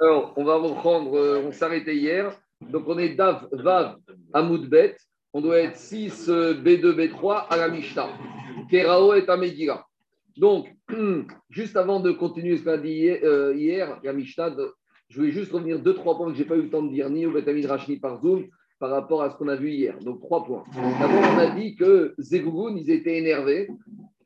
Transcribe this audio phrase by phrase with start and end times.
[0.00, 2.32] Alors, on va reprendre, euh, on s'arrêtait hier.
[2.62, 3.96] Donc, on est Dav, Vav,
[4.32, 4.96] Amoudbet.
[5.34, 8.08] On doit être 6, B2, B3 à la Mishnah.
[8.70, 9.84] Kerao et Amegila.
[10.38, 10.74] Donc,
[11.50, 14.56] juste avant de continuer ce qu'on a dit hier, euh, la Mishnah,
[15.10, 16.90] je voulais juste revenir deux, trois points que je n'ai pas eu le temps de
[16.90, 18.46] dire ni au Betamid Rachni par Zoom
[18.78, 19.98] par rapport à ce qu'on a vu hier.
[19.98, 20.64] Donc, trois points.
[20.98, 23.68] D'abord, on a dit que Zegougoun, ils étaient énervés.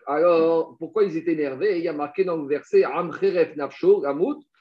[0.06, 1.78] Alors, pourquoi ils étaient énervés?
[1.78, 4.53] Il y a marqué dans le verset Amcheref Nafsho, Ramout, Ve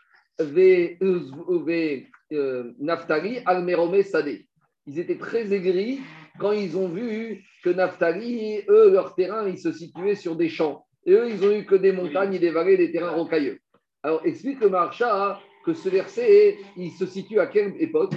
[2.79, 4.47] Naftali, Almerome Sadeh.
[4.85, 5.99] Ils étaient très aigris
[6.39, 10.85] quand ils ont vu que Naftali, eux, leur terrain, ils se situaient sur des champs.
[11.05, 13.59] Et eux, ils ont eu que des montagnes, des vallées, des terrains rocailleux.
[14.01, 18.13] Alors, explique le Marcha que ce verset, il se situe à quelle époque?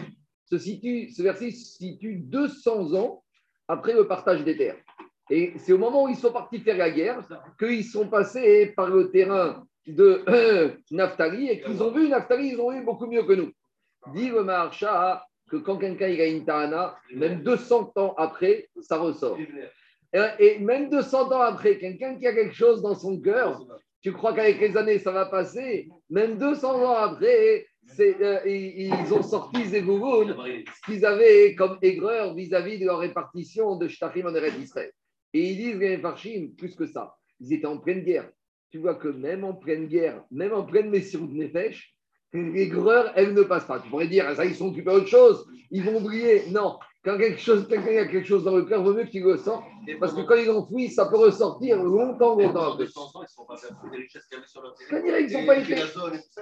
[0.47, 3.23] Se situe, Ce verset se situe 200 ans
[3.69, 4.77] après le partage des terres.
[5.31, 7.27] Et c'est au moment où ils sont partis faire la guerre
[7.59, 10.23] qu'ils sont passés par le terrain de
[10.91, 13.53] Naftali et qu'ils ont vu Naftali, ils ont eu beaucoup mieux que nous.
[14.15, 19.39] Dit le Maharsha que quand quelqu'un a une Tahana, même 200 ans après, ça ressort.
[20.39, 23.65] Et même 200 ans après, quelqu'un qui a quelque chose dans son cœur,
[24.03, 27.67] tu crois qu'avec les années ça va passer, même 200 ans après,
[28.01, 33.89] euh, ils ont sorti Zevouvoun, ce qu'ils avaient comme aigreur vis-à-vis de leur répartition de
[33.89, 34.91] Shtachim en Eretz Israël.
[35.33, 38.29] Et ils disent, les Farshim, plus que ça, ils étaient en pleine guerre.
[38.77, 41.97] Tu vois que même en pleine guerre, même en pleine mission de Nefesh,
[42.35, 43.81] l'aigreur, elle ne passe pas.
[43.81, 46.43] Tu pourrais dire, ça, ils sont occupés autre chose, ils vont briller.
[46.51, 49.23] Non, quand quelque chose, quelqu'un a quelque chose dans le cœur, il vaut mieux qu'il
[49.23, 49.65] le sorte.
[49.99, 52.85] Parce que quand ils l'enfouissent, ça peut ressortir longtemps, longtemps après.
[54.91, 55.77] Canirek, ils n'ont pas été.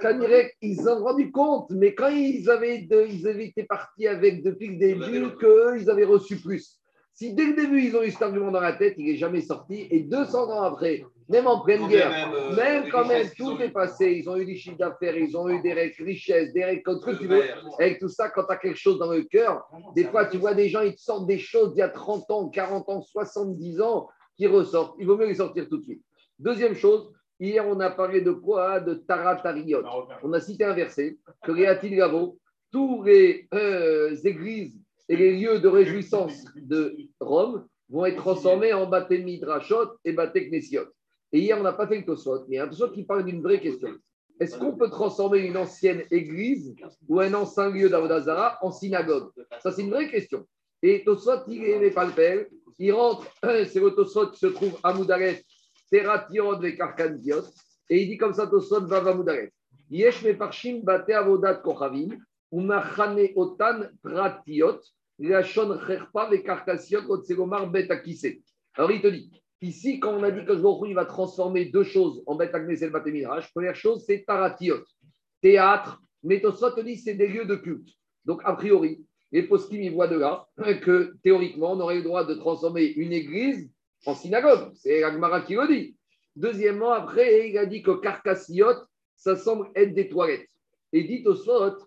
[0.01, 4.43] Canirek, ils ont rendu compte, mais quand ils avaient, de, ils avaient été partis avec
[4.43, 6.81] depuis le début qu'eux, ils avaient reçu plus.
[7.13, 9.39] Si dès le début, ils ont eu cet argument dans la tête, il n'est jamais
[9.39, 9.87] sorti.
[9.89, 14.11] Et 200 ans après, même en pleine guerre, même, euh, quand même, tout est passé.
[14.11, 17.27] Ils ont eu des chiffres d'affaires, ils ont eu des richesses, des récoltes, que tu
[17.27, 17.43] veux.
[17.79, 20.53] Avec tout ça, quand tu as quelque chose dans le cœur, des fois, tu vois
[20.53, 23.81] des gens, ils te sortent des choses d'il y a 30 ans, 40 ans, 70
[23.81, 24.95] ans qui ressortent.
[24.99, 26.03] Il vaut mieux les sortir tout de suite.
[26.37, 28.79] Deuxième chose, hier, on a parlé de quoi?
[28.79, 29.83] De Taratariot.
[30.23, 32.37] On a cité un verset que Réatil Gavo,
[32.71, 34.77] tous les euh, églises
[35.07, 40.49] et les lieux de réjouissance de Rome vont être transformés en Baté Midrashot et Baté
[40.49, 40.87] Knesiot.
[41.35, 43.03] Et hier, on n'a pas fait le Tosot, mais il y a un Tosot qui
[43.03, 43.89] parle d'une vraie question.
[44.39, 46.73] Est-ce qu'on peut transformer une ancienne église
[47.09, 49.31] ou un ancien lieu d'Avodazara en synagogue?
[49.59, 50.47] Ça, c'est une vraie question.
[50.81, 52.45] Et Tosot, il n'est pas le père.
[52.79, 55.43] Il rentre, c'est le Tosot qui se trouve à Moudaret,
[55.91, 57.43] Teratiot et Karkandiot.
[57.89, 59.51] Et il dit comme ça Tosot, va Moudaret.
[59.89, 62.17] Yesh bate avodat kochavim,
[62.49, 64.79] ou machane otan pratiot,
[68.77, 69.31] alors il te dit,
[69.65, 72.91] ici, quand on a dit que je il va transformer deux choses en Bet Agnesel
[72.91, 74.83] Batemidrash, première chose, c'est Taratiot,
[75.41, 77.89] théâtre, mais te dit c'est des lieux de culte.
[78.25, 80.47] Donc, a priori, les poskim ils voient de là
[80.81, 83.69] que théoriquement, on aurait le droit de transformer une église
[84.05, 84.71] en synagogue.
[84.75, 85.97] C'est Agmara qui le dit.
[86.35, 90.49] Deuxièmement, après, il a dit que Carcassiot, ça semble être des toilettes.
[90.93, 91.77] Et dit Tosot,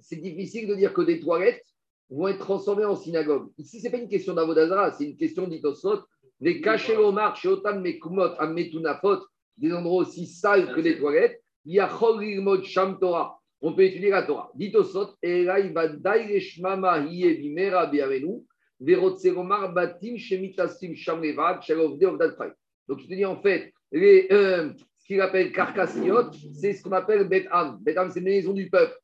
[0.00, 1.64] c'est difficile de dire que des toilettes,
[2.10, 3.50] vont être transformés en synagogue.
[3.58, 6.04] Ici, ce n'est pas une question d'Avodazara, c'est une question d'Itosot.
[6.40, 9.18] Les cachés Omar, chez Otan Mekumot, Ametunafot,
[9.56, 13.38] des endroits aussi sales que les toilettes, il y a Cholilmod Sham Torah.
[13.60, 14.50] On peut étudier la Torah.
[14.54, 18.44] Ditosot, et là, il va Daireshmama Hiye Bimera Biavenu,
[18.80, 22.52] Verotseromar Batim Shemitasim Shamlevad, Shalovde Ovdalfai.
[22.86, 26.92] Donc, il te dit en fait, les, euh, ce qu'il appelle Karkassiot, c'est ce qu'on
[26.92, 27.78] appelle Bet Am.
[27.80, 28.94] Bet Am, c'est une maison du peuple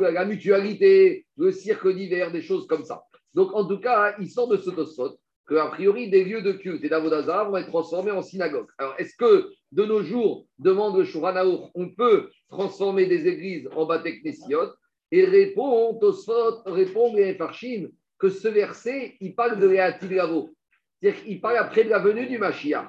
[0.00, 3.02] la mutualité, le cirque d'hiver, des choses comme ça.
[3.34, 4.70] Donc, en tout cas, il sort de ce
[5.46, 8.66] que qu'a priori, des lieux de culte et d'Avodaza vont être transformés en synagogue.
[8.78, 13.84] Alors, est-ce que de nos jours, demande le Shuranaour, on peut transformer des églises en
[13.84, 14.72] Batek Nessiot
[15.12, 20.50] Et répond Tosfot, répond les Farshim, que ce verset, il parle de Réatil Lavo.
[21.00, 22.88] C'est-à-dire qu'il parle après la venue du Mashiach.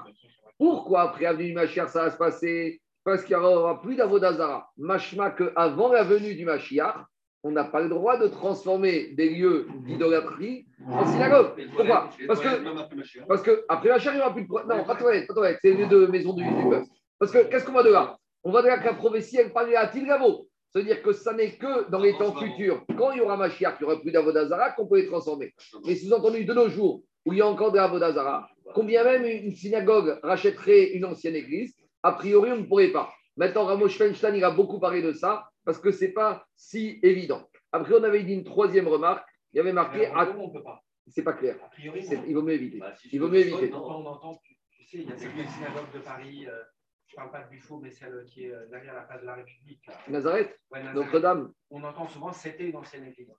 [0.58, 2.82] Pourquoi après la venue du Mashiach ça va se passer?
[3.04, 4.70] Parce qu'il n'y aura plus d'Avodazara.
[4.78, 7.06] Machma qu'avant la venue du Mashiach,
[7.44, 11.52] on n'a pas le droit de transformer des lieux d'idolâtrie en synagogue.
[11.76, 14.48] Pourquoi Parce que, parce que après Mashiach, il n'y aura plus de.
[14.48, 16.86] Non, pas de pas c'est les lieux de maison du, peuple.
[17.20, 19.54] Parce que qu'est-ce qu'on va de là On va de là que la prophétie, elle
[19.54, 20.48] parle à Tilgavo.
[20.72, 23.86] C'est-à-dire que ça n'est que dans les temps futurs, quand il y aura Mashiach, il
[23.86, 25.54] n'y aura plus d'Avodazara, qu'on peut les transformer.
[25.86, 29.56] Mais sous-entendu, de nos jours, où il y a encore de l'Avodazara, combien même une
[29.56, 33.10] synagogue rachèterait une ancienne église, a priori, on ne pourrait pas.
[33.38, 37.00] Maintenant, Ramos Feinstein, il a beaucoup parlé de ça parce que ce n'est pas si
[37.04, 37.48] évident.
[37.72, 39.28] Après, on avait dit une troisième remarque.
[39.54, 40.08] Il y avait marqué.
[40.08, 40.28] À...
[40.38, 40.84] On peut pas.
[41.08, 41.56] C'est pas clair.
[41.64, 42.80] A priori, il vaut mieux éviter.
[42.80, 43.72] Bah, il vaut mieux éviter.
[43.74, 44.42] On entend,
[44.72, 46.48] tu, sais, il y a des synagogues de Paris.
[46.48, 46.64] Euh,
[47.06, 49.28] Je ne parle pas de Buffo, mais celle qui est euh, derrière la place de
[49.28, 49.88] la République.
[50.10, 50.60] Nazareth,
[50.94, 51.54] Notre-Dame.
[51.70, 53.32] On entend souvent c'était une ancienne église.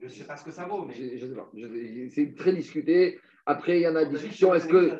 [0.00, 0.94] Je ne sais pas ce que ça vaut, mais.
[0.94, 1.50] Je ne sais pas.
[2.14, 3.20] C'est très discuté.
[3.46, 4.54] Après, il y en a discussion.
[4.54, 4.98] Est-ce que.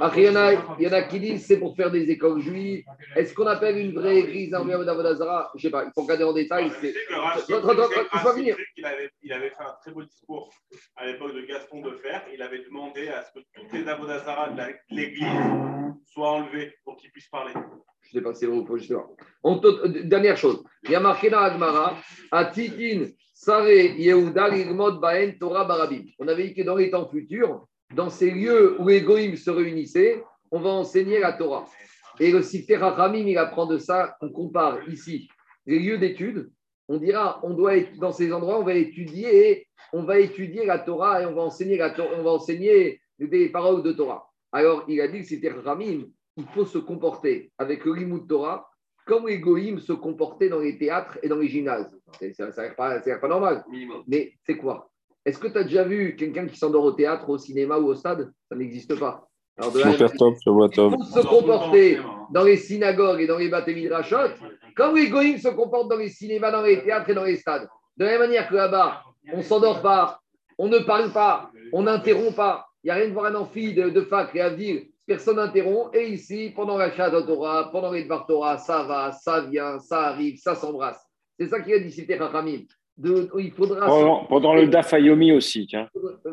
[0.00, 2.08] Après, il y, en a, il y en a qui disent c'est pour faire des
[2.10, 2.84] écoles juives.
[3.16, 5.84] Est-ce qu'on appelle une vraie église en d'Avodazara Je ne sais pas.
[5.84, 6.70] Il faut regarder en détail.
[9.22, 10.52] Il avait fait un très beau discours
[10.96, 12.24] à l'époque de Gaston de Fer.
[12.32, 14.62] Il avait demandé à ce que toutes les Avodazara de
[14.94, 15.26] l'église
[16.06, 17.52] soient enlevées pour qu'ils puissent parler.
[17.54, 19.88] Je ne sais pas si c'est ou pas.
[20.04, 20.64] Dernière chose.
[20.84, 21.96] Il y a marqué dans Agmara
[22.30, 23.94] Atikin Torah On avait
[26.48, 30.70] dit que dans les temps futurs, dans ces lieux où les se réunissaient, on va
[30.70, 31.66] enseigner la Torah.
[32.18, 35.28] Et le Sifter Rachamim, il apprend de ça, on compare ici
[35.66, 36.50] les lieux d'études.
[36.88, 40.80] On dira, on doit être dans ces endroits, on va étudier, on va étudier la
[40.80, 44.28] Torah et on va enseigner la on va enseigner des paroles de Torah.
[44.50, 46.06] Alors, il a dit que c'était Ramim,
[46.36, 48.68] il faut se comporter avec le Limud Torah
[49.06, 49.40] comme les
[49.78, 51.97] se comportaient dans les théâtres et dans les gymnases.
[52.32, 53.64] Ça n'a pas, pas, normal.
[54.06, 54.90] Mais c'est quoi?
[55.24, 57.94] Est-ce que tu as déjà vu quelqu'un qui s'endort au théâtre, au cinéma ou au
[57.94, 58.32] stade?
[58.48, 59.28] Ça n'existe pas.
[59.58, 60.24] Alors de là, il faut
[61.04, 61.98] se comporter
[62.30, 64.34] dans les synagogues et dans les bâtiments rachot
[64.78, 67.68] comme les goïms se comportent dans les cinémas, dans les théâtres et dans les stades.
[67.96, 69.02] De la même manière que là-bas,
[69.32, 70.20] on ne s'endort pas,
[70.56, 72.64] on ne parle pas, on n'interrompt pas.
[72.84, 75.36] Il n'y a rien de voir un amphi de, de fac et à dire personne
[75.36, 75.92] n'interrompt.
[75.96, 80.02] Et ici, pendant la Shada Torah, pendant les Dvar Torah, ça va, ça vient, ça
[80.02, 81.07] arrive, ça s'embrasse.
[81.38, 82.62] C'est ça qu'il a dit, Rachamim.
[82.96, 85.88] De, il faudra pendant, pendant le Dafayomi aussi, tiens.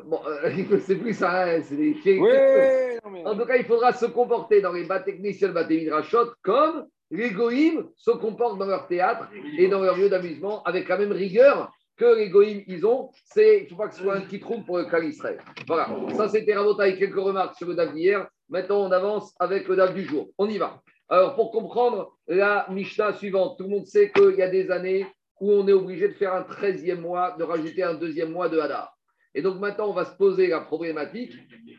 [0.05, 0.49] Bon, euh,
[0.79, 4.73] c'est plus ça, hein, c'est des oui, En tout cas, il faudra se comporter dans
[4.73, 9.29] les Batekniciel Batemidrashot comme les Goïms se comportent dans leur théâtre
[9.59, 13.11] et dans leur lieu d'amusement avec la même rigueur que les Goïms ils ont.
[13.25, 15.37] C'est, il ne faut pas que ce soit un petit trou pour le Israël.
[15.67, 18.27] Voilà, ça c'était avec quelques remarques sur le DAF d'hier.
[18.49, 20.29] Maintenant, on avance avec le DAF du jour.
[20.37, 20.81] On y va.
[21.07, 25.05] Alors, pour comprendre la Mishnah suivante, tout le monde sait qu'il y a des années
[25.39, 28.59] où on est obligé de faire un 13e mois, de rajouter un deuxième mois de
[28.59, 28.95] Hadar.
[29.35, 31.33] Et donc maintenant, on va se poser la problématique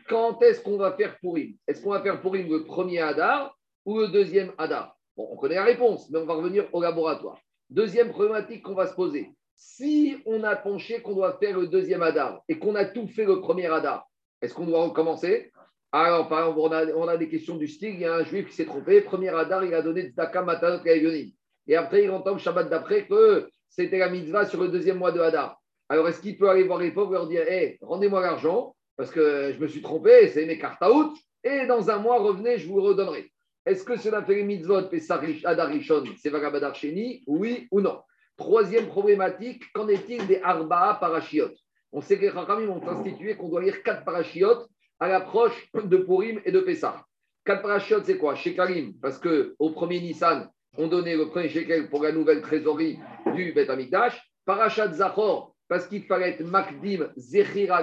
[0.07, 1.55] quand est-ce qu'on va faire Purim?
[1.67, 4.95] Est-ce qu'on va faire Purim le premier Hadar ou le deuxième Hadar?
[5.17, 7.39] Bon, on connaît la réponse, mais on va revenir au laboratoire.
[7.69, 9.31] Deuxième problématique qu'on va se poser.
[9.55, 13.25] Si on a penché qu'on doit faire le deuxième Hadar et qu'on a tout fait
[13.25, 14.07] le premier Hadar,
[14.41, 15.51] est-ce qu'on doit recommencer?
[15.91, 17.93] Alors, par exemple, on a, des questions du style.
[17.93, 19.01] Il y a un juif qui s'est trompé.
[19.01, 23.49] Premier Adar, il a donné Tzedaka Matanot Et après, il entend le Shabbat d'après que
[23.69, 25.61] c'était la mitzvah sur le deuxième mois de Hadar.
[25.87, 29.11] Alors, est-ce qu'il peut aller voir les pauvres et leur dire Hé, rendez-moi l'argent parce
[29.11, 31.15] que je me suis trompé, c'est mes cartes out.
[31.43, 33.31] Et dans un mois, revenez, je vous redonnerai.
[33.65, 37.67] Est-ce que si on a fait les mitzvot, Pesach Adar Rishon, c'est Vagabadar Sheni Oui
[37.71, 37.99] ou non?
[38.35, 41.51] Troisième problématique, qu'en est-il des Arba'a Parashiot
[41.91, 44.67] On sait que les Chachamim ont institué qu'on doit lire quatre Parashiot
[44.99, 47.05] à l'approche de Purim et de Pessah.
[47.45, 48.35] Quatre parachutes, c'est quoi?
[48.35, 52.99] Shekalim, parce qu'au premier Nissan, on donnait le premier shekel pour la nouvelle trésorerie
[53.35, 54.21] du Bet Amikdash.
[54.45, 57.73] Parachat Zachor, parce qu'il fallait être Makdim Zechir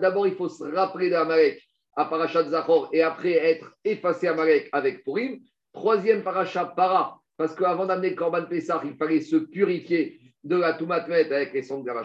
[0.00, 1.60] D'abord, il faut se rappeler d'Amalek
[1.96, 5.40] à Parachat Zachor et après être effacé Amalek avec Purim.
[5.72, 11.32] Troisième parachat Para, parce qu'avant d'amener Korban Pessah, il fallait se purifier de la Toumatmet
[11.32, 12.02] avec les sons de la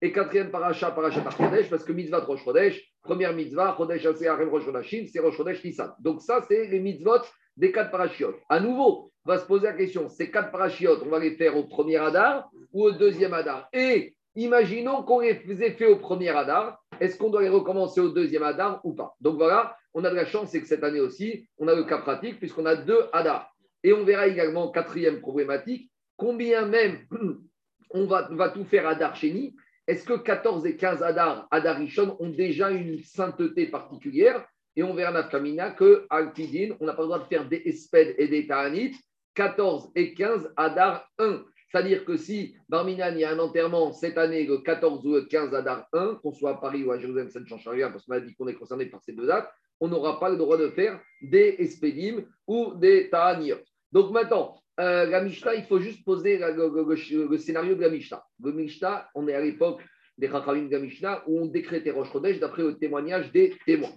[0.00, 4.64] et quatrième paracha, paracha Chodesh, parce que mitzvah Rosh Chodesh, première mitzvah, Chodesh Harem Rosh
[5.10, 5.94] c'est Rosh Chodesh Nissan.
[5.98, 7.20] Donc ça, c'est les mitzvot
[7.56, 8.36] des quatre parachiotes.
[8.48, 11.56] À nouveau, on va se poser la question, ces quatre parachiotes, on va les faire
[11.56, 16.30] au premier Hadar ou au deuxième Hadar Et imaginons qu'on les faisait fait au premier
[16.30, 19.14] Hadar, est-ce qu'on doit les recommencer au deuxième Hadar ou pas?
[19.20, 21.84] Donc voilà, on a de la chance, c'est que cette année aussi, on a le
[21.84, 23.50] cas pratique, puisqu'on a deux Hadar.
[23.82, 27.06] Et on verra également, quatrième problématique, combien même
[27.90, 29.54] on va, va tout faire Hadar Sheni,
[29.86, 35.12] est-ce que 14 et 15 Adar, Adarishon, ont déjà une sainteté particulière Et on verra
[35.12, 38.96] Nafkamina que Alpidin, on n'a pas le droit de faire des Esped et des Ta'anit,
[39.34, 41.44] 14 et 15 Adar 1.
[41.70, 45.22] C'est-à-dire que si Barminan, il y a un enterrement cette année, le 14 ou le
[45.22, 48.06] 15 Adar 1, qu'on soit à Paris ou à Jérusalem, ça ne change rien parce
[48.06, 49.50] qu'on a dit qu'on est concerné par ces deux dates,
[49.80, 53.52] on n'aura pas le droit de faire des Espedim ou des Ta'anit.
[53.92, 58.24] Donc maintenant, euh, la Mishnah, il faut juste poser le, scénario de la Mishnah.
[58.42, 59.80] Le Mishnah, on est à l'époque
[60.18, 63.92] des Chachamim de la Mishnah où on décrétait Rosh Chodesh d'après le témoignage des témoins.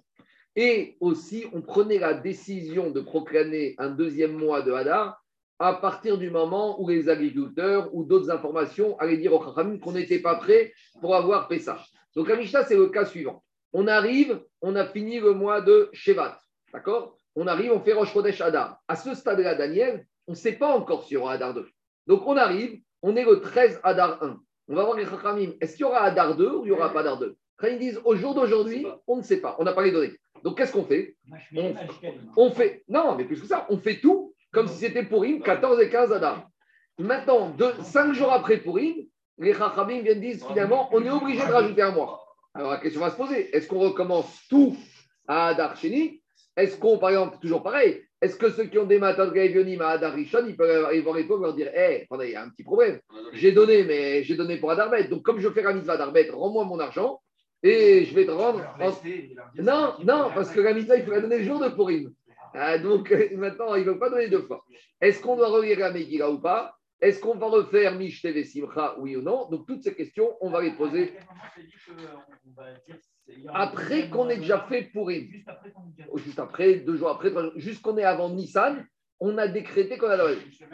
[0.55, 5.21] Et aussi, on prenait la décision de proclamer un deuxième mois de Hadar
[5.59, 9.93] à partir du moment où les agriculteurs ou d'autres informations allaient dire aux Chachamim qu'on
[9.93, 11.83] n'était pas prêt pour avoir Pessah.
[12.15, 13.43] Donc la Mishnah, c'est le cas suivant.
[13.73, 16.39] On arrive, on a fini le mois de Shevat.
[16.71, 17.17] D'accord?
[17.35, 18.79] On arrive, on fait Rosh Chodesh Hadar.
[18.87, 21.67] À ce stade-là, Daniel, on ne sait pas encore sur y Hadar 2.
[22.07, 24.39] Donc on arrive, on est le 13 Hadar 1.
[24.69, 25.51] On va voir les Chachamim.
[25.61, 27.79] Est-ce qu'il y aura Hadar 2 ou il n'y aura pas Hadar 2 Quand ils
[27.79, 30.13] disent au jour d'aujourd'hui, on ne sait pas, on n'a pas les données.
[30.43, 31.15] Donc qu'est-ce qu'on fait?
[31.55, 31.73] On,
[32.35, 35.79] on fait, non, mais plus que ça, on fait tout comme si c'était Purim, 14
[35.81, 36.49] et 15 Adar.
[36.99, 38.95] Maintenant, deux, cinq jours après Purim,
[39.37, 42.25] les Chachamim viennent dire finalement, on est obligé de rajouter un mois.
[42.53, 44.75] Alors la question va se poser est-ce qu'on recommence tout
[45.27, 46.23] à Adar Sheni?
[46.55, 49.89] Est-ce qu'on, par exemple, toujours pareil, est-ce que ceux qui ont des matas de à
[49.89, 52.49] Adar Rishon, ils peuvent vont répondre et leur dire Hé, attendez, il y a un
[52.49, 52.99] petit problème.
[53.33, 55.07] J'ai donné, mais j'ai donné pour Adarbet.
[55.07, 57.21] Donc, comme je fais la mitzvah d'Arbet, rends-moi mon argent
[57.61, 58.63] et je vais te rendre.
[59.55, 62.11] Non, non, parce que la mitzvah, il faut la donner le jour de Purim.
[62.53, 64.63] Ah, donc maintenant, il ne veut pas donner deux fois.
[64.99, 66.75] Est-ce qu'on doit relire la Megillah ou pas?
[66.99, 69.47] Est-ce qu'on va refaire Mishteve Simcha, oui ou non?
[69.49, 71.13] Donc toutes ces questions, on va les poser.
[73.53, 75.27] Après qu'on ait déjà fait Purim.
[76.15, 78.85] Juste après, deux jours après, juste qu'on est avant Nissan,
[79.19, 80.17] on a décrété qu'on a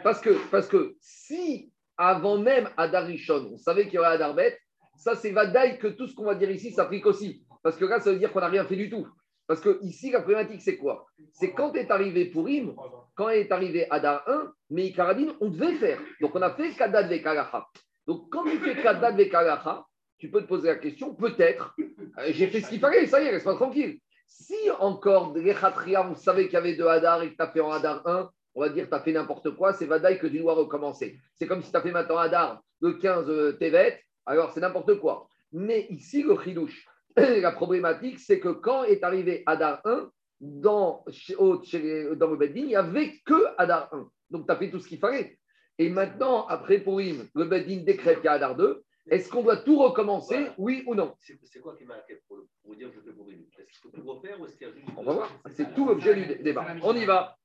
[0.04, 4.58] parce que, parce que si avant même Adarishon, on savait qu'il y aurait Adarbet,
[4.98, 7.46] ça c'est Vadaï que tout ce qu'on va dire ici s'applique aussi.
[7.64, 9.08] Parce que là, ça veut dire qu'on n'a rien fait du tout.
[9.48, 11.06] Parce que ici, la problématique, c'est quoi?
[11.32, 12.76] C'est quand est arrivé Purim,
[13.16, 14.94] quand est arrivé Adar 1, mais
[15.42, 16.00] on devait faire.
[16.22, 17.66] Donc, on a fait Kadad Vekalacha.
[18.08, 19.86] Donc, quand tu fais Kadad Vekalacha,
[20.18, 23.28] tu peux te poser la question, peut-être, euh, j'ai fait ce qu'il fallait, ça y
[23.28, 24.00] est, reste pas tranquille.
[24.28, 27.60] Si encore, les Khatria, savez qu'il y avait deux Hadar et que tu as fait
[27.60, 30.40] en Hadar 1, on va dire tu as fait n'importe quoi, c'est Vadaï que tu
[30.40, 31.20] dois recommencer.
[31.36, 35.00] C'est comme si tu as fait maintenant Hadar le 15 euh, Tevet, alors c'est n'importe
[35.00, 35.28] quoi.
[35.52, 41.06] Mais ici, le Khidouche, la problématique, c'est que quand est arrivé Adar 1, dans,
[41.38, 44.10] dans le Beddin, il n'y avait que Adar 1.
[44.30, 45.38] Donc, tu as fait tout ce qu'il fallait.
[45.78, 48.84] Et maintenant, après Purim, le Beddin décrète qu'il y a Adar 2.
[49.10, 51.16] Est-ce qu'on doit tout recommencer, oui ou non?
[51.20, 51.96] C'est quoi qui m'a
[52.28, 54.68] pour, pour dire que je fais Purim Est-ce qu'il faut tout refaire ou est-ce qu'il
[54.68, 54.88] y a juste.
[54.96, 55.30] On va voir.
[55.50, 56.66] C'est tout l'objet du débat.
[56.84, 57.38] On y va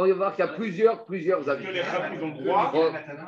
[0.00, 1.66] on va voir qu'il y a plusieurs, plusieurs avis.
[1.66, 2.72] Que les rabbis ont droit.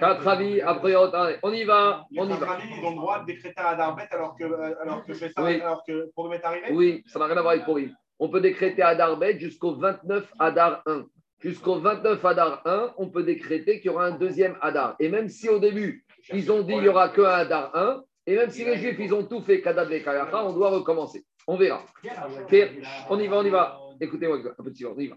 [0.00, 0.94] Quatre avis, après,
[1.42, 2.06] on y va.
[2.16, 2.58] On y va.
[2.64, 4.44] ils ont droit de décréter à Adarbet alors que,
[4.80, 5.60] alors que, ça, oui.
[5.60, 6.66] alors que Purim est arrivé?
[6.72, 7.94] Oui, ça n'a rien à voir avec Purim.
[8.18, 11.04] On peut décréter à Adarbet jusqu'au 29 Adar 1.
[11.40, 14.96] Jusqu'au 29 Adar 1, on peut décréter qu'il y aura un deuxième Adar.
[14.98, 16.01] Et même si au début,
[16.32, 19.12] ils ont dit qu'il n'y aura qu'un Adar 1, et même si les Juifs, ils
[19.14, 21.24] ont tout fait Kadad et on doit recommencer.
[21.46, 21.84] On verra.
[23.10, 23.80] On y va, on y va.
[24.00, 25.16] Écoutez-moi un petit on y va.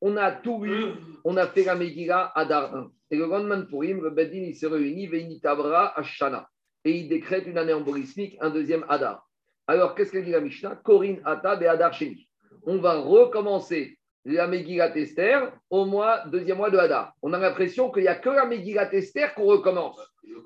[0.00, 0.92] On a tout eu,
[1.24, 2.90] on a fait la Megillah Adar 1.
[3.12, 6.48] Et le lendemain de Purim, le Bedin il se réunit, Veinitabra Ashana.
[6.84, 9.26] Et il décrète une année embolismique, un deuxième Adar.
[9.66, 10.76] Alors, qu'est-ce que dit la Mishnah?
[10.82, 12.28] Korin Atab et Adar Sheni.
[12.64, 15.38] On va recommencer la Megillah Tester
[15.70, 17.14] au mois, deuxième mois de Adar.
[17.22, 19.98] On a l'impression qu'il n'y a que la Megillah Tester qu'on recommence.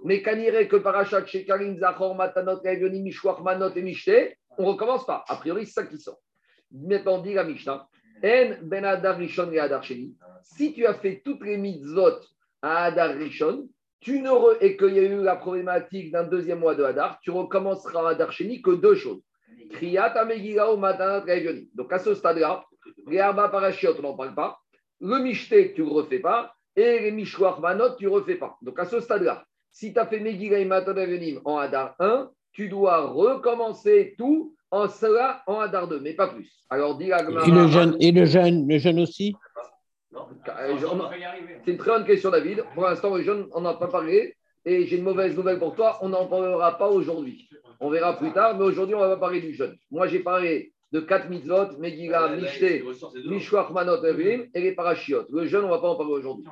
[0.04, 5.07] Mais irait que Parachat Shekarim, Zachor, Matanot, Revionim, Mishwach, Manot et Mishte, on ne recommence
[5.07, 5.25] pas.
[5.28, 6.21] A priori, c'est ça qui sort.
[6.71, 7.88] Maintenant, dit la Mishnah,
[8.23, 10.14] En ben Adar Rishon et Adar Sheni.
[10.43, 12.21] Si tu as fait toutes les mitzvot
[12.62, 13.69] à Adar Rishon,
[14.00, 17.31] tu ne et qu'il y a eu la problématique d'un deuxième mois de Hadar, tu
[17.31, 19.23] recommenceras à Hadar Sheni que deux choses.
[19.71, 21.25] Kriyat Amegila Matanat
[21.75, 22.64] Donc à ce stade-là,
[23.07, 24.61] les Arba Parashiot, on n'en parle pas.
[25.00, 26.55] Le Mishte, tu ne le refais pas.
[26.76, 28.57] Et les Mishwar Manot, tu ne refais pas.
[28.62, 31.07] Donc à ce stade-là, si tu as fait Megillah et Matanat
[31.45, 36.64] en Hadar 1, tu dois recommencer tout en cela en Hadar 2, mais pas plus.
[36.71, 39.35] Alors, dit Et le jeune, et le jeune, le jeune aussi
[40.14, 40.76] euh,
[41.64, 42.64] C'est une très bonne question, David.
[42.75, 44.35] Pour l'instant, le jeune, on n'a pas parlé.
[44.64, 47.49] Et j'ai une mauvaise nouvelle pour toi, on n'en parlera pas aujourd'hui.
[47.81, 49.76] On verra plus tard, mais aujourd'hui, on va pas parler du jeune.
[49.91, 52.84] Moi, j'ai parlé de quatre mitzvot, Megillah, Mishte,
[53.26, 55.26] Mishwach, Manot, et les parashiot.
[55.28, 56.46] Le jeune, on ne va pas en parler aujourd'hui.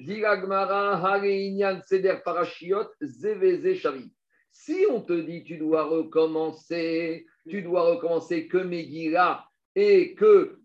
[0.00, 4.12] Gmara, Inyan, Seder, Parashiot, Zeveze, Shavi.
[4.52, 10.58] Si on te dit tu dois recommencer, tu dois recommencer que Megillah et que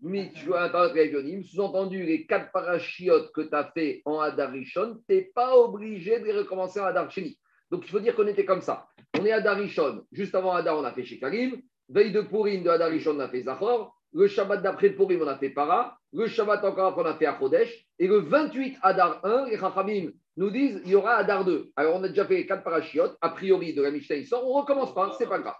[1.44, 6.26] sous-entendu les quatre parachiotes que tu as fait en Adarishon, tu n'es pas obligé de
[6.26, 7.38] les recommencer en Adarcheni.
[7.70, 8.86] Donc il faut dire qu'on était comme ça.
[9.18, 11.62] On est à Darishon, juste avant Adar, on a fait Shekarim,
[11.92, 15.36] veille de Purim de Adarishon, on a fait Zachor, le Shabbat d'après Purim, on a
[15.36, 19.46] fait Para, le Shabbat encore après, on a fait Achodesh, et le 28 Adar 1,
[19.46, 21.70] les Chachamim nous disent il y aura Adar 2.
[21.76, 24.44] Alors on a déjà fait les quatre parachiotes, a priori de la Mishnah, il sort,
[24.44, 25.54] on ne recommence pas, c'est pas grave.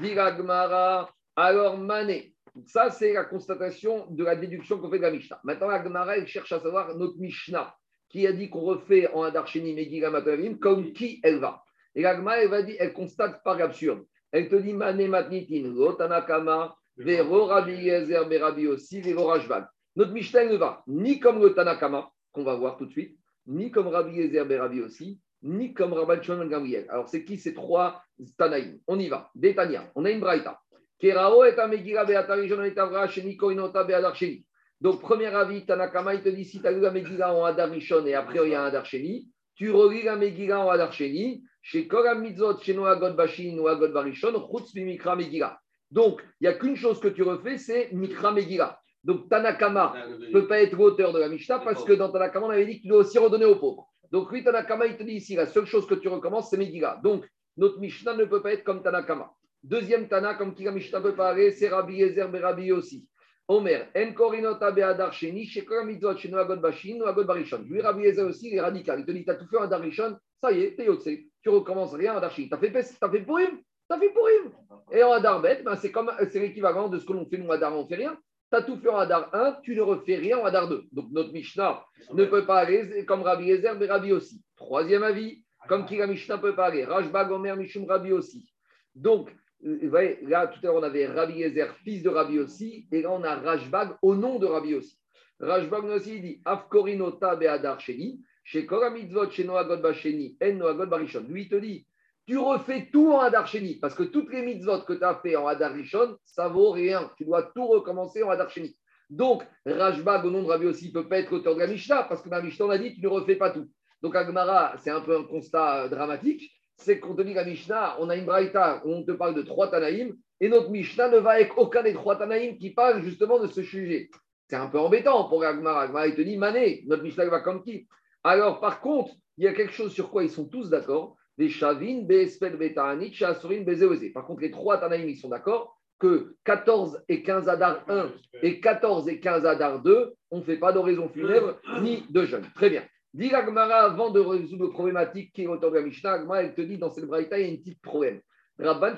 [0.00, 2.34] Diragmara, alors Mané.
[2.66, 5.40] Ça, c'est la constatation de la déduction qu'on fait de la Mishnah.
[5.44, 7.74] Maintenant, la Gemara, elle cherche à savoir notre Mishnah,
[8.08, 11.62] qui a dit qu'on refait en Adarcheni Megillah Matavim, comme qui elle va.
[11.94, 14.04] Et la Gemara, elle va dire, elle constate par absurde.
[14.32, 19.64] Elle te dit Mané Matnitin, Rotanakama, Vero Rabbi Yezer, Berabi aussi, Vero Rajvan.
[19.96, 23.70] Notre Mishnah, ne va ni comme le Tanakama, qu'on va voir tout de suite, ni
[23.70, 26.86] comme Rabbi Yezer, Berabi aussi, ni comme Rabban Shimon Gamriel.
[26.90, 28.02] Alors, c'est qui ces trois
[28.36, 28.78] Tanaïm?
[28.86, 29.30] On y va.
[29.34, 30.60] Détania, on a une braïta.
[30.98, 34.44] Kerao et Amegira Beatarijon et Avra Sheni Koinota Beadar Sheni.
[34.80, 38.06] Donc, premier avis, Tanakama, il te dit si tu as lu la Megillah en Adarishon
[38.06, 41.42] et après il y a un Adar Sheni, tu relis la Megillah en Adar Sheni,
[41.62, 43.56] chez Koram Mitzot, chez Bashin,
[43.92, 45.60] Barishon, Chutz Megillah.
[45.90, 48.80] Donc, il n'y a qu'une chose que tu refais, c'est Mikra Megillah.
[49.02, 52.50] Donc, Tanakama ne peut pas être l'auteur de la Mishnah parce que dans Tanakama, on
[52.50, 53.88] avait dit que tu dois aussi redonner aux pauvres.
[54.12, 57.00] Donc, lui, Tanakama, il te dit ici, la seule chose que tu recommences, c'est Megillah.
[57.02, 57.24] Donc,
[57.56, 59.32] notre Mishnah ne peut pas être comme Tanakama.
[59.62, 63.06] Deuxième Tana, comme qui la Mishnah peut parler, c'est Rabbi Ezer Berabi aussi.
[63.48, 67.64] Omer, En Korinota Beadar Sheni, Shekora Mitzvot Shenu Agod Bashin, Agod Barishon.
[67.68, 69.00] Lui, Rabbi Ezer aussi, il est radical.
[69.00, 71.08] Il te dit, tu as tout fait en Darishon, ça y est, t'es Yotse.
[71.42, 72.48] Tu recommences rien en Adar Sheni.
[72.48, 74.52] Tu as fait, t'as fait Purim, tu as fait Purim.
[74.92, 77.50] Et en Adar Bet, ben, c'est, comme, c'est l'équivalent de ce que l'on fait nous,
[77.50, 78.16] Adar, on ne fait rien.
[78.52, 80.84] Tu as tout fait en Adar 1, tu ne refais rien en Adar 2.
[80.92, 84.42] Donc notre Mishnah ne peut pas aller comme Rabbi Ezer, mais Rabbi aussi.
[84.56, 86.84] Troisième avis, comme qui la Mishnah peut pas aller.
[86.84, 88.52] Rajbag, Omer, Mishum, Rabbi aussi.
[88.94, 89.30] Donc,
[89.62, 93.10] voyez, là, tout à l'heure, on avait Rabbi Ezer, fils de Rabbi aussi, et là,
[93.12, 94.98] on a Rajbag au nom de Rabbi aussi.
[95.38, 101.24] Rajbag aussi, dit Afkorinota be'adar sheni, chez Koramitzvot, chez Noagod Basheni, en Noagod Barishon.
[101.28, 101.86] Lui, il te dit
[102.26, 105.34] tu refais tout en Hadar Sheni, parce que toutes les mitzvot que tu as fait
[105.34, 107.10] en Hadar Rishon, ça vaut rien.
[107.16, 108.76] Tu dois tout recommencer en Hadar Sheni.
[109.08, 112.04] Donc, Rajbag, au nom de Rabbi aussi, ne peut pas être auteur de la Mishnah,
[112.04, 113.68] parce que dans la Mishnah, on a dit tu ne refais pas tout.
[114.00, 117.96] Donc, Agmara, c'est un peu un constat euh, dramatique c'est qu'on te dit la Mishnah,
[118.00, 121.32] on a une braïta on te parle de trois Tanaïm, et notre Mishnah ne va
[121.32, 124.10] avec aucun des trois Tanaïm qui parlent justement de ce sujet.
[124.48, 125.82] C'est un peu embêtant pour Agmara.
[125.82, 127.86] Agmara, il te dit, Mané, notre Mishnah va comme qui?
[128.24, 131.16] Alors, par contre, il y a quelque chose sur quoi ils sont tous d'accord.
[131.38, 134.12] Les Shavin, Be'esped, Beta'anit, Shasurin, Bezeoze.
[134.12, 138.10] Par contre, les trois Tanaïm, ils sont d'accord que 14 et 15 Adar 1
[138.42, 142.46] et 14 et 15 Adar 2, on ne fait pas d'oraison funèbre ni de jeûne.
[142.54, 142.82] Très bien.
[143.12, 146.60] Dit Gmara, avant de résoudre le problématique qui est autour de la Mishnah, elle te
[146.60, 148.20] dit dans cette braïta, il y a un petit problème.
[148.58, 148.94] Rabban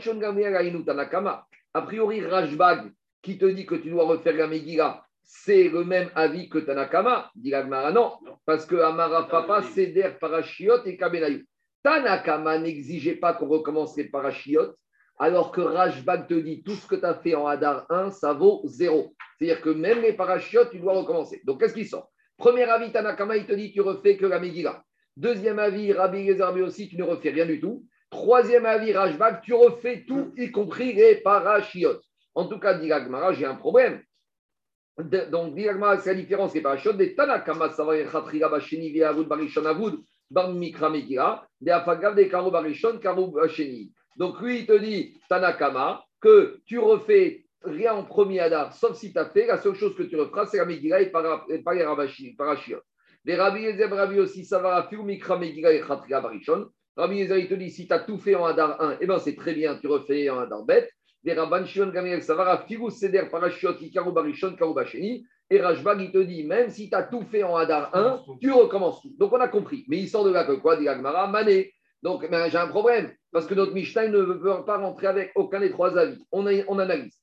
[0.84, 1.46] Tanakama.
[1.72, 2.92] A priori, Rajbag,
[3.22, 7.30] qui te dit que tu dois refaire la Megillah, c'est le même avis que Tanakama.
[7.34, 8.12] Dit Gmara, non,
[8.44, 11.42] parce que Amara Papa, Seder, Parashiot et Kabenayou.
[11.82, 14.74] Tanakama n'exigeait pas qu'on recommence les Parashiot,
[15.18, 18.34] alors que Rajbag te dit tout ce que tu as fait en Hadar 1, ça
[18.34, 19.14] vaut zéro.
[19.38, 21.40] C'est-à-dire que même les Parashiot, tu dois recommencer.
[21.44, 22.10] Donc, qu'est-ce qui sort?
[22.42, 24.82] Premier avis, Tanakama, il te dit tu refais que la Megillah.
[25.16, 27.86] Deuxième avis, Rabbi Gezarbi aussi, tu ne refais rien du tout.
[28.10, 32.02] Troisième avis, Rajbag, tu refais tout, y compris les parachiotes.
[32.34, 32.90] En tout cas, dit
[33.34, 34.02] j'ai un problème.
[34.98, 35.68] Donc, dit
[36.00, 36.96] c'est la différence des parachiotes.
[36.96, 42.28] Des Tanakama, ça va être Basheni, Viavud, Barishon, Avud, Bar Mikra Megillah, des Afagav, des
[42.28, 42.98] Karo Barishon.
[44.16, 49.12] Donc, lui, il te dit, Tanakama, que tu refais rien en premier Adar, sauf si
[49.12, 52.34] tu as fait, la seule chose que tu referas, c'est la Megillah et pas les
[52.36, 52.82] parachiotes.
[53.24, 56.66] Les Rabbi Ezer, Rabbi aussi, ça va faire Mikra Megillah et Khatria Barishon.
[56.96, 59.36] Rabbi il te dit, si tu as tout fait en Adar 1, eh bien c'est
[59.36, 60.90] très bien, tu refais en Adar bête.
[61.24, 65.24] Les Rabban Shimon Gamriel, ça va Figu Seder Parashiot, Ikaru Barishon, Karu Basheni.
[65.50, 68.50] Et Rajbag, il te dit, même si tu as tout fait en Adar 1, tu
[68.50, 69.14] recommences tout.
[69.18, 69.84] Donc on a compris.
[69.86, 71.74] Mais il sort de là que quoi, dit Agmara, Mané.
[72.02, 75.70] Donc j'ai un problème, parce que notre Mishnah ne veut pas rentrer avec aucun des
[75.70, 76.24] trois avis.
[76.32, 76.46] On
[76.78, 77.21] analyse.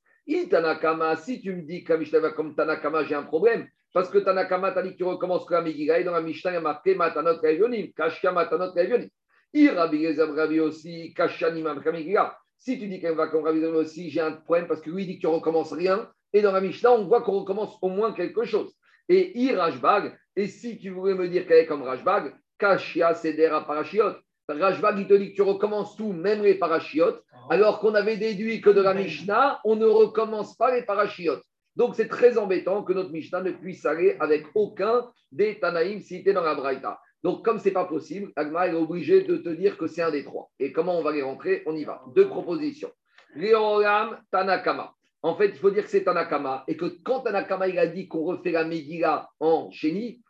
[0.50, 3.68] Tanakama, si tu me dis que la Mishnah va comme Tanakama, j'ai un problème.
[3.94, 6.52] Parce que Tanakama t'a dit que tu recommences que la Megillah et dans la Mishnah,
[6.52, 9.10] il y a marqué Matanot Kavionim, Kashya Matanot Kavionim.
[9.54, 12.38] Irabi Rabi aussi, Kashanim Megillah.
[12.60, 15.08] Si tu dis qu'elle va comme Rabbi aussi, j'ai un problème parce que lui il
[15.08, 16.10] dit que tu recommences rien.
[16.34, 18.76] Et dans la Mishnah, on voit qu'on recommence au moins quelque chose.
[19.08, 24.16] Et Irajbag, et si tu voulais me dire qu'elle est comme Rajbag, Kashia Sedera Parashiot.
[24.58, 27.38] Rajbag, il te dit que tu recommences tout, même les parachiotes, ah.
[27.52, 31.44] alors qu'on avait déduit que de la Mishnah, on ne recommence pas les parachiotes.
[31.76, 36.34] Donc c'est très embêtant que notre Mishnah ne puisse aller avec aucun des Tanaïm cités
[36.34, 37.00] dans la Braïta.
[37.24, 40.12] Donc comme ce n'est pas possible, Agma est obligé de te dire que c'est un
[40.12, 40.50] des trois.
[40.60, 41.64] Et comment on va les rentrer?
[41.66, 42.02] On y va.
[42.16, 42.92] Deux propositions.
[43.36, 44.94] Léoram Tanakama.
[45.22, 48.08] En fait, il faut dire que c'est Tanakama et que quand Tanakama il a dit
[48.08, 50.22] qu'on refait la Megillah en chéni,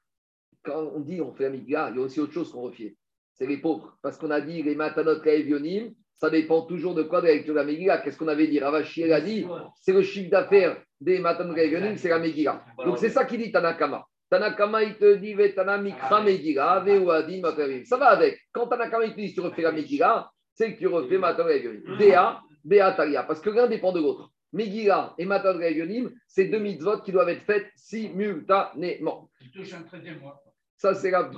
[0.64, 2.96] quand on dit on fait la Megillah, il y a aussi autre chose qu'on refait
[3.40, 3.98] c'est les pauvres.
[4.02, 7.54] Parce qu'on a dit les matanot kaevionim, ça dépend toujours de quoi de la lecture
[7.54, 8.00] de la Megillah.
[8.00, 8.60] Qu'est-ce qu'on avait dit?
[8.60, 9.46] Ravashi a dit
[9.82, 12.64] c'est le chiffre d'affaires des matanot kaevionim, c'est la Megillah.
[12.86, 14.06] Donc c'est ça qu'il dit Tanakama.
[14.30, 17.42] Tanakama, il te dit Vetana Mikra Megillah, Veuadi
[17.86, 18.38] Ça va avec.
[18.52, 21.98] Quand Tanakama, il te dit tu refais la Megillah, c'est que tu refais matanot kaevionim.
[21.98, 23.24] Dea, Beataria.
[23.24, 24.30] Parce que l'un dépend de l'autre.
[24.52, 29.30] Megillah et matanot kaevionim, c'est deux mitzvot qui doivent être faites simultanément.
[29.42, 30.44] Je touche un 13e mois.
[30.80, 31.30] Ça, c'est la,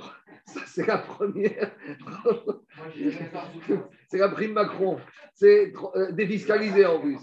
[0.68, 1.72] c'est la première.
[4.08, 5.00] c'est la prime Macron.
[5.34, 7.20] C'est euh, défiscalisé en plus.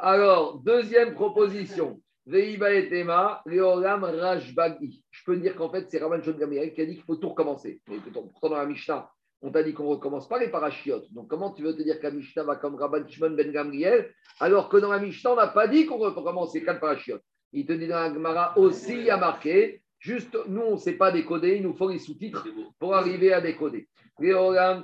[0.00, 2.00] Alors, deuxième proposition.
[2.24, 5.04] Veiba et Tema, Leolam Rajbagi.
[5.10, 7.30] Je peux dire qu'en fait, c'est Raman John Gamriel qui a dit qu'il faut tout
[7.30, 7.82] recommencer.
[8.12, 9.10] pourtant, dans la Mishnah,
[9.42, 11.12] on t'a dit qu'on ne recommence pas les parachiotes.
[11.12, 14.14] Donc, comment tu veux te dire que la Mishnah va comme Rabban Shimon Ben Gamriel,
[14.38, 17.24] alors que dans la Mishnah, on n'a pas dit qu'on recommence les quatre parachiotes?
[17.52, 20.76] Il te dit dans la Gemara aussi, il y a marqué Juste, nous, on ne
[20.76, 22.46] sait pas décoder, il nous faut les sous-titres
[22.78, 23.88] pour arriver à décoder.
[24.20, 24.74] J'ai sauté.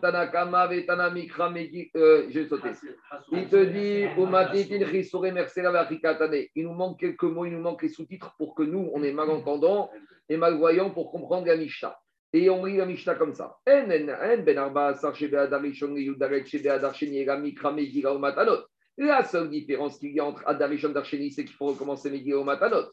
[3.31, 4.07] Il te dit,
[6.57, 9.13] il nous manque quelques mots, il nous manque les sous-titres pour que nous, on est
[9.13, 9.91] malentendants
[10.27, 11.95] et malvoyants pour comprendre la Mishnah.
[12.33, 13.59] Et on lit la Mishnah comme ça.
[18.97, 22.11] La seule différence qu'il y a entre adar rishon dar sheni, c'est qu'il faut recommencer
[22.11, 22.87] ou matanot.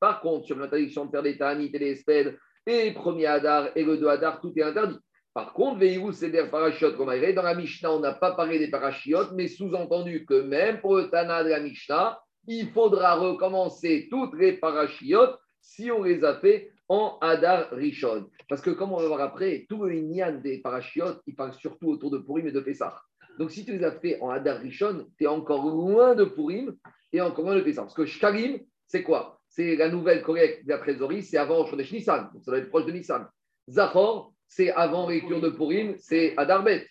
[0.00, 3.84] Par contre, sur l'interdiction de faire des tanit et des esped, et premier adar et
[3.84, 4.96] le deux adar, tout est interdit.
[5.34, 8.70] Par contre, Veillou, c'est des parachiotes comme Dans la Mishnah, on n'a pas parlé des
[8.70, 12.18] parachiotes, mais sous-entendu que même pour le Tana de la Mishnah,
[12.48, 18.30] il faudra recommencer toutes les parachiotes si on les a fait en Hadar Rishon.
[18.48, 21.88] Parce que, comme on va voir après, tout le Inyan des parachiotes, il parle surtout
[21.90, 22.96] autour de Purim et de Pessah.
[23.38, 26.74] Donc, si tu les as fait en Hadar Rishon, tu es encore loin de Purim
[27.12, 27.82] et encore loin de Pessah.
[27.82, 29.40] Parce que Shkalim, c'est quoi?
[29.48, 32.30] C'est la nouvelle collecte de la trésorerie, c'est avant Chodesh Nissan.
[32.32, 33.26] Donc, ça doit être proche de Nissan.
[33.68, 36.86] Zachor, c'est avant lecture de Purim, c'est Adarbet.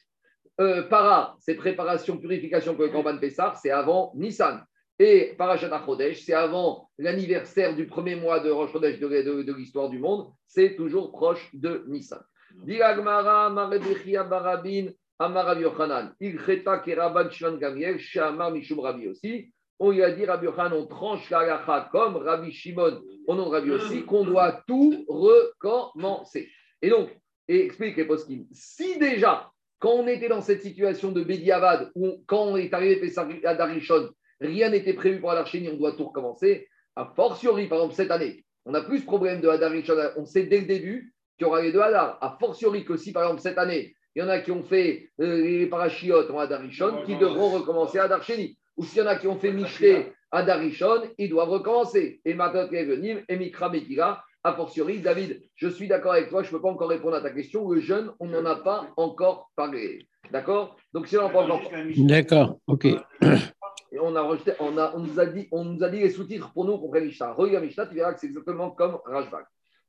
[0.62, 4.64] Euh, para, c'est préparation, purification pour le Korban Pessah, c'est avant Nissan.
[4.98, 9.54] Et Parashat Chodesh, c'est avant l'anniversaire du premier mois de Rosh Chodesh de, de- de
[9.54, 12.22] l'histoire du monde, c'est toujours proche de Nissan.
[12.64, 14.88] Dilagmara, Marebechia Barabin,
[15.20, 19.52] Amar Rabbi Yochanan, Ilcheta Keraban Shimon Gamiel, Shamar Mishum Rabbi aussi.
[19.80, 23.46] On lui a dit, Rabbi Yochanan, on tranche la halacha comme Rabbi Shimon, au nom
[23.46, 26.50] de Rabbi aussi, qu'on doit tout recommencer.
[26.82, 27.10] Et donc,
[27.48, 32.24] et explique les poskim, si déjà, quand on était dans cette situation de Bédiavad, où
[32.26, 33.14] quand on est arrivé
[33.46, 34.10] à Darishon,
[34.42, 38.44] rien n'était prévu pour Adarcheni, on doit tout recommencer, a fortiori, par exemple, cette année,
[38.66, 41.62] on a plus de problèmes de Hadarishon, on sait dès le début qu'il y aura
[41.62, 44.40] les deux Hadar, a fortiori que si, par exemple, cette année, il y en a
[44.40, 48.58] qui ont fait euh, les parachiotes en Hadarishon, qui devront recommencer à Hadarcheni.
[48.78, 52.22] Ou s'il y en a qui ont fait Michté à Darishon, ils doivent recommencer.
[52.24, 56.48] Et Matot Kevenim, et Mikra Mekira, a fortiori, David, je suis d'accord avec toi, je
[56.48, 57.70] ne peux pas encore répondre à ta question.
[57.70, 60.08] Le jeune, on n'en a pas encore parlé.
[60.32, 60.78] D'accord?
[60.94, 61.72] Donc, si on en parle encore.
[61.98, 62.86] D'accord, ok.
[62.86, 66.10] Et on, a rejeté, on, a, on, nous a dit, on nous a dit les
[66.10, 67.34] sous-titres pour nous qu'on comprenne Mishnah.
[67.34, 69.46] Regarde Mishnah, tu verras que c'est exactement comme Rajbag.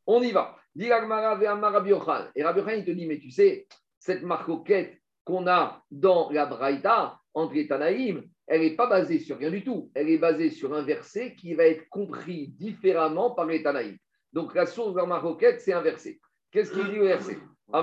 [0.07, 0.57] On y va.
[0.79, 3.67] Et Rabbi Yochanan, il te dit, mais tu sais,
[4.07, 9.37] cette marcoquette qu'on a dans la Braïta, entre les Tanaïm, elle n'est pas basée sur
[9.37, 9.90] rien du tout.
[9.95, 13.97] Elle est basée sur un verset qui va être compris différemment par les Tanaïm.
[14.33, 16.21] Donc la source de la marcoquette, c'est un verset.
[16.53, 17.37] Qu'est-ce qu'il dit le verset?
[17.69, 17.75] Il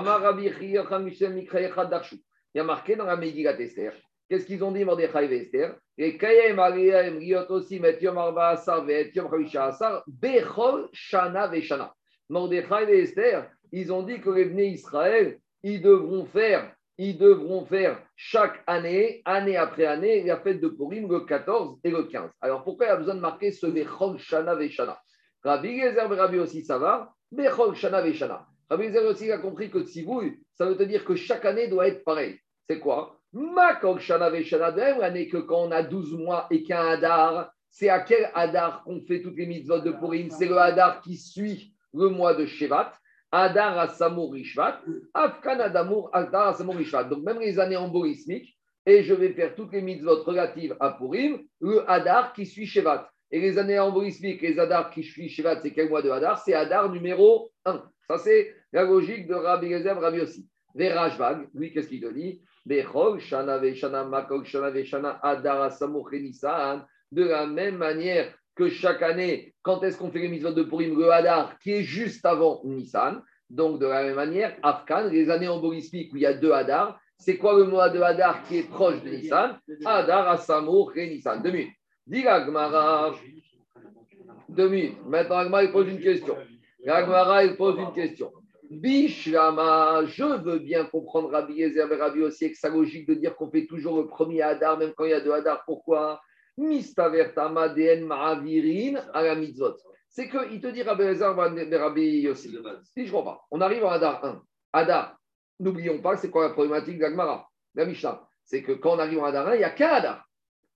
[2.54, 3.92] y a marqué dans la Megillat Esther.
[4.30, 5.76] Qu'est-ce qu'ils ont dit, Mordechai et Esther?
[5.98, 9.28] Et Kayem Ariam Riot aussi, Yom Arba Asar, Yom
[10.06, 11.92] Bechol Shana Veshana.
[12.30, 16.26] Mordechai et Esther, ils ont dit que les Israël, ils devront
[17.64, 22.30] faire, chaque année, année après année, la fête de Purim le 14 et le 15.
[22.40, 25.00] Alors pourquoi il y a besoin de marquer ce Bechol Shana Veshana?
[25.42, 27.12] Rabbi Gezer et Rabbi aussi, ça va?
[27.32, 28.46] Bechol Shana Veshana.
[28.68, 32.04] Rabbi Gezer aussi a compris que Tzivouille, ça veut dire que chaque année doit être
[32.04, 32.38] pareil.
[32.68, 33.18] C'est quoi?
[33.32, 38.00] Makok Shana Veshana, l'année que quand on a 12 mois et qu'un Hadar, c'est à
[38.00, 40.30] quel Hadar qu'on fait toutes les mitzvot de Purim?
[40.30, 42.92] C'est le Hadar qui suit le mois de Shevat.
[43.34, 44.80] Hadar Asamur Rishvat,
[45.12, 47.04] Afkan Adamur Hadar Asamur Rishvat.
[47.04, 51.40] Donc même les années embolismiques, et je vais faire toutes les mitzvot relatives à Purim,
[51.60, 53.10] le Hadar qui suit Shevat.
[53.32, 56.54] Et les années embolismiques, les Hadar qui suivent Shevat, c'est quel mois de Hadar C'est
[56.54, 57.82] Hadar numéro 1.
[58.06, 60.48] Ça, c'est la logique de Rabbi Gezer, Rabbi aussi.
[60.74, 62.40] Verajvag, lui, qu'est-ce qu'il te dit?
[62.64, 66.84] Bechol, Shana, Veshana, Makol, Shana, Veshana, Hadar Asamur Nissan.
[67.10, 70.98] De la même manière que chaque année, quand est-ce qu'on fait les mitzvot de Purim,
[70.98, 73.22] le Hadar, qui est juste avant Nissan.
[73.50, 76.98] Donc, de la même manière, Afghan, les années embolismiques où il y a deux Hadar,
[77.18, 79.58] c'est quoi le mois de Hadar qui est proche de Nissan?
[79.84, 81.42] Hadar, Asamour et Nissan.
[81.42, 81.74] Deux minutes.
[82.06, 83.14] Dis Agmara.
[84.48, 84.98] Deux minutes.
[85.06, 86.36] Maintenant, Agmara, il pose une question.
[86.86, 88.32] Agmara, il pose une question.
[88.70, 93.36] Bishlama, je veux bien comprendre Rabbi Yezer et Rabbi aussi avec sa logique de dire
[93.36, 95.62] qu'on fait toujours le premier Hadar, même quand il y a deux Hadar.
[95.64, 96.20] Pourquoi?
[96.56, 99.74] Mistavertama DN Ma'avirin à la mitzvot.
[100.08, 102.26] C'est qu'il te dit Rabbi et Rabbi
[102.62, 102.90] base.
[102.94, 104.42] Si je comprends pas, on arrive en Hadar 1.
[104.72, 105.16] Hadar,
[105.58, 108.24] n'oublions pas, c'est quoi la problématique d'Agmara La Mishnah?
[108.44, 110.20] C'est que quand on arrive en Hadar 1, il n'y a qu'un.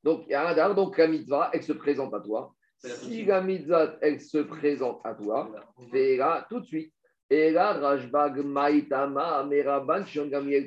[0.03, 2.53] Donc il y a un Hadar, donc la mitzvah, elle se présente à toi.
[2.79, 5.51] Si la mitzvah, elle se présente à toi,
[5.93, 6.93] fais-la tout de suite.
[7.31, 10.05] Et là, Rajbag Maïtama, Meraban,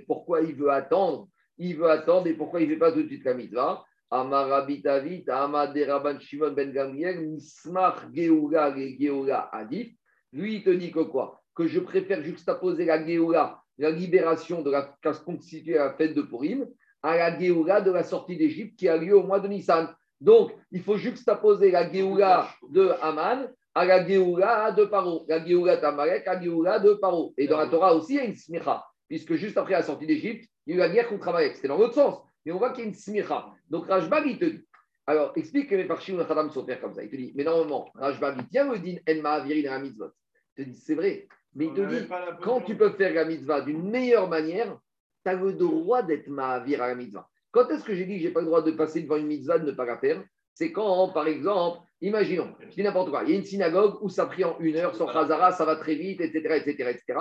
[0.06, 1.28] pourquoi il veut attendre?
[1.58, 3.84] Il veut attendre et pourquoi il ne fait pas tout de suite la mitzvah?
[4.12, 9.95] Amarabitavit, Amaderaban Shimon Ben Gamiel, Mismach Geoula, et Geoula Adif.
[10.34, 11.41] Lui, il te dit que quoi?
[11.56, 16.13] Que je préfère juxtaposer la Geoula, la libération de la casse constituée à la fête
[16.13, 16.67] de Purim,
[17.02, 19.93] à la Geoula de la sortie d'Égypte qui a lieu au mois de Nissan.
[20.19, 25.26] Donc, il faut juxtaposer la Géoula de Haman à la Géoula de Paro.
[25.28, 27.34] La Géoula d'Amalek à la Géoula de Paro.
[27.38, 30.06] Et dans la Torah aussi, il y a une smicha, puisque juste après la sortie
[30.06, 31.56] d'Égypte, il y a eu la guerre contre Amalek.
[31.56, 32.21] C'était dans l'autre sens.
[32.45, 33.54] Mais on voit qu'il y a une smicha.
[33.69, 34.65] Donc, Rajbag, il te dit.
[35.08, 37.04] Alors, explique que les parchim ou Khadam sont faire comme ça.
[37.04, 40.12] Il te dit, mais normalement, Rajbag, il tient le din En Ma'avirin la mitzvot.
[40.58, 41.27] Il te dit, c'est vrai.
[41.54, 42.08] Mais il te dit,
[42.41, 44.77] quand tu peux faire la mitzvah d'une meilleure manière,
[45.23, 47.27] tu as le droit d'être ma'avir à la mitzvah.
[47.51, 49.27] Quand est-ce que j'ai dit que je n'ai pas le droit de passer devant une
[49.27, 50.23] mitzvah, de ne pas la faire?
[50.54, 54.10] C'est quand, par exemple, imaginons, je dis n'importe quoi, il y a une synagogue où
[54.10, 57.19] ça prie en une heure, sur Khazara, ça va très vite, etc., etc., etc.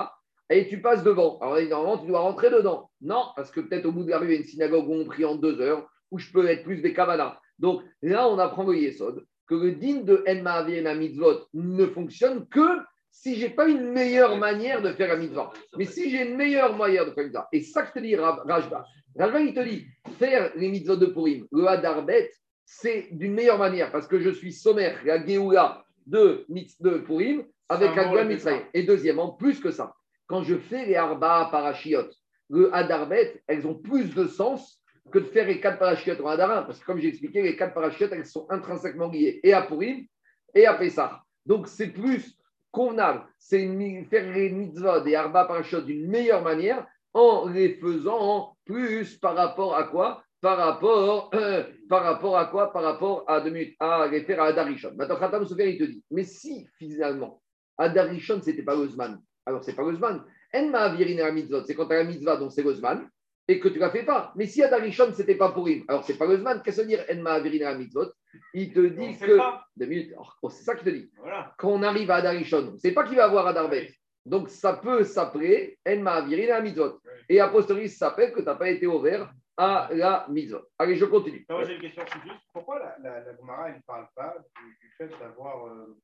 [0.51, 1.39] Et tu passes devant.
[1.39, 2.91] Alors, normalement, tu dois rentrer dedans.
[3.01, 4.95] Non, parce que peut-être au bout de la rue, il y a une synagogue où
[4.95, 7.39] on prie en deux heures, où je peux être plus des kavanas.
[7.59, 11.87] Donc là, on apprend le Yesod, que le din de En Ma'avir et mitzvot ne
[11.87, 12.81] fonctionne que
[13.13, 15.53] si j'ai pas une meilleure manière de faire la mitzvah.
[15.77, 17.99] Mais si j'ai une meilleure manière de faire la mitzvah, et ça que je te
[18.01, 18.85] dis, Rav- Rajba,
[19.19, 19.87] Rajba, il te dit,
[20.19, 22.31] faire les mitzvot de Purim, le Hadarbet,
[22.65, 26.45] c'est d'une meilleure manière, parce que je suis sommaire, la Géoula de,
[26.81, 28.63] de Purim, avec la Mitzrayim.
[28.75, 29.93] Et deuxièmement, plus que ça,
[30.31, 32.07] quand je fais les Arba Parashiot,
[32.51, 36.63] le Hadarbet, elles ont plus de sens que de faire les quatre Parashiot en Hadarin,
[36.63, 40.07] parce que comme j'ai expliqué, les quatre Parashiot, elles sont intrinsèquement liées et à Purim
[40.55, 41.21] et à Pessah.
[41.45, 42.39] Donc c'est plus
[42.71, 43.67] convenable, c'est
[44.09, 49.75] faire les mitzvahs des Arba Parashiot d'une meilleure manière en les faisant plus par rapport
[49.75, 50.23] à quoi?
[50.41, 52.73] Par rapport, euh, par rapport à quoi?
[52.73, 54.93] Par rapport à deux minutes, à les à Adarishon.
[54.95, 57.43] Maintenant, Khatam Sofer, il te dit, mais si finalement,
[57.77, 60.25] Adarishon, ce n'était pas le Zman, alors c'est pas le Zman.
[60.55, 63.09] En ma'avirin la mitzvot, c'est quand tu as la mitzvah, donc c'est le Zman,
[63.49, 64.33] et que tu ne la fais pas.
[64.37, 66.63] Mais si Adarishon, ce n'était pas pour Purim, alors c'est pas le Zman.
[66.63, 68.13] Qu'est-ce que dire En ma'avirin la mitzvot?
[68.55, 69.39] Il te dit que.
[69.77, 71.55] Deux minutes, alors, oh, c'est ça qu'il te dit Voilà.
[71.59, 73.93] quand on arrive à Adarishon, on ne sait pas qui va avoir Adarbet.
[74.27, 77.01] Donc, ça peut s'appeler En Ma'avirin la mitzvot.
[77.29, 80.61] Et a posteriori, ça s'appelle que tu n'as pas été ouvert à la mitzvot.
[80.79, 81.45] Allez, je continue.
[81.49, 82.41] Ça, moi, j'ai une question c'est juste.
[82.53, 85.97] Pourquoi la, la, la Gemara, elle ne parle pas du, du fait d'avoir euh,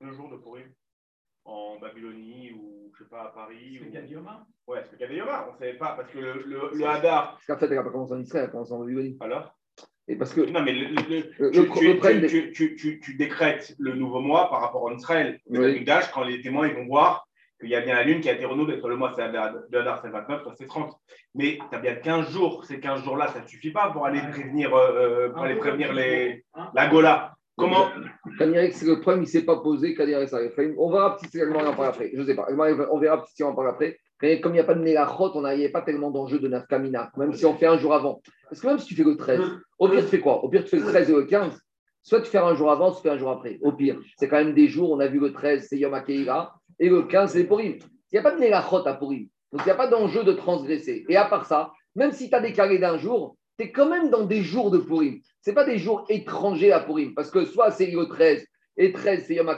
[0.00, 0.70] deux jours de Purim
[1.44, 3.78] En Babylonie ou, je sais pas, à Paris.
[3.80, 3.92] C'est ou...
[3.92, 5.46] Gadioma Ouais, c'est des Yoma.
[5.48, 5.92] On ne savait pas.
[5.96, 7.32] Parce que le, le, le Hadar.
[7.32, 9.16] Parce qu'en fait, elle n'a pas commencé en Israël, elle a commencé en Babylonie.
[9.20, 9.54] Alors?
[10.08, 10.40] Et parce que.
[10.40, 14.60] Non, mais le, le- tu, le- tu- tu- tu- tu- décrètes le nouveau mois par
[14.60, 15.38] rapport en Israël.
[15.50, 15.74] Le Oui.
[15.74, 17.26] Mikdash, quand les témoins ils vont voir
[17.60, 19.54] qu'il y a bien la lune qui a été renouvelée, soit le mois c'est Hadar,
[19.70, 20.92] de Hadar c'est 29, soit c'est 30.
[21.34, 22.64] Mais tu as bien 15 jours.
[22.64, 25.92] Ces 15 jours-là, ça ne suffit pas pour aller prévenir, euh, euh, pour aller prévenir
[25.92, 27.33] les, la Gola.
[27.56, 27.86] Comment
[28.38, 29.96] Kanirek, c'est le problème, il ne s'est pas posé.
[29.98, 30.74] Arrive.
[30.78, 32.10] On verra petit si on en parle après.
[32.12, 32.48] Je ne sais pas.
[32.50, 33.98] On verra petit si on en parle après.
[34.42, 37.10] Comme il n'y a pas de mélachot, on n'y a pas tellement d'enjeux de nafkamina,
[37.16, 38.22] même si on fait un jour avant.
[38.48, 39.40] Parce que même si tu fais le 13,
[39.78, 40.42] au pire, tu fais quoi?
[40.42, 41.60] Au pire, tu fais le 13 et le 15.
[42.02, 43.58] Soit tu fais un jour avant, soit tu fais un jour après.
[43.62, 44.90] Au pire, c'est quand même des jours.
[44.92, 47.74] On a vu le 13, c'est Yom HaKeira, et le 15, c'est Purim.
[47.74, 49.28] Il n'y a pas de mélachot à Purim.
[49.52, 51.04] Donc, il n'y a pas d'enjeu de transgresser.
[51.08, 54.10] Et à part ça, même si tu as décalé d'un jour, tu es quand même
[54.10, 55.20] dans des jours de Purim.
[55.42, 57.14] Ce pas des jours étrangers à Purim.
[57.14, 59.50] Parce que soit c'est le 13 et 13, c'est Yom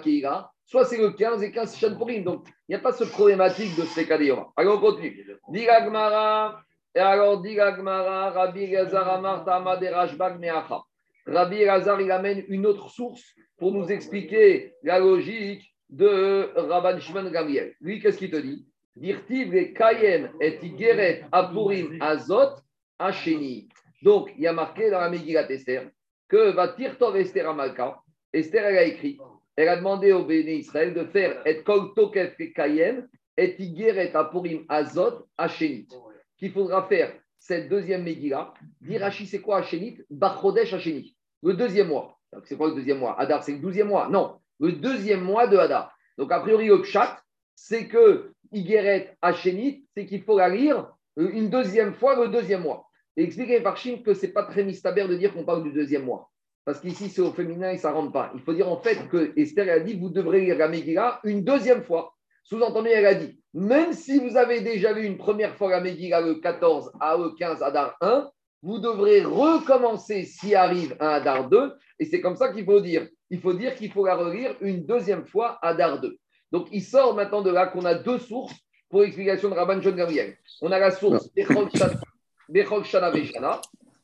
[0.67, 2.25] soit c'est le 15 et 15, c'est Shan Purim.
[2.25, 4.33] Donc, il n'y a pas ce problématique de Seka de.
[4.57, 5.27] Allez, on continue.
[5.49, 6.61] Diga Gmara,
[6.95, 10.83] et alors Diga Gmara, Rabbi Gazar Amar de Meacha.
[11.27, 13.23] Rabbi Gazar, il amène une autre source
[13.57, 17.75] pour nous expliquer la logique de Rabban Shimon Gamriel.
[17.81, 18.67] Lui, qu'est-ce qu'il te dit?
[18.97, 22.57] Dirtiv le Kayen et Tigeret Apurim Azot
[22.99, 23.69] Hacheni.
[24.07, 25.91] Donc, il y a marqué dans la Megillat Esther
[26.29, 27.99] que va Tirtov Esther Amalka.
[28.33, 29.19] Esther, elle a écrit,
[29.57, 34.65] elle a demandé au Béné Israël de faire et Kol Tokef Kayen et Tigeret Apurim
[34.69, 35.89] Azot Hacheni.
[36.37, 38.55] Qu'il faudra faire cette deuxième Megillah.
[38.81, 41.17] Dirachi, c'est quoi Hachenit Bachodesh Hacheni.
[41.43, 42.17] Le deuxième mois.
[42.33, 43.21] Donc, C'est quoi le deuxième mois?
[43.21, 44.09] Hadar, c'est le douzième mois.
[44.09, 45.93] Non, le deuxième mois de Hadar.
[46.17, 47.21] Donc, a priori, le chat,
[47.57, 52.86] c'est que Igeret Hachenit, c'est qu'il faut la lire une deuxième fois le deuxième mois.
[53.17, 55.73] Et expliquer par Chine que ce n'est pas très mystère de dire qu'on parle du
[55.73, 56.31] deuxième mois.
[56.65, 58.33] Parce qu'ici, c'est au féminin et ça ne rentre pas.
[58.35, 61.45] Il faut dire en fait que Esther a dit vous devrez lire la Megillah une
[61.45, 62.15] deuxième fois.
[62.43, 66.21] Sous-entendu, elle a dit même si vous avez déjà lu une première fois la Megillah
[66.21, 68.29] le 14 à le 15 Adar 1,
[68.63, 71.73] vous devrez recommencer s'il arrive un Adar 2.
[72.01, 73.09] Et c'est comme ça qu'il faut dire.
[73.31, 76.19] Il faut dire qu'il faut la relire une deuxième fois Adar 2.
[76.53, 78.55] Donc, il sort maintenant de là qu'on a deux sources
[78.89, 80.37] pour l'explication de Rabban John Gabriel.
[80.61, 81.31] On a la source
[82.49, 83.61] Veshana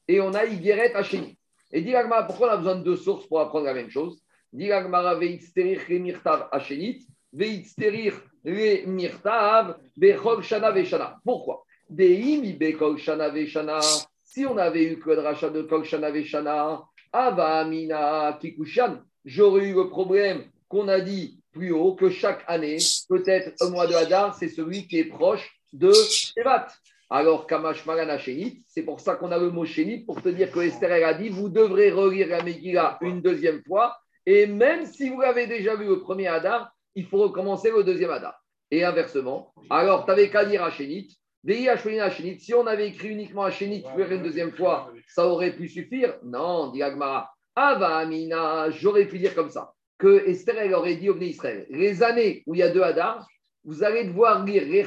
[0.09, 1.37] et on a Igeret Hacheni.
[1.73, 1.95] Et dit
[2.27, 4.21] pourquoi on a besoin de deux sources pour apprendre la même chose?
[4.53, 11.19] Dit l'Agmara, Veitzterich le Mirtav Hachenit, Veitzterich le Mirtav Bechol Shana Veshana.
[11.25, 11.65] Pourquoi?
[11.89, 13.81] Deimi Bechol Shana Veshana.
[14.25, 19.67] Si on avait eu que le rachat de Kol Shana Veshana, Ava Amina Kikushan, j'aurais
[19.67, 22.79] eu le problème qu'on a dit plus haut que chaque année,
[23.11, 26.69] peut-être au mois de Hadar, c'est celui qui est proche de Shevat.
[27.15, 27.85] Alors, Kamash
[28.21, 31.05] Shénit, c'est pour ça qu'on a le mot Shénit, pour te dire que Esther, elle
[31.05, 35.47] a dit, vous devrez relire la Megillah une deuxième fois, et même si vous l'avez
[35.47, 38.43] déjà vu le premier Hadar, il faut recommencer le deuxième Hadar.
[38.71, 41.15] Et inversement, alors, tu n'avais qu'à dire Hachénit
[41.47, 45.69] Hachénit, si on avait écrit uniquement Hachénit, tu verrais une deuxième fois, ça aurait pu
[45.69, 47.31] suffire Non, dit Agmara.
[47.55, 52.03] Ava Amina, j'aurais pu dire comme ça, que Esther, elle aurait dit au Israël, les
[52.03, 53.29] années où il y a deux Hadar,
[53.65, 54.87] vous allez devoir lire les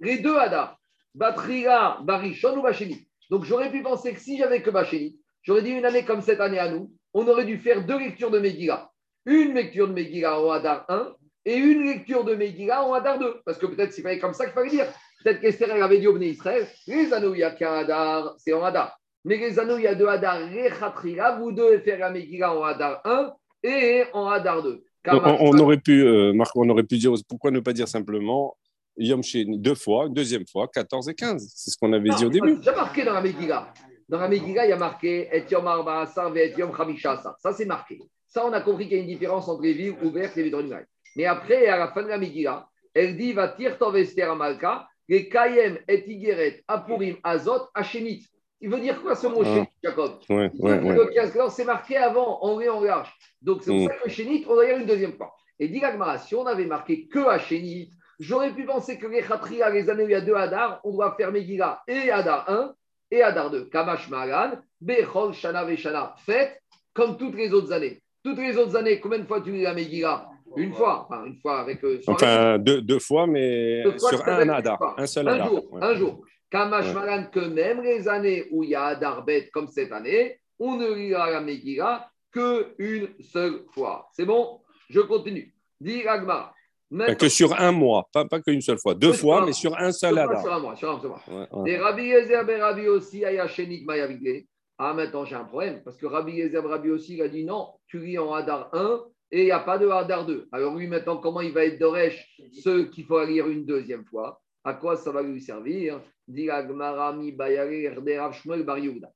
[0.00, 0.79] les deux Hadar.
[1.14, 3.06] Batrira, Barishon ou Bachénit.
[3.30, 6.40] Donc j'aurais pu penser que si j'avais que Bachénit, j'aurais dit une année comme cette
[6.40, 8.90] année à nous, on aurait dû faire deux lectures de Megillah.
[9.26, 13.40] Une lecture de Megillah en Hadar 1 et une lecture de Megillah en Hadar 2.
[13.44, 14.86] Parce que peut-être c'est comme ça qu'il fallait dire.
[15.22, 18.34] Peut-être qu'Esther avait dit au Bnei Israël, les anneaux où il n'y a qu'un Hadar,
[18.38, 18.98] c'est en Hadar.
[19.24, 22.56] Mais les anneaux où il y a deux Hadar, Rechatrira, vous devez faire la Megillah
[22.56, 23.32] en Hadar 1
[23.64, 24.82] et en Hadar 2.
[25.08, 28.56] On, on aurait pu, euh, Marc, on aurait pu dire, pourquoi ne pas dire simplement
[29.00, 31.52] Yom Sheni deux fois, deuxième fois, 14 et 15.
[31.54, 32.50] C'est ce qu'on avait dit au début.
[32.50, 33.72] C'est déjà marqué dans la Megillah.
[34.08, 37.36] Dans la Megillah, il y a marqué Et Yom Arba'asar Et Yom Chamishasar.
[37.38, 37.98] Ça, c'est marqué.
[38.28, 40.50] Ça, on a compris qu'il y a une différence entre les villes ouvertes et les
[40.50, 40.86] vides
[41.16, 45.28] Mais après, à la fin de la Megillah, elle dit Va tirtov Esther Amalka, les
[45.28, 48.26] Kayem et Tigeret, Apurim, Azot, Hachénit.
[48.60, 49.64] Il veut dire quoi ce mot Ah.
[49.82, 50.94] Jacob Ouais, ouais, ouais.
[50.94, 53.10] dire que 15 alors, c'est marqué avant, en vrai, en large.
[53.40, 53.86] Donc, c'est pour Mm.
[53.88, 55.34] ça que Chénit, on doit y aller une deuxième fois.
[55.58, 55.80] Et dit
[56.26, 60.04] si on avait marqué que à Chénit, j'aurais pu penser que les Khatria, les années
[60.04, 62.72] où il y a deux Hadar, on doit faire Megillah et Hadar 1
[63.10, 63.64] et Hadar 2.
[63.64, 66.14] Kamash Maran, Bechol, Shana, Veshana.
[66.24, 66.60] Faites
[66.94, 68.00] comme toutes les autres années.
[68.22, 71.06] Toutes les autres années, combien de fois tu lis la Megillah Une fois.
[71.08, 71.82] Enfin, une fois avec.
[71.82, 74.94] euh, Enfin, deux, deux fois, mais Deux fois, sur un Hadar.
[74.98, 75.48] Un seul un Hadar.
[75.48, 75.80] jour, Ouais.
[75.82, 76.22] un jour.
[76.50, 76.92] Kamash.
[76.92, 80.76] Maran, que même les années où il y a Hadar Bet comme cette année, on
[80.76, 84.08] ne lira la Megillah qu'une seule fois.
[84.12, 84.60] C'est bon?
[84.88, 85.54] Je continue.
[85.80, 86.52] Dit Agmara.
[86.92, 88.94] Enfin, Que sur un mois, pas, pas qu'une seule fois.
[88.94, 91.22] Deux fois, mais sur un seul Sur un mois, sur un mois.
[91.28, 91.70] Ouais, ouais.
[91.70, 94.44] Et Rabbi Yezer ben Rabbi aussi, Aya Shenik Mayavigle.
[94.78, 97.44] Ah, maintenant j'ai un problème, parce que Rabbi Yezer ben Rabbi aussi, il a dit
[97.44, 100.48] non, tu lis en Hadar 1 et il n'y a pas de Hadar 2.
[100.50, 104.40] Alors lui, maintenant, comment il va être Doresh Ceux qu'il faut lire une deuxième fois?
[104.64, 106.00] À quoi ça va lui servir?
[106.26, 109.10] Dit Agmarami Bayare Rav Shmuel Bar Yehuda.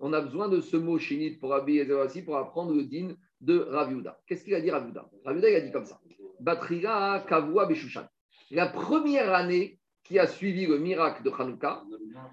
[0.00, 3.14] On a besoin de ce mot chénit pour Rabbi Yezer aussi pour apprendre le din
[3.44, 4.20] de Rav Yehuda.
[4.26, 6.00] Qu'est-ce qu'il a dit Rav Yehuda Rav Yehuda, il a dit comme ça.
[6.40, 8.06] Batrira Kavua Beshushan.
[8.50, 11.82] La première année qui a suivi le miracle de Hanouka,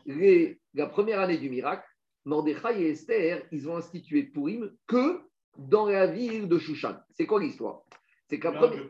[0.06, 1.88] les- la première année du miracle,
[2.26, 5.22] Mordechai et Esther, ils ont institué Purim que
[5.58, 6.96] dans la ville de Shushan.
[7.12, 7.82] C'est quoi l'histoire
[8.28, 8.84] C'est qu'à première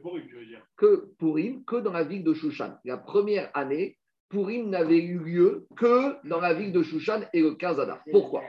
[0.78, 2.78] que Purim que dans la ville de Shushan.
[2.86, 3.98] La première année,
[4.30, 8.02] Purim n'avait eu lieu que dans la ville de Shushan et le 15 Adar.
[8.12, 8.42] Pourquoi?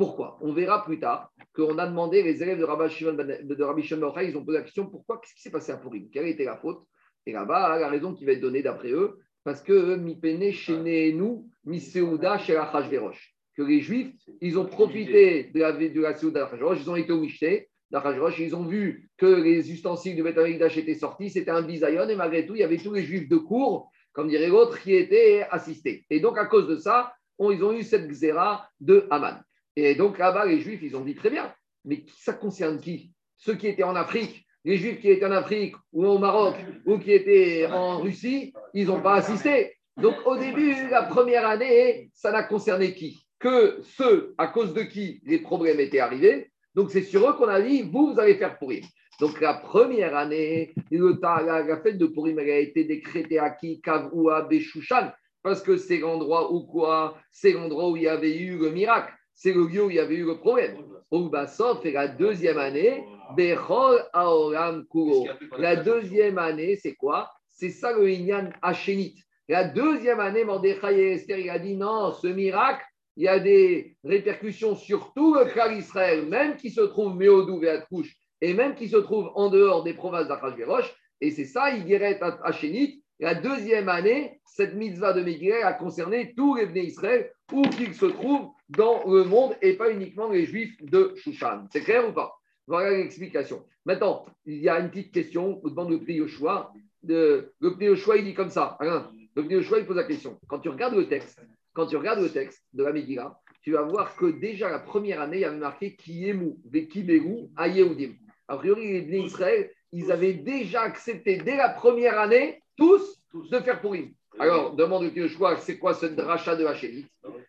[0.00, 0.38] Pourquoi?
[0.40, 3.82] On verra plus tard qu'on a demandé, les élèves de Rabbi Shimon ben- de Rabbi
[3.82, 6.08] Shimon Yochai, ils ont posé la question pourquoi Qu'est-ce qui s'est passé à Purim?
[6.10, 6.80] Quelle a été la faute?
[7.26, 12.38] Et là-bas, la raison qui va être donnée d'après eux, parce que Mipene Sheneenu Miseuda
[12.38, 13.34] chez Achashverosh.
[13.54, 17.12] Que les Juifs, ils ont profité de la, de la Seuda d'Achashverosh, ils ont été
[17.12, 21.50] au Michté d'Achashverosh, ils ont vu que les ustensiles du Beth Amikdash étaient sortis, c'était
[21.50, 24.48] un bisayon, et malgré tout, il y avait tous les Juifs de cour, comme dirait
[24.48, 26.06] l'autre, qui étaient assistés.
[26.08, 29.42] Et donc, à cause de ça, on- ils ont eu cette xéra de Haman.
[29.76, 31.52] Et donc, là-bas, les Juifs, ils ont dit très bien,
[31.84, 33.12] mais ça concerne qui?
[33.36, 36.98] Ceux qui étaient en Afrique, les Juifs qui étaient en Afrique ou au Maroc ou
[36.98, 39.74] qui étaient en Russie, ils n'ont pas assisté.
[39.96, 43.26] Donc, au début, la première année, ça n'a concerné qui?
[43.38, 46.50] Que ceux à cause de qui les problèmes étaient arrivés.
[46.74, 48.84] Donc, c'est sur eux qu'on a dit, vous, vous allez faire pourrir.
[49.18, 53.80] Donc, la première année, le la, fête de Purim, elle a été décrétée à qui?
[53.80, 57.18] Kavroua Beshushan, parce que c'est l'endroit où quoi?
[57.30, 59.12] C'est l'endroit où il y avait eu le miracle.
[59.42, 60.76] C'est le lieu où il y avait eu le problème.
[61.10, 65.26] Oubasof est la deuxième année, Bechol Aoram Kuro.
[65.56, 67.30] La deuxième année, c'est quoi?
[67.48, 69.14] C'est ça le Inyan Hachénit.
[69.48, 72.84] La deuxième année, Mordechai et Esther, il a dit non, ce miracle,
[73.16, 77.64] il y a des répercussions sur tout le clan Israël, même qui se trouve Méodou
[77.64, 80.94] et Atrouche, et même qui se trouve en dehors des provinces d'Achashverosh.
[81.22, 83.02] Et c'est ça, Igeret Hachénit.
[83.18, 88.04] La deuxième année, cette mitzvah de Megillah a concerné tous les Israël, où qu'ils se
[88.04, 91.66] trouvent dans le monde, et pas uniquement les Juifs de Shushan.
[91.72, 92.38] C'est clair ou pas?
[92.66, 93.64] Voilà l'explication.
[93.84, 96.72] Maintenant, il y a une petite question, on demande le Pnei Yoshua.
[97.02, 98.76] Le Pnei Yoshua, il dit comme ça.
[98.78, 100.38] Alain, le Pnei Yoshua, il pose la question.
[100.46, 101.40] Quand tu regardes le texte,
[101.72, 105.20] quand tu regardes le texte de la Megillah, tu vas voir que déjà la première
[105.20, 108.14] année, il y avait marqué Kiemu, Vekiberu, Ayehudim.
[108.48, 113.58] A priori, les Bnei Israël, ils avaient déjà accepté dès la première année, tous, de
[113.60, 114.12] faire Purim.
[114.40, 117.06] Alors, demande au Pnei Yoshua, c'est quoi ce dracha de Hachélit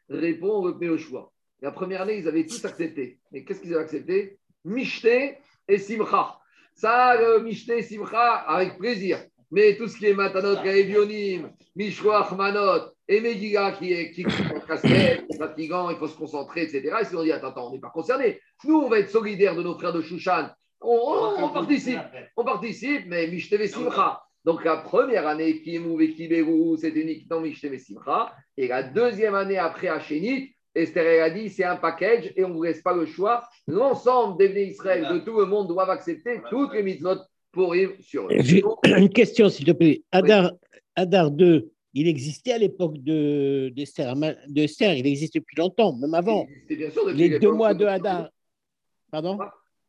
[0.10, 1.30] Répond Pnei Yoshua.
[1.62, 3.20] La première année, ils avaient tous accepté.
[3.32, 4.38] Mais qu'est-ce qu'ils avaient accepté?
[4.66, 5.38] Mishté
[5.68, 6.38] et Simcha.
[6.76, 9.20] Ça, le Mishté et Simcha, avec plaisir.
[9.52, 14.24] Mais tout ce qui est Matanot, Kaevionim, Mishroach, Manot, et Megillah qui est qui
[14.68, 16.82] casse-tête, fatigant, il faut se concentrer, etc.
[17.02, 18.39] Et si on dit, attends, attends, on n'est pas concerné.
[18.64, 20.50] Nous, on va être solidaires de nos frères de Shushan.
[20.80, 20.89] On,
[21.38, 22.00] on- on participe,
[22.38, 24.24] on participe, mais Mishteve Simcha.
[24.46, 28.34] Donc la première année qui est Mouvé Kiberu, c'est uniquement Mishteve Simcha.
[28.58, 32.50] Et la deuxième année après Hachénit, Esther elle a dit c'est un package et on
[32.50, 33.44] ne vous laisse pas le choix.
[33.68, 37.18] L'ensemble des Bnei Israël de tout le monde doivent accepter toutes les mitzvot
[37.52, 38.38] pour vivre sur eux.
[38.86, 40.02] Une question, s'il te plaît.
[40.12, 40.54] Adar,
[40.96, 46.14] Adar 2, il existait à l'époque de- d'Esther, de Esther, il existe depuis longtemps, même
[46.14, 46.48] avant.
[46.70, 48.30] C'est bien sûr depuis Les deux mois de- de Hadar.
[49.12, 49.38] Pardon?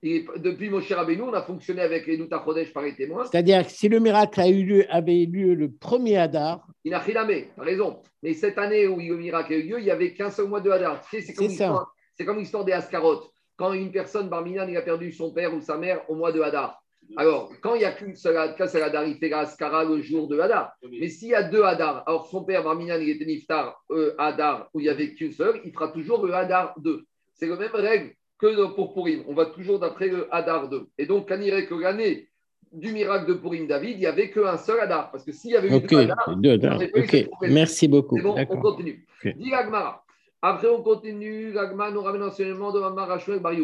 [0.05, 3.25] Et depuis Moshe Rabbeinu, on a fonctionné avec les Douta Chodesh par les témoins.
[3.25, 6.93] C'est-à-dire que si le miracle a eu lieu, avait eu lieu le premier Hadar, Il
[6.93, 7.27] a tu as
[7.59, 8.03] raison.
[8.23, 10.61] Mais cette année où le miracle a eu lieu, il n'y avait qu'un seul mois
[10.61, 11.01] de Hadar.
[11.09, 13.31] Tu sais, c'est comme l'histoire- c'est comme l'histoire des Ascarotes.
[13.57, 16.41] Quand une personne, Barminan, il a perdu son père ou sa mère au mois de
[16.41, 16.83] Hadar.
[17.17, 20.01] Alors, quand il n'y a qu'une seule, qu'un seul Hadar, il fait la Ascara le
[20.03, 20.73] jour de Hadar.
[21.01, 24.69] Mais s'il y a deux Hadar, alors son père, Barminan, il était Niftar, euh, Hadar,
[24.75, 27.05] où il n'y avait qu'une seule, il fera toujours le Hadar 2.
[27.35, 28.13] C'est la même règle
[28.43, 29.25] que pour Purim.
[29.29, 30.89] On va toujours d'après le Hadar 2.
[30.99, 32.29] Et donc, quand il que l'année
[32.73, 35.11] du miracle de Purim David, il n'y avait qu'un seul Hadar.
[35.11, 37.31] Parce que s'il y avait eu deux Hadar, deux Hadar, j'ai pas eu ok, cette
[37.31, 37.55] problème.
[37.55, 38.21] merci beaucoup.
[38.21, 39.07] bon, on continue.
[39.25, 39.37] Ok.
[39.37, 40.05] Dit l'Agmara.
[40.41, 41.53] Après, on continue.
[41.53, 43.55] L'Agmara nous ramène l'enseignement de Mamar Bar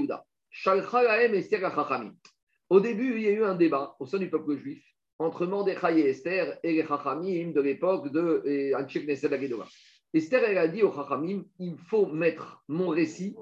[1.35, 2.15] Esther Chachamim.
[2.71, 4.85] Au début, il y a eu un débat au sein du peuple juif
[5.19, 9.33] entre Mordechai et Esther et les Chachamim de l'époque de Anshek Nesed.
[10.15, 13.35] Esther, elle a dit aux Chachamim il faut mettre mon récit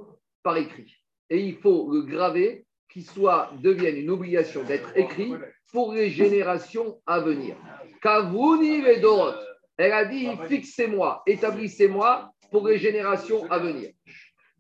[0.43, 0.97] par écrit.
[1.31, 5.33] Et il faut le graver, qu'il soit, devienne une obligation d'être écrit
[5.73, 7.57] pour les générations à venir.
[8.01, 9.35] Kavuni Vedorot.
[9.77, 13.91] Elle a dit fixez-moi, établissez-moi pour les générations à venir.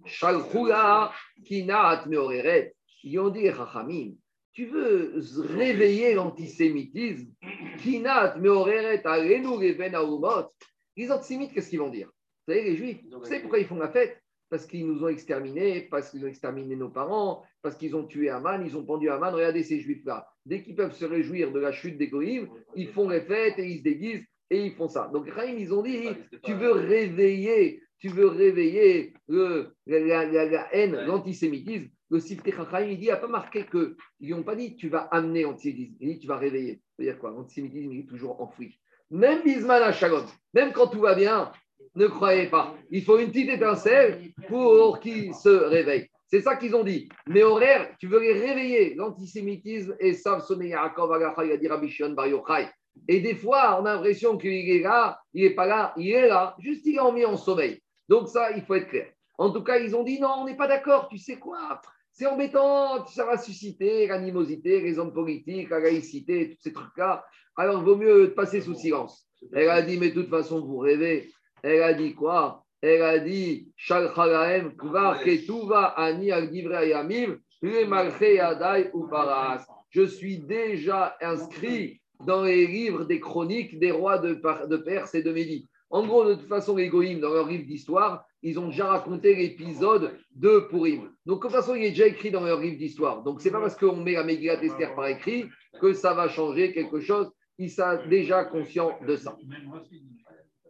[0.05, 1.12] Shalchula
[1.45, 2.75] Kinaat Meoreret.
[3.03, 4.14] Ils ont dit Chachamim,
[4.53, 5.14] tu veux
[5.55, 7.31] réveiller l'antisémitisme?
[7.79, 10.51] Kinat Meoreret Reven Aumot.
[10.97, 12.09] Les antisémites, qu'est-ce qu'ils vont dire?
[12.47, 14.21] Vous savez, les juifs, vous savez pourquoi ils font la fête?
[14.49, 18.28] Parce qu'ils nous ont exterminés, parce qu'ils ont exterminé nos parents, parce qu'ils ont tué
[18.30, 19.32] Aman, ils ont pendu Aman.
[19.34, 20.26] Regardez ces juifs-là.
[20.44, 23.66] Dès qu'ils peuvent se réjouir de la chute des Goïms, ils font les fêtes et
[23.68, 25.11] ils se déguisent et ils font ça.
[25.12, 26.07] Donc, Rahim, ils ont dit
[26.44, 31.88] tu veux réveiller, tu veux réveiller le- la, la- la- la haine, l'antisémitisme.
[32.09, 34.88] Le Sifte Chacham, il dit, il n'a pas marqué que, ils n'ont pas dit tu
[34.88, 36.80] vas amener l'antisémitisme, il dit tu vas réveiller.
[36.97, 37.30] C'est-à-dire quoi?
[37.32, 38.78] L'antisémitisme, il est toujours enfoui.
[39.11, 40.24] Même Bisman à Shalom,
[40.55, 41.51] même quand tout va bien,
[41.95, 42.74] ne croyez pas.
[42.91, 46.09] Il faut une petite étincelle pour qu'ils se réveillent.
[46.29, 47.09] C'est ça qu'ils ont dit.
[47.29, 48.95] Mais horaire, tu veux les réveiller.
[48.95, 52.68] L'antisémitisme et Yochai.
[53.09, 56.29] Et des fois, on a l'impression qu'il est là, il n'est pas là, il est
[56.29, 57.81] là, juste il est mis en sommeil.
[58.09, 59.09] Donc ça, il faut être clair.
[59.39, 61.81] En tout cas, ils ont dit non, on n'est pas d'accord, tu sais quoi?
[62.12, 67.24] C'est embêtant, ça va susciter l'animosité, les hommes politiques, la laïcité, tous ces trucs-là.
[67.57, 69.29] Alors, il vaut mieux passer sous silence.
[69.53, 71.31] Elle a dit, mais de toute façon, vous rêvez.
[71.62, 72.64] Elle a dit quoi?
[72.82, 79.09] Elle a dit, Shal Chalaem, Kvar Ketuva Ani Al Divrei Yamim, Le Malchei Adai ou
[79.09, 79.66] Paras.
[79.90, 85.32] Je suis déjà inscrit dans les livres des chroniques des rois de, Perse et de
[85.32, 85.66] Médie.
[85.90, 89.34] En gros, de toute façon, les Goïms, dans leur livre d'histoire, ils ont déjà raconté
[89.34, 91.11] l'épisode de Purim.
[91.24, 93.22] Donc, de toute façon, il est déjà écrit dans leur livre d'histoire.
[93.22, 95.46] Donc, c'est pas parce qu'on met la Megillat Esther par écrit
[95.80, 97.30] que ça va changer quelque chose.
[97.59, 99.36] Ils sont déjà conscients de ça.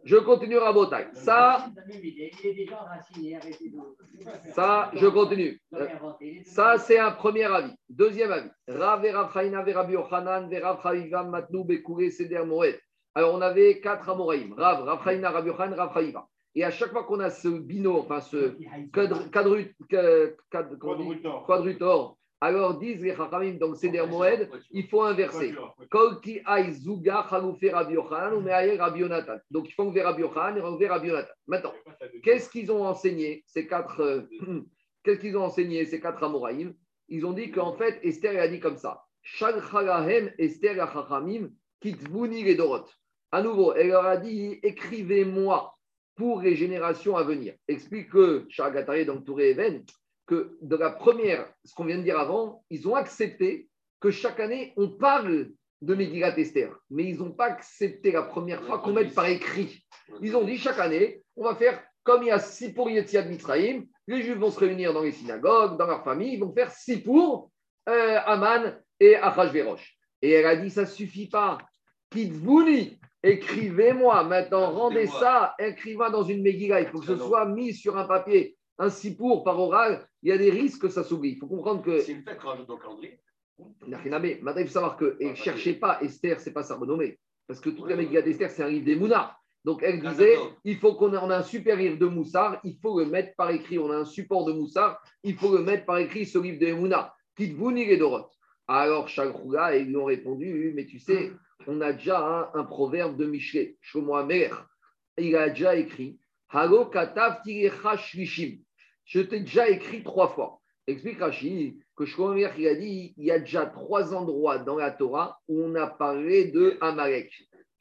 [0.07, 1.07] Je continue à Botaï.
[1.13, 1.67] Ça,
[4.55, 5.59] ça, je continue.
[6.45, 7.73] Ça, c'est un premier avis.
[7.89, 8.49] Deuxième avis.
[8.69, 12.79] Rav et Rav Chaina ve Rabbi Yochanan ve Rav Chaviva Matnou Bekouré Seder Moed.
[13.15, 14.53] Alors, on avait quatre Amoraïm.
[14.53, 16.25] Rav, Rav Yochanan, Rav Chaviva.
[16.55, 18.55] Et à chaque fois qu'on a ce binôme, enfin ce
[19.31, 19.75] quadru-
[21.45, 22.16] Quadrutor.
[22.39, 25.55] Alors disent les Chachamim dans le Seder Moed, il faut inverser.
[25.91, 26.41] Rabbi
[27.93, 29.37] Yochanan ou Rabbi Yonatan.
[29.49, 31.33] Donc, ils font vers Rabbi Yochanan et enlever Rabbi Yonatan.
[31.47, 31.73] Maintenant,
[32.23, 34.21] Qu'est-ce qu'ils ont enseigné, ces quatre, euh,
[35.03, 36.73] qu'est-ce qu'ils ont enseigné, ces quatre Amoraïm?
[37.09, 41.49] Ils ont dit qu'en fait, Esther a dit comme ça Shal chalahem Esther achachamim
[41.81, 42.85] kitvuni les dorot.
[43.31, 45.73] À nouveau, elle leur a dit écrivez-moi
[46.15, 47.55] pour les générations à venir.
[47.67, 49.83] Explique que Shagataré, donc Touré Even,
[50.27, 53.69] que de la première, ce qu'on vient de dire avant, ils ont accepté
[53.99, 55.49] que chaque année, on parle
[55.81, 59.85] de Megillat Esther, mais ils n'ont pas accepté la première fois qu'on mette par écrit.
[60.21, 63.25] Ils ont dit chaque année, on va faire comme il y a six pour Yetziat
[63.25, 66.71] Mitzrayim, les Juifs vont se réunir dans les synagogues, dans leur famille, ils vont faire
[66.71, 67.51] six pour
[67.89, 69.97] euh, Aman et Achashverosh.
[70.21, 71.57] Et elle a dit, ça ne suffit pas.
[72.09, 74.23] Kitvuni, écrivez-moi.
[74.23, 76.81] Maintenant, rendez ça, écrivez dans une Megillah.
[76.81, 78.57] Il faut que ce soit mis sur un papier.
[78.79, 81.29] Un six pour par oral, il y a des risques que ça s'oublie.
[81.29, 83.17] Il faut comprendre que C'est une fête qu'on rajoute dans le calendrier.
[83.87, 84.41] Nachiname.
[84.41, 87.17] Maintenant, il faut savoir que, et cherchez pas, Esther, c'est pas sa renommée.
[87.47, 89.41] Parce que toute la Megillah d'Esther, c'est un livre des Mounars.
[89.63, 92.59] Donc elle Ah, disait, il faut qu'on ait on a un super livre de Moussard,
[92.65, 93.79] il faut le mettre par écrit.
[93.79, 96.73] On a un support de Moussard, il faut le mettre par écrit, ce livre de
[96.73, 97.13] Mouna.
[97.37, 98.33] Quitte-vous ni les Doroth.
[98.67, 101.31] Alors Chagroula, ils lui ont répondu, mais tu sais,
[101.67, 102.19] on a déjà
[102.53, 104.67] un, un proverbe de Michelet, Shlomo Amer.
[105.17, 106.19] Il a déjà écrit,
[106.49, 107.41] Halo katav.
[109.07, 110.59] Je t'ai déjà écrit trois fois.
[110.85, 112.03] Explique Rachid que
[112.57, 115.87] il a dit, il y a déjà trois endroits dans la Torah où on a
[115.87, 117.31] parlé de Amalek.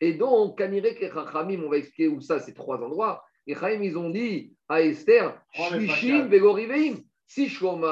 [0.01, 3.22] Et donc, Kanirek et Chachamim, on va expliquer où ça, ces trois endroits.
[3.47, 6.31] Les Chachamim, ils ont dit à Esther, Shlishim, quatre.
[6.31, 6.95] Vegoriveim.
[7.27, 7.89] Si Shlomo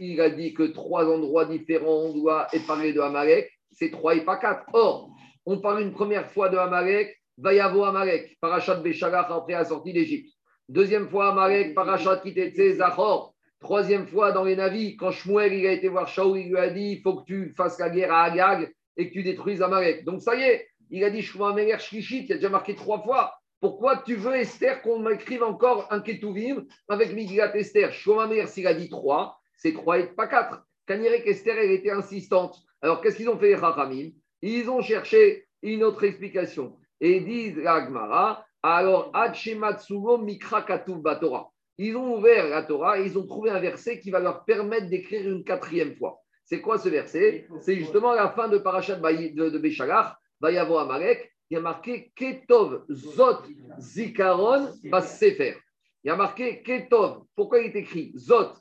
[0.00, 4.24] il a dit que trois endroits différents, on doit parler de Amalek, c'est trois et
[4.24, 4.64] pas quatre.
[4.72, 5.10] Or,
[5.46, 10.37] on parle une première fois de Amalek, Vayavo Amalek, Parachat Beshalach après la sortie d'Égypte.
[10.68, 13.34] Deuxième fois Amalek, Parachat Kitetse Zachor.
[13.58, 16.68] Troisième fois dans les navis, quand Shmuel il a été voir Shaul, il lui a
[16.68, 20.04] dit il faut que tu fasses la guerre à Agag et que tu détruises Amalek.
[20.04, 23.32] Donc ça y est, il a dit Amelech Shlishit, il a déjà marqué trois fois.
[23.62, 27.90] Pourquoi tu veux, Esther, qu'on m'écrive encore un Ketuvim avec Migrat Esther?
[28.20, 30.66] Amelech, s'il a dit trois, c'est trois et pas quatre.
[30.86, 32.58] Kanirek Esther, elle était insistante.
[32.82, 36.76] Alors qu'est-ce qu'ils ont fait les Ils ont cherché une autre explication.
[37.00, 41.50] Et disent la Gemara, alors Hachematsugo Mikra Katuv Batora.
[41.78, 44.88] Ils ont ouvert la Torah et ils ont trouvé un verset qui va leur permettre
[44.88, 46.18] d'écrire une quatrième fois.
[46.44, 47.46] C'est quoi ce verset?
[47.60, 51.60] C'est justement à la fin de Parashat de, de Béchalach, Vayavo Amalek, il y a
[51.60, 53.42] marqué Ketov Zot
[53.78, 55.56] Zikaron Sefer.
[56.04, 57.22] Il y a marqué Ketov.
[57.36, 58.52] Pourquoi il est écrit Zot?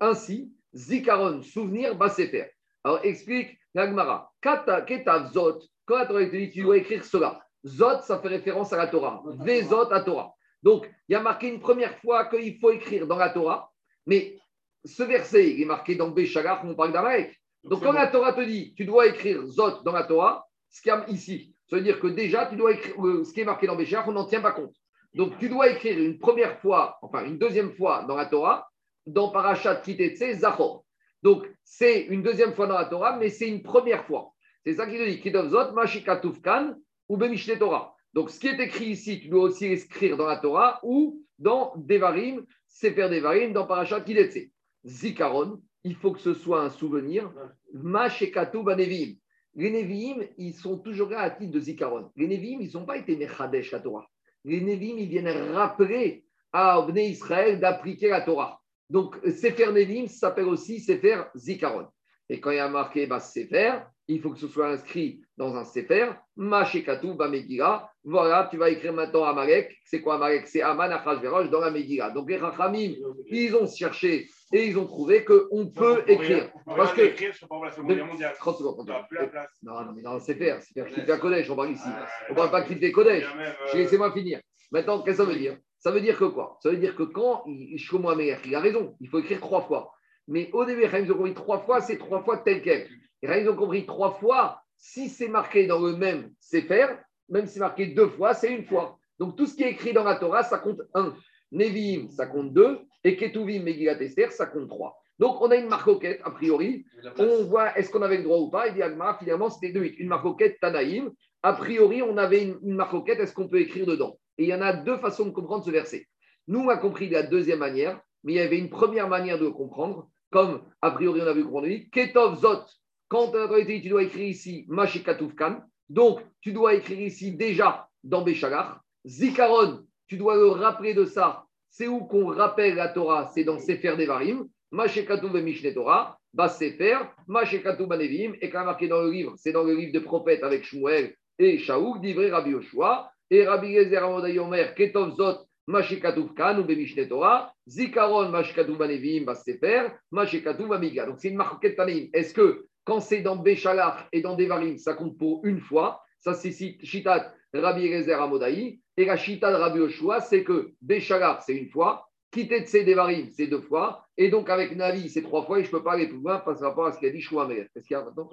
[0.00, 2.50] Ainsi, Zikaron, souvenir, Sefer.
[2.84, 4.30] Alors explique l'Agmara.
[4.40, 8.28] Kata- Ketav Zot, quand la Torah te dit tu dois écrire cela, Zot, ça fait
[8.28, 9.22] référence à la Torah.
[9.24, 10.34] Vezot à Torah.
[10.62, 13.70] Donc, il y a marqué une première fois qu'il faut écrire dans la Torah,
[14.06, 14.38] mais
[14.84, 17.38] ce verset, il est marqué dans Béchalach, on parle d'Amalek.
[17.64, 20.90] Donc, quand la Torah te dit, tu dois écrire Zot dans la Torah, ce qu'il
[20.90, 23.44] y a ici, ça veut dire que déjà, tu dois écrire euh, ce qui est
[23.44, 24.74] marqué dans Béchalach, on n'en tient pas compte.
[25.14, 28.68] Donc, tu dois écrire une première fois, enfin une deuxième fois dans la Torah,
[29.06, 30.84] dans Parashat Kitetse Zachor.
[31.22, 34.32] Donc, c'est une deuxième fois dans la Torah, mais c'est une première fois.
[34.64, 36.74] C'est ça qui te dit Kidov Zot, Mashikatuf Kan
[37.10, 37.96] ou Bemishne Torah.
[38.14, 41.72] Donc, ce qui est écrit ici, tu dois aussi l'écrire dans la Torah ou dans
[41.76, 44.48] Devarim, Sefer Devarim, dans Parashat Kitetse.
[44.86, 47.32] Zikaron, il faut que ce soit un souvenir.
[47.74, 49.16] Mashekatu Banevim.
[49.56, 52.12] Les Nevi'im, ils sont toujours là à titre de Zikaron.
[52.14, 54.06] Les Nevi'im, ils n'ont pas été Mechadesh la Torah.
[54.44, 58.60] Les Nevi'im, ils viennent rappeler à Bnei Israël d'appliquer la Torah.
[58.88, 61.88] Donc, Sefer Nevi'im s'appelle aussi Sefer Zikaron.
[62.28, 65.56] Et quand il y a marqué bah, Sefer, il faut que ce soit inscrit dans
[65.56, 67.90] un Sefer, Mashekatu Bamegila.
[68.04, 69.74] Voilà, tu vas écrire maintenant Amalek.
[69.86, 72.10] C'est quoi Amalek C'est Aman Achashverosh dans la Megillah.
[72.10, 72.92] Donc, les Rachamim,
[73.26, 76.50] ils ont cherché et ils ont trouvé qu'on peut écrire.
[76.66, 77.00] Parce que.
[77.00, 78.34] écrire sur par exemple, la Seconde Guerre mondiale.
[78.38, 78.76] 30 secondes.
[78.84, 79.50] Tu n'auras plus la place.
[79.62, 81.82] Non, non, mais dans le Sefer, Sefer Kitvé Kodesh, on parle ici.
[81.86, 83.24] Ah, On ne parle pas de Kitvé Kodesh.
[83.72, 84.40] Laissez-moi finir.
[84.70, 85.56] Maintenant, qu'est-ce que ça veut dire?
[85.78, 86.58] Ça veut dire que quoi?
[86.62, 89.62] Ça veut dire que quand il- Shlomo Amelech, il a raison, il faut écrire trois
[89.62, 89.90] fois.
[90.28, 92.86] Mais au début, ils ont compris trois fois, c'est trois fois tel quel.
[93.22, 96.86] Et ils ont compris trois fois, si c'est marqué dans le même Sefer,
[97.28, 98.98] même si c'est marqué deux fois, c'est une fois.
[99.18, 101.14] Donc tout ce qui est écrit dans la Torah, ça compte un.
[101.52, 102.80] Nevi'im, ça compte deux.
[103.04, 104.96] Et Ketuvim, Megillat Esther, ça compte trois.
[105.18, 106.84] Donc on a une marcoquette, a priori.
[107.18, 108.68] On voit est-ce qu'on avait le droit ou pas?
[108.68, 109.84] Et dit Agmara, finalement, c'était deux.
[109.98, 111.10] Une marcoquette Tanaïm.
[111.42, 114.18] A priori, on avait une, une marcoquette, est-ce qu'on peut écrire dedans?
[114.38, 116.06] Et il y en a deux façons de comprendre ce verset.
[116.48, 119.38] Nous, on a compris de la deuxième manière, mais il y avait une première manière
[119.38, 122.64] de le comprendre, comme a priori on a vu qu'on dit Ketov Zot.
[123.10, 128.22] Quand on dit tu dois écrire ici Mashikatufkan, donc tu dois écrire ici déjà dans
[128.22, 128.78] Béchalach.
[129.04, 131.44] Zikaron, tu dois le rappeler de ça.
[131.68, 133.28] C'est où qu'on rappelle la Torah?
[133.34, 134.46] C'est dans Sefer Devarim.
[134.70, 136.18] Mashekatu Mishne Torah.
[136.32, 136.98] Bas Sefer.
[137.26, 138.34] Mashekatu Banevim.
[138.40, 141.58] Et quand marqué dans le livre, c'est dans le livre de prophète avec Shmuel et
[141.58, 143.10] Shaouk, d'ivré Rabbi Yoshua.
[143.30, 147.52] Et Rabbi Gezer Amodaï Omer, Ketov Zot, ou Bemishne Torah.
[147.66, 149.88] Zikaron, Mashekatu Banevim, Bas Sefer.
[150.12, 151.06] Mashekatu Bamiga.
[151.06, 152.08] Donc c'est une marquette Tanaïm.
[152.12, 156.34] Est-ce que quand c'est dans Béchalach et dans Devarim, ça compte pour une fois Ça,
[156.34, 158.80] c'est Shitat Rabbi Gezer Amodaï.
[158.96, 162.08] Et la Shita de Rabbi Yoshua, c'est que Béchalach, c'est une fois.
[162.32, 164.08] Quitter de ses Devarim, c'est deux fois.
[164.16, 165.60] Et donc, avec Navi, c'est trois fois.
[165.60, 167.20] Et je ne peux pas aller plus loin par rapport à ce qu'il a dit
[167.20, 167.68] Shmuel.
[167.76, 168.28] Est-ce qu'il y a maintenant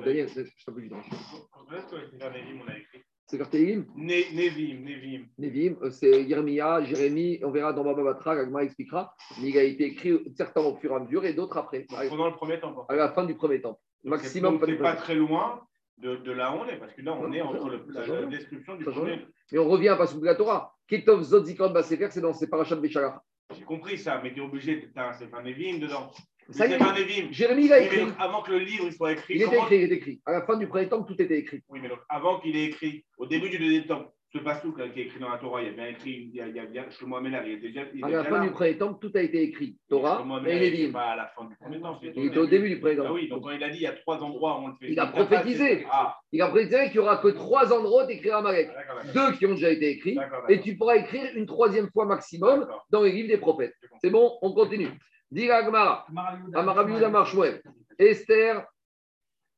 [0.00, 0.88] Daniel, je est-ce que le
[3.26, 5.24] On C'est vers Tehillim Ne- Nevi'im, Nevi'im.
[5.38, 9.62] Nevim, euh, c'est Yermia, Jérémie, on verra dans Baba Batra, Gagma expliquera, mais il a
[9.62, 12.84] été écrit certains au fur et à mesure et d'autres après, Pendant le premier temps.
[12.88, 13.78] à la fin du premier temps.
[14.04, 15.62] Maximum, c'est du pas très loin
[15.96, 18.06] de, de là où on est, parce que là, on Non, est entre le- la,
[18.06, 19.20] la description du premier.
[19.52, 20.74] Mais on revient à de la Torah.
[20.86, 23.20] Ketov Zod Zikron Basefer, c'est dans ces parachats de Béchalach.
[23.56, 26.10] J'ai compris ça, mais tu es obligé, t'as un Sefer Nevi'im dedans.
[26.50, 27.32] Ça y est.
[27.32, 28.06] Jérémie, il a écrit.
[28.18, 30.20] avant que le livre soit écrit, Il était écrit, il était écrit.
[30.26, 31.62] À la fin du premier temple, tout était écrit.
[31.68, 34.88] Oui, mais donc, avant qu'il ait écrit, au début du deuxième temple, ce pasouk là
[34.88, 36.56] qui est écrit dans la Torah, il y a bien écrit, il y a, il
[36.56, 38.46] y a bien Shlomo il déjà, il À la fin là.
[38.46, 39.76] du premier temple, tout a été écrit.
[39.88, 40.90] Torah et Lévim.
[40.92, 43.12] pas à la fin du premier c'était Il était au début du premier Ah temple.
[43.12, 44.90] oui, donc quand il a dit il y a trois endroits où on le fait.
[44.90, 45.86] Il a prophétisé.
[45.88, 48.66] Ah, Il a précisé qu'il n'y aura que trois endroits d'écrire Amalek.
[48.74, 49.30] d'accord, d'accord.
[49.30, 50.18] Deux qui ont déjà été écrits.
[50.48, 53.74] Et tu pourras écrire une troisième fois maximum dans les livres des prophètes.
[54.02, 54.88] C'est bon, on continue.
[55.34, 56.06] Dit Agmara,
[56.54, 57.60] Amarabiouda Marshmuel.
[57.98, 58.64] Esther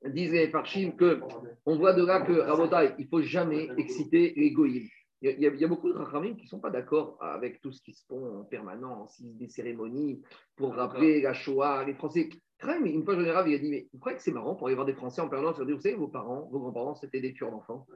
[0.04, 1.20] disait par Chim que
[1.66, 4.88] on voit de là que Rabotai, il ne faut jamais exciter l'égoïsme.
[5.22, 6.60] Il y, a, il y a- il y a beaucoup de Rachamim qui ne sont
[6.60, 10.22] pas d'accord avec tout ce qui se fait en permanence, des cérémonies
[10.56, 11.84] pour rappeler la Shoah.
[11.86, 12.28] Les Français,
[12.60, 14.66] quand même, une fois, général, il a dit Mais vous croyez que c'est marrant pour
[14.68, 15.58] aller voir des Français en permanence?
[15.60, 17.86] Vous savez, vos parents, vos grands-parents, c'était des tueurs d'enfants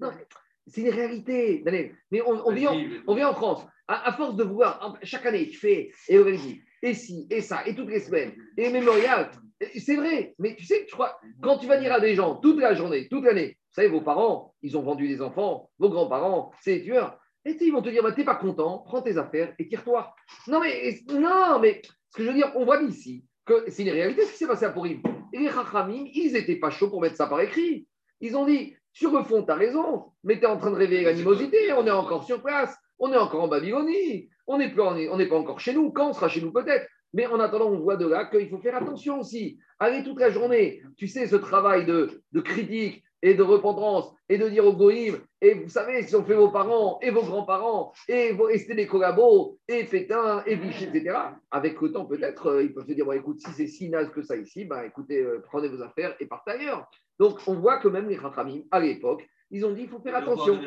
[0.00, 0.26] Non, mais
[0.66, 1.60] c'est une réalité.
[1.64, 1.94] Daniel.
[2.10, 2.74] Mais on, on vit en,
[3.06, 3.66] on vit en France.
[3.86, 7.40] À, à force de voir, chaque année, tu fais, et on dit, et ci, et
[7.40, 9.30] ça, et toutes les semaines, et mémorial.
[9.78, 12.58] C'est vrai, mais tu sais, je crois, quand tu vas dire à des gens toute
[12.58, 16.50] la journée, toute l'année, vous savez, vos parents, ils ont vendu des enfants, vos grands-parents,
[16.62, 17.18] c'est des tueurs.
[17.44, 20.14] Et tu ils vont te dire, bah, t'es pas content, prends tes affaires et tire-toi.
[20.46, 23.90] Non, mais, non, mais ce que je veux dire, on voit ici que c'est une
[23.90, 25.02] réalité ce qui s'est passé à Pourim.
[25.32, 27.86] Et les Chachamim, ils n'étaient pas chauds pour mettre ça par écrit.
[28.20, 30.76] Ils ont dit, sur le fond, tu as raison, mais tu es en train de
[30.76, 34.80] réveiller l'animosité, on est encore sur place, on est encore en Babylonie, on n'est plus
[34.82, 36.86] on n'est pas encore chez nous, quand on sera chez nous peut-être.
[37.12, 39.58] Mais en attendant, on voit de là qu'il faut faire attention aussi.
[39.80, 44.38] Allez toute la journée, tu sais, ce travail de, de critique et de repentance et
[44.38, 47.92] de dire au goïm, et vous savez, si on fait vos parents et vos grands-parents
[48.08, 51.16] et, vos, et c'était des collabos et Pétain et Vichy, etc.,
[51.50, 54.10] avec le temps peut-être, euh, ils peuvent se dire, bon, écoute, si c'est si naze
[54.10, 56.88] que ça ici, ben, écoutez, euh, prenez vos affaires et partez ailleurs.
[57.18, 60.16] Donc, on voit que même les Rachamim, à l'époque, ils ont dit, il faut faire
[60.16, 60.58] attention.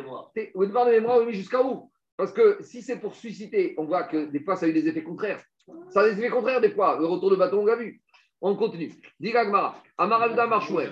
[0.56, 1.90] Ou devoir de mémoire, oui, jusqu'à où?
[2.18, 4.88] Parce que si c'est pour susciter, on voit que des fois, ça a eu des
[4.88, 5.44] effets contraires.
[5.90, 6.98] Ça a des effets contraires, des fois.
[7.00, 8.02] Le retour de bâton, on l'a vu.
[8.42, 8.92] On continue.
[9.20, 10.90] Digagmara, Amaralda Marchouet,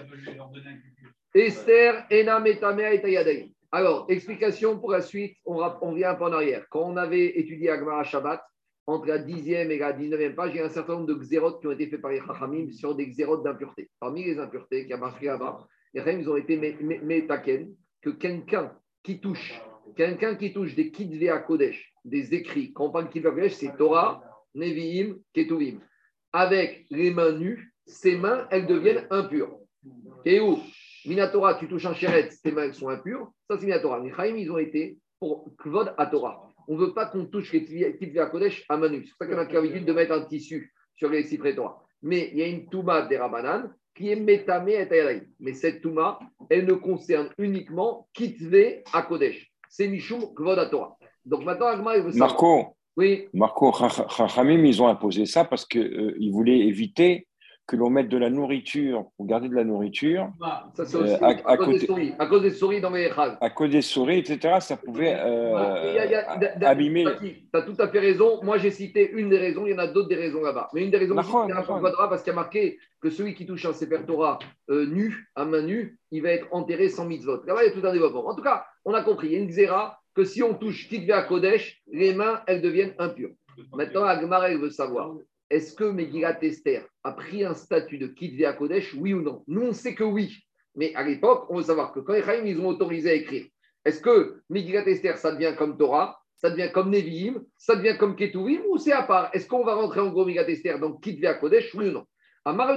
[1.34, 3.52] Esther, Ena, Metamea et Tayadei.
[3.72, 6.66] Alors, explication pour la suite, on, on vient un peu en arrière.
[6.70, 8.42] Quand on avait étudié Agmara Shabbat,
[8.88, 11.62] entre la 10e et la 19e page, il y a un certain nombre de xérotes
[11.62, 13.90] qui ont été faits par les Chachamim sur des xérotes d'impureté.
[14.00, 18.10] Parmi les impuretés qui a marqué là-bas, les Chachamim, ont été mé- mé- métaken, que
[18.10, 19.62] quelqu'un qui touche,
[19.96, 24.24] quelqu'un qui touche des kitvei à Kodesh, des écrits, quand on parle Kodesh, c'est Torah,
[24.56, 25.80] Nevi'im, Ketuvim.
[26.34, 29.58] Avec les mains nues, ses mains, elles deviennent impures.
[30.26, 30.60] Et où
[31.06, 33.32] Minatora, tu touches un chéret, tes mains elles sont impures.
[33.50, 34.00] Ça, c'est Minatora.
[34.00, 36.48] Les Chaim, ils ont été pour Kvod à Torah.
[36.68, 39.06] On ne veut pas qu'on touche les kitvei à Kodesh à main nue.
[39.06, 41.84] C'est pour ça qu'on a l'habitude de mettre un tissu sur les cyprès Torah.
[42.02, 45.22] Mais il y a une Touma des Rabanan qui est Metame et.
[45.40, 46.20] Mais cette Touma,
[46.50, 49.51] elle ne concerne uniquement Kitve à Kodesh.
[49.72, 50.98] C'est Mishum Kvod à Torah.
[51.26, 52.32] Donc maintenant, Agma, il veut savoir.
[52.32, 53.72] Marco, Oui, Marco,
[54.10, 57.26] Chachamim, ils ont imposé ça parce qu'ils voulaient éviter
[57.72, 60.30] que l'on mette de la nourriture, pour garder de la nourriture,
[60.76, 62.14] ça c'est Euh, à- à, à cause des souris.
[62.20, 63.38] À cause des souris dans les Chag.
[63.40, 65.14] à cause des souris, etc., ça pouvait
[66.62, 67.06] abîmer.
[67.22, 68.44] Tu as tout à fait raison.
[68.44, 69.66] Moi, j'ai cité une des raisons.
[69.66, 70.70] Il y en a d'autres des raisons là-bas.
[70.74, 73.74] Mais une des raisons, c'est parce qu'il y a marqué que celui qui touche un
[73.74, 74.38] Sefer Torah
[74.70, 77.42] euh, nu, à main nue, il va être enterré sans mitzvot.
[77.46, 78.28] Là-bas, il y a tout un développement.
[78.28, 79.28] En tout cas, on a compris.
[79.28, 82.62] Il y a une xéra que si on touche Tikve à Kodesh, les mains, elles
[82.62, 83.32] deviennent impures.
[83.74, 85.14] Maintenant, Agmar, elle veut savoir
[85.52, 89.44] est-ce que Megillat Esther a pris un statut de Kitve à Kodesh, oui ou non?
[89.48, 90.38] Nous, on sait que oui.
[90.76, 93.46] Mais à l'époque, on veut savoir que quand les Chaim, ils ont autorisé à écrire,
[93.84, 98.16] est-ce que Megillat Esther, ça devient comme Torah ça devient comme Nevi'im, ça devient comme
[98.16, 99.30] Ketuvim, ou c'est à part?
[99.32, 102.06] Est-ce qu'on va rentrer en gros Megillat Esther, donc Kitve à Kodesh, oui ou non?
[102.44, 102.68] Alors,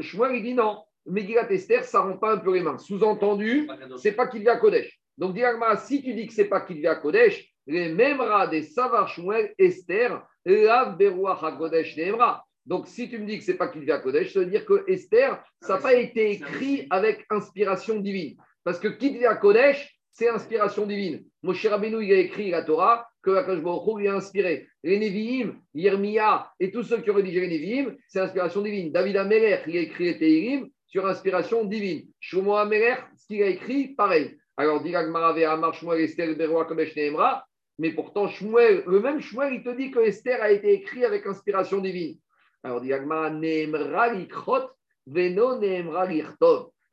[0.00, 2.78] Shmuel, il dit non, Megillat Esther, ça ne rend pas un peu les mains.
[2.78, 3.68] Sous-entendu,
[3.98, 4.98] c'est pas Kitve à Kodesh.
[5.18, 9.08] Donc, Diagma, si tu dis que c'est pas à Kodesh, les mêmes rats des Savar
[9.08, 12.44] Shmuel Esther, Lav Beruach HaKodesh Neemra.
[12.66, 14.84] Donc, si tu me dis que c'est pas Kitve à Kodesh, ça veut dire que
[14.88, 18.36] Esther, ça n'a pas été écrit avec inspiration divine.
[18.64, 21.24] Parce que Kitve à Kodesh, c'est inspiration divine.
[21.42, 24.66] Moshe Rabbeinu, il a écrit la Torah que Akash Baruch lui a inspiré.
[24.82, 28.90] Les Nevi'im, Yermia et tous ceux qui ont rédigé les Nevi'im, c'est inspiration divine.
[28.90, 32.08] David Amelech, il a écrit les Teirim sur inspiration divine.
[32.18, 34.36] Shlomo Amelech, ce qu'il a écrit, pareil.
[34.56, 37.46] Alors, dit Gmarave Amar Shmuel Esther Beroa Kodesh Nehemra,
[37.78, 41.26] mais pourtant, Shmuel, le même Shmuel, il te dit que Esther a été écrit avec
[41.26, 42.18] inspiration divine.
[42.62, 42.90] Alors, dit.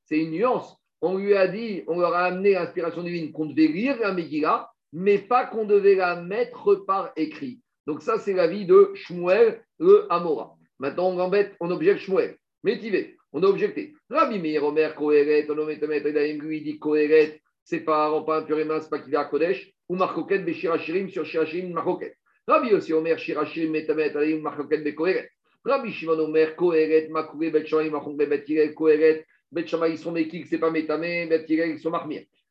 [0.06, 0.76] C'est une nuance.
[1.02, 4.70] On lui a dit, on leur a amené l'inspiration divine qu'on devait lire la Megillah,
[4.92, 7.60] mais pas qu'on devait la mettre par écrit.
[7.88, 10.56] Donc ça, c'est l'avis de Shmuel, le Amora.
[10.80, 12.38] Maintenant, on embête, on objecte Shmuel.
[12.64, 13.94] Métivé, on a objecté.
[14.10, 18.80] Rabbi Meir Omer, Kohéret, on lui dit Kohéret, c'est pas, rend pas impur et main,
[18.80, 21.78] c'est pas qu'il est à Kodesh, ou Marcoquet, Béchir Hachirim, sur Shirachirim.
[22.48, 25.30] Rabbi aussi Omer, Shirachim, Metamet, Alayim, Machoket, Bekoeret.
[25.66, 28.74] Rabbi Shimon Omer, Koeret, Makoué, Bet Shamay, Machon, Bet Tirel,
[29.90, 31.92] ils sont Mekik, c'est pas Metame, Bet Tirel, ils sont.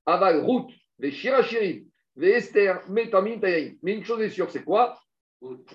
[0.06, 0.68] Aval, Rout,
[0.98, 1.84] Ve Shirachirim,
[2.20, 3.76] Esther, Metamim, Tayayim.
[3.82, 4.98] Mais une chose est sûre, c'est quoi?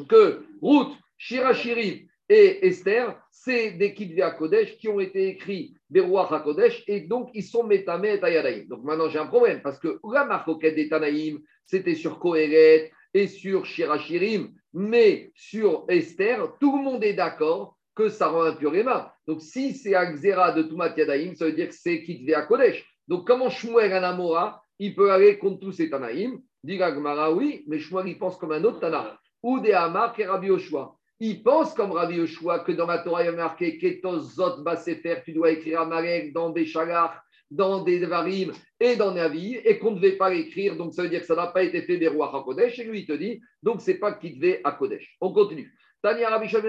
[0.09, 6.31] Que Rout, Shirachirim et Esther, c'est des Kitve à Kodesh qui ont été écrits Berouach
[6.31, 8.67] à Kodesh et donc ils sont Metame et Tayadaïm.
[8.67, 13.27] Donc maintenant j'ai un problème parce que la marcoquette des Tanaïm, c'était sur Kohéret et
[13.27, 19.09] sur Shirachirim, mais sur Esther, tout le monde est d'accord que ça rend impur mains.
[19.27, 22.85] Donc si c'est Axera de Tumat Yadaïm, ça veut dire que c'est Kitve à Kodesh.
[23.07, 26.41] Donc comment Shmuel Anamora, il peut aller contre tous ces Tanaïm?
[26.63, 29.17] Dit Gmara, oui, mais Shmuel il pense comme un autre Tana.
[29.41, 30.96] Ou des Hamar et Rabbi Yoshua.
[31.19, 34.61] Il pense comme Rabbi Yoshua que dans la Torah, il y a marqué Ketos Zot
[34.61, 39.79] Basefer, tu dois écrire Amalek dans des Shagar, dans des Varim et dans Navi, et
[39.79, 41.97] qu'on ne devait pas l'écrire, donc ça veut dire que ça n'a pas été fait
[41.97, 44.73] des rois à Kodesh, et lui il te dit, donc c'est pas qu'il devait à
[44.73, 45.17] Kodesh.
[45.19, 45.73] On continue.
[46.03, 46.47] Tania Rabbi.
[46.47, 46.67] Rabbi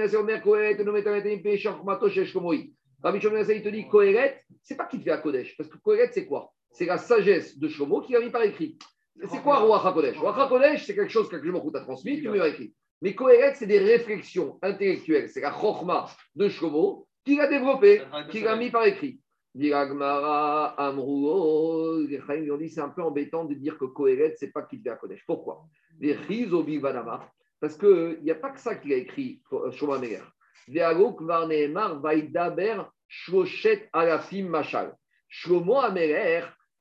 [3.19, 6.55] il te dit Kohéret, c'est pas qu'il devait à Kodesh, parce que Kohéret c'est quoi?
[6.71, 8.79] C'est la sagesse de Shlomo qui a mis par écrit.
[9.31, 12.49] C'est quoi Roi HaKodesh Roi HaKodesh, c'est quelque chose que Shlomo t'a transmis, tu m'as
[12.49, 12.73] écrit.
[13.01, 15.29] Mais Kohéret, c'est des réflexions intellectuelles.
[15.29, 19.21] C'est la chorma de Shlomo qui l'a développé, qui l'a mis par écrit.
[19.55, 24.53] Diragmara, Amruo, les lui ont dit c'est un peu embêtant de dire que Kohéret, c'est
[24.53, 25.25] pas qu'il à Kodesh.
[25.27, 25.65] Pourquoi?
[26.01, 26.17] Les
[27.61, 29.43] parce qu'il n'y a pas que ça qu'il a écrit,
[29.73, 29.97] Shlomo.
[30.69, 34.95] Veagok Varneemar Vaidaber Shloshet Alafim Machal.
[35.29, 35.81] Shlomo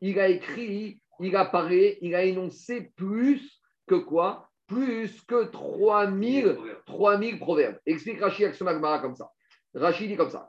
[0.02, 4.47] il a écrit, il a parlé, il a énoncé plus que quoi?
[4.68, 7.80] Plus que 3000, 3000 proverbes.
[7.86, 9.32] Explique Rachid Action Agmara comme ça.
[9.74, 10.48] Rachid dit comme ça.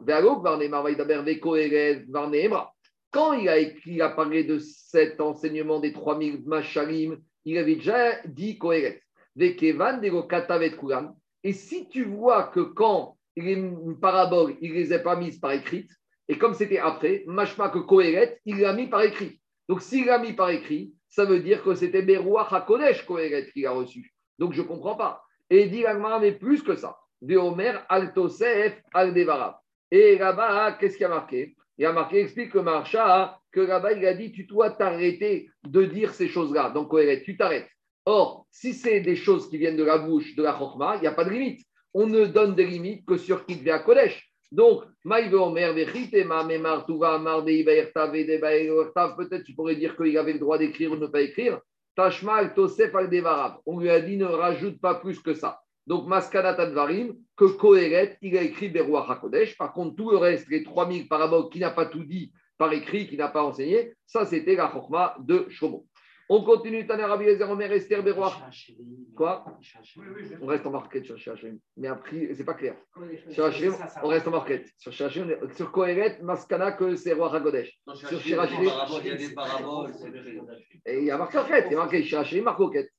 [3.11, 8.21] Quand il a, il a parlé de cet enseignement des 3000 machalim, il avait déjà
[8.27, 9.03] dit Kohéret.
[11.45, 15.53] Et si tu vois que quand les paraboles, il ne les a pas mises par
[15.53, 15.87] écrit,
[16.29, 19.41] et comme c'était après, machma que Kohéret, il l'a mis par écrit.
[19.69, 23.67] Donc s'il l'a mis par écrit, ça veut dire que c'était Berouach HaKodesh Kohéret qu'il
[23.67, 24.13] a reçu.
[24.39, 25.23] Donc je ne comprends pas.
[25.51, 25.85] Et il dit
[26.21, 26.99] mais plus que ça.
[27.21, 29.57] Veomer Altosef Aldevarav.
[29.91, 31.57] Et là-bas, qu'est-ce qu'il a marqué?
[31.79, 35.85] Il a marqué, explique que Marcha, que là-bas, il a dit tu dois t'arrêter de
[35.85, 36.71] dire ces choses-là.
[36.71, 36.95] Donc,
[37.25, 37.69] tu t'arrêtes.
[38.05, 41.07] Or, si c'est des choses qui viennent de la bouche de la Chokma, il n'y
[41.07, 41.65] a pas de limite.
[41.95, 44.28] On ne donne des limites que sur qui devient Kodesh.
[44.51, 44.85] Donc,
[49.17, 51.61] peut-être tu pourrais dire qu'il avait le droit d'écrire ou ne pas écrire.
[51.97, 53.11] Tosef al
[53.67, 55.61] On lui a dit ne rajoute pas plus que ça.
[55.87, 59.57] Donc, Maskana Tadvarim, que Kohéret, il a écrit Berouach HaKodesh.
[59.57, 63.07] Par contre, tout le reste, les 3000 paraboles qui n'a pas tout dit par écrit,
[63.07, 65.87] qui n'a pas enseigné, ça c'était la Chokma de Shomo.
[66.31, 68.35] On continue, Taner Rabbi Ezer Omer Esther Berouach.
[69.17, 69.47] Quoi
[70.43, 71.17] On reste en marquette sur.
[71.79, 72.77] Mais après, c'est pas clair.
[73.31, 73.51] Sur
[74.03, 74.69] on reste en marquette.
[74.77, 75.27] Sur Shachim,
[75.57, 77.81] sur Kohéret, Maskana, que c'est Roi HaKodesh.
[77.95, 78.61] Sur Shirachim.
[78.61, 79.93] Il y a des paraboles.
[80.85, 81.67] Et il y a marqué marquette.
[81.69, 82.91] Il y a marqué Shirachim, marquette.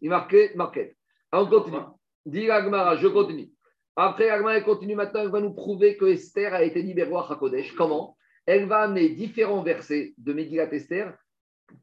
[0.00, 0.96] Il marqué marquette.
[1.32, 1.76] On continue.
[2.24, 3.50] Dit Agmara, je continue.
[3.96, 7.74] Après, Agmara continue maintenant, elle va nous prouver que Esther a été libérée à Hakodesh.
[7.74, 8.16] Comment?
[8.46, 11.12] Elle va amener différents versets de Megillat Esther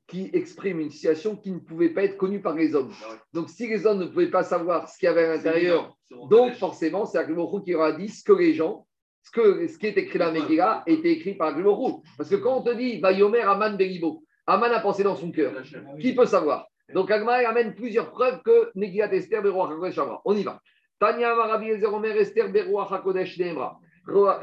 [0.08, 2.92] qui expriment une situation qui ne pouvait pas être connue par les hommes.
[3.34, 5.96] Donc, si les hommes ne pouvaient pas savoir ce qu'il y avait à l'intérieur,
[6.30, 8.88] donc forcément, c'est Agmorou qui aura dit ce que les gens,
[9.24, 12.04] ce, que, ce qui est écrit dans Megillah, était écrit par Agmorou.
[12.18, 15.54] Parce que quand on te dit Vayomer Aman Belibo, Aman a pensé dans son cœur,
[16.00, 16.68] qui peut savoir?
[16.94, 20.00] Donc, Agma amène plusieurs preuves que Megillat Esther Berouach HaKodesh.
[20.24, 20.62] On y va.
[21.00, 23.40] Tanya Marabi Ezer Omer Esther Berouach HaKodesh.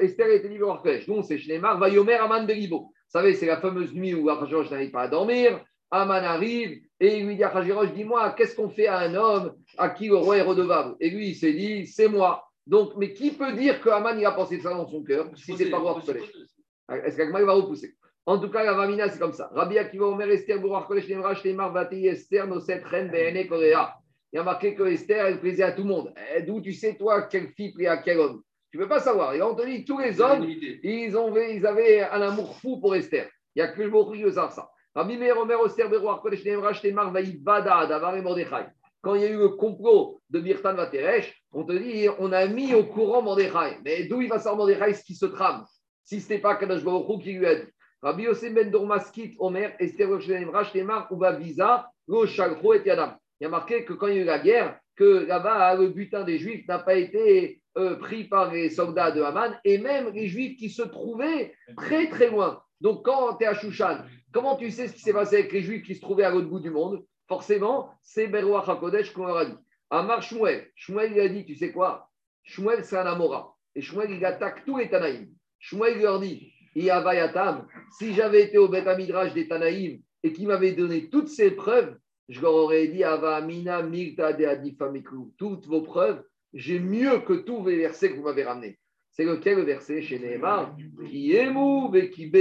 [0.01, 0.82] Esther était libre.
[1.07, 1.78] Nous, c'est Shneemar.
[1.78, 2.93] Vayomer Aman Beribo.
[3.12, 5.62] Vous savez, c'est la fameuse nuit où Achajirosh n'arrive pas à dormir.
[5.90, 7.52] Aman arrive et il lui dit à
[7.94, 10.96] Dis-moi, qu'est-ce qu'on fait à un homme à qui le roi est redevable?
[10.98, 12.48] Et lui, il s'est dit C'est moi.
[12.66, 15.54] Donc, mais qui peut dire que Aman il a pensé ça dans son cœur si
[15.56, 16.32] c'est pas roi HaKodesh
[17.04, 17.94] Est-ce qu'Agma va repousser?
[18.24, 19.50] En tout cas, la Vamina, c'est comme ça.
[19.52, 23.94] Rabbi Akiva Omer Esther Bourach Kodesh Nemra Shtemar Vati Esther Noset Ren Bene Korea.
[24.32, 26.14] Il y a marqué que Esther, elle plaisait à tout le monde.
[26.34, 28.42] Eh, d'où tu sais, toi, quelle fille plaît à quel homme?
[28.72, 29.34] Tu ne peux pas savoir.
[29.34, 32.96] Et on te dit, tous les hommes, ils, ont, ils avaient un amour fou pour
[32.96, 33.28] Esther.
[33.54, 34.70] Il n'y a que le mot qui ça.
[34.94, 38.64] Rabbi Meir Omer Esther Bourach Kodesh Nemra Shtemar Vaïbada Davar et Mordechai.
[39.02, 42.46] Quand il y a eu le complot de Birtan Vateresh, on te dit, on a
[42.46, 43.76] mis au courant Mordechai.
[43.84, 45.66] Mais d'où il va savoir Mordechai ce qui se trame?
[46.04, 47.70] Si ce n'était pas Kadash Baruch qui lui a dit.
[48.00, 50.08] Rabbi Yosef ben Dormaskit, Omer, Esther
[50.50, 53.16] Rachtemar, Uba Visa, Lo Shalcho et Yadam.
[53.38, 55.88] Il y a marqué que quand il y a eu la guerre, que là-bas, le
[55.88, 60.10] butin des Juifs n'a pas été euh, pris par les soldats de Haman, et même
[60.12, 62.62] les Juifs qui se trouvaient très très loin.
[62.80, 63.98] Donc quand tu es à Shushan,
[64.32, 66.48] comment tu sais ce qui s'est passé avec les Juifs qui se trouvaient à l'autre
[66.48, 67.04] bout du monde?
[67.28, 69.56] Forcément, c'est Berouach HaKodesh qu'on leur a dit.
[69.90, 70.68] Amar Shmuel.
[70.74, 72.10] Shmuel, il a dit, tu sais quoi?
[72.42, 73.54] Shmuel, c'est un Amora.
[73.74, 75.28] Et Shmuel, il attaque tous les Tanaïm.
[75.58, 76.52] Shmuel leur dit,
[77.90, 81.96] si j'avais été au Beth Midrash des Tanaïm et qui m'avait donné toutes ces preuves,
[82.28, 88.11] je leur aurais dit, Ava Adifamiku, toutes vos preuves, j'ai mieux que tous les versets
[88.11, 88.78] que vous m'avez ramenés.
[89.11, 90.74] C'est lequel le verset chez Nehemar
[91.09, 92.32] Qui émou, qui.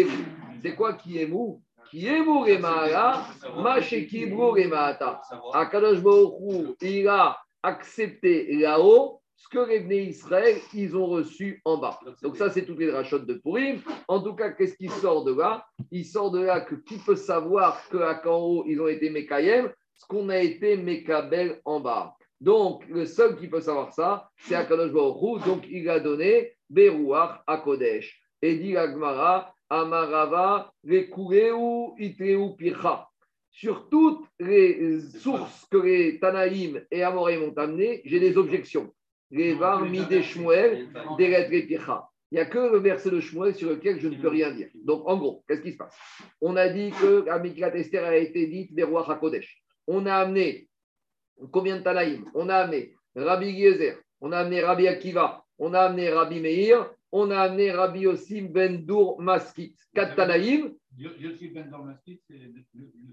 [0.62, 5.22] C'est quoi qui émou Qui émou remara, machekibru remata.
[5.53, 11.99] Akadosh Baruch il a accepté là-haut ce que les Israël, ils ont reçu en bas.
[12.22, 13.82] Donc ça, c'est toutes les rachotes de Purim.
[14.07, 15.66] En tout cas, qu'est-ce qui sort de là?
[15.89, 20.05] Il sort de là que qui peut savoir qu'à haut, ils ont été Mekayem, ce
[20.05, 22.16] qu'on a été Mekabel en bas.
[22.41, 27.39] Donc, le seul qui peut savoir ça, c'est Akadosh Baruch Donc, il a donné Berouach
[27.45, 28.19] à Kodesh.
[28.41, 33.07] Et dit Agmara, Amarava, Rekureu, Itreu, Pircha.
[33.51, 38.91] Sur toutes les sources que les Tanaïm et Amorim ont amenées, j'ai des objections.
[39.29, 40.89] Les Var, Mide, Shmuel,
[41.19, 42.07] Deret, Pircha.
[42.31, 44.69] Il n'y a que le verset de Shmuel sur lequel je ne peux rien dire.
[44.83, 45.95] Donc, en gros, qu'est-ce qui se passe?
[46.39, 49.61] On a dit que Amikrat Esther a été dite Berouach à Kodesh.
[49.85, 50.69] On a amené
[51.51, 55.81] combien de Tanaïm On a amené Rabbi Yezer, on a amené Rabbi Akiva, on a
[55.81, 59.75] amené Rabbi Meir, on a amené Rabbi Yossim Ben Dour Maskit.
[59.93, 60.73] Quatre Tanaïm.
[60.97, 62.63] Yossim Ben Dour Maskit, c'est le,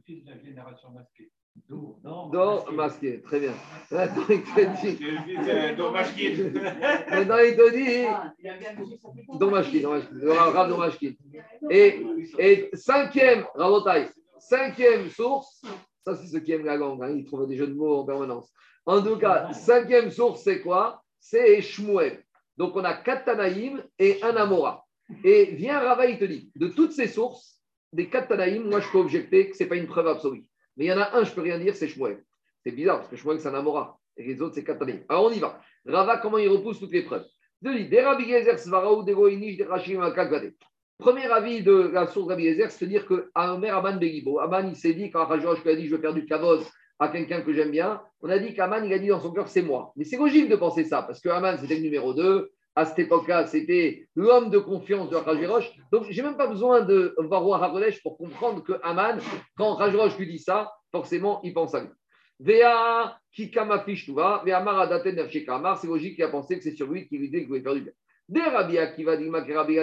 [0.04, 1.30] fils de la génération masquée.
[1.68, 3.52] Dour masqué, très bien.
[3.90, 4.96] Maintenant, il te dit.
[5.76, 5.92] Dour.
[7.10, 8.06] Maintenant, il te dit.
[9.38, 9.52] Dour
[10.36, 10.86] Rav Dour.
[11.70, 12.06] Et,
[12.38, 14.08] et cinquième, Ravotai,
[14.38, 15.62] cinquième source,
[16.14, 17.02] ça, c'est ceux qui aiment la langue.
[17.02, 17.14] Hein.
[17.16, 18.52] Ils trouvent des jeux de mots en permanence.
[18.86, 21.02] En tout cas, cinquième source, c'est quoi?
[21.20, 22.24] C'est Shmuel.
[22.56, 24.84] Donc, on a quatre Tanaïm et un Amora.
[25.24, 27.60] Et vient Rava, il te dit, de toutes ces sources,
[27.92, 30.44] des quatre Tanaïm, moi, je peux objecter que ce n'est pas une preuve absolue.
[30.76, 32.24] Mais il y en a un, je ne peux rien dire, c'est Shmuel.
[32.64, 33.98] C'est bizarre, parce que Shmuel, c'est un Amora.
[34.16, 35.04] Et les autres, c'est quatre Tanaïm.
[35.08, 35.60] Alors, on y va.
[35.86, 37.26] Rava, comment il repousse toutes les preuves?
[37.60, 37.70] De
[40.98, 44.68] Premier avis de la source Rabbi Yezer, c'est de dire que Amer Aman Begibo, Aman
[44.68, 46.60] il s'est dit, quand Rajosh lui a dit je veux faire du kavod
[46.98, 49.46] à quelqu'un que j'aime bien, on a dit qu'Aman il a dit dans son cœur
[49.46, 49.92] c'est moi.
[49.94, 52.98] Mais c'est logique de penser ça, parce que Aman c'était le numéro 2, à cette
[52.98, 55.70] époque-là c'était l'homme de confiance de Rajosh.
[55.92, 59.18] Donc j'ai même pas besoin de voir Rakodesh pour comprendre que Aman,
[59.56, 61.90] quand Rajosh lui dit ça, forcément il pense à lui.
[62.40, 64.60] Vea Kikama Fishtuva, Vea
[65.80, 67.82] c'est logique qu'il a pensé que c'est sur lui qu'il dit qu'il voulait faire du
[67.82, 67.92] bien.
[68.28, 69.54] Des Rabbi Akiva dit Rabbi.
[69.54, 69.78] Rabbi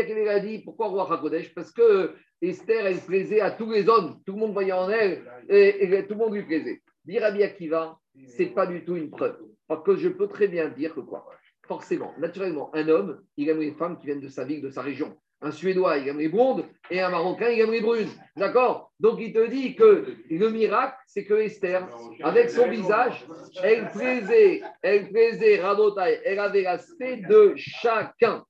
[0.00, 1.54] Akiva a dit pourquoi roi Hakodesh?
[1.54, 5.22] Parce que Esther, elle plaisait à tous les hommes, tout le monde voyait en elle
[5.48, 6.80] et, et tout le monde lui plaisait.
[7.04, 9.38] Dit Rabbi Akiva, c'est pas du tout une preuve.
[9.66, 11.26] Parce que je peux très bien dire que quoi?
[11.66, 14.82] Forcément, naturellement, un homme, il aime les femmes qui viennent de sa ville, de sa
[14.82, 15.16] région.
[15.44, 18.08] Un Suédois, il aime les blondes, et un Marocain, il aime les brunes.
[18.34, 18.90] D'accord?
[18.98, 21.86] Donc, il te dit que le miracle, c'est que Esther,
[22.22, 23.26] avec son visage,
[23.62, 28.42] elle plaisait, elle plaisait, Rabotai, elle avait l'aspect de chacun.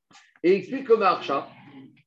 [0.45, 1.49] Et explique que Marcha,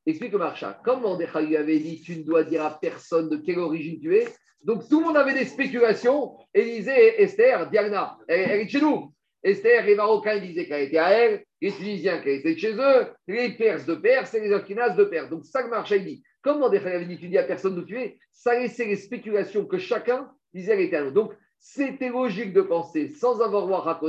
[0.06, 3.36] explique que Marcha, comme Mordechai lui avait dit, tu ne dois dire à personne de
[3.36, 4.26] quelle origine tu es?
[4.64, 6.78] Donc, tout le monde avait des spéculations et
[7.18, 9.12] Esther, Diana, elle est chez nous.
[9.44, 13.52] Esther, les Marocains disaient qu'elle était à elle, les Tunisiens qu'elle était chez eux, les
[13.52, 15.30] Perses de Perse et les Akinas de Perse.
[15.30, 16.24] Donc, ça que Marcha dit.
[16.42, 19.66] Comme Mordechai avait dit, tu dis à personne d'où tu es, ça laissait les spéculations
[19.66, 21.12] que chacun disait qu'elle était à.
[21.12, 24.00] Donc, c'était logique de penser, sans avoir voir à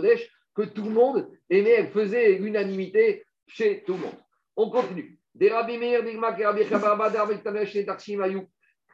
[0.55, 4.18] que tout le monde aimait, elle faisait l'unanimité chez tout le monde.
[4.57, 5.18] On continue.
[5.35, 6.64] Des des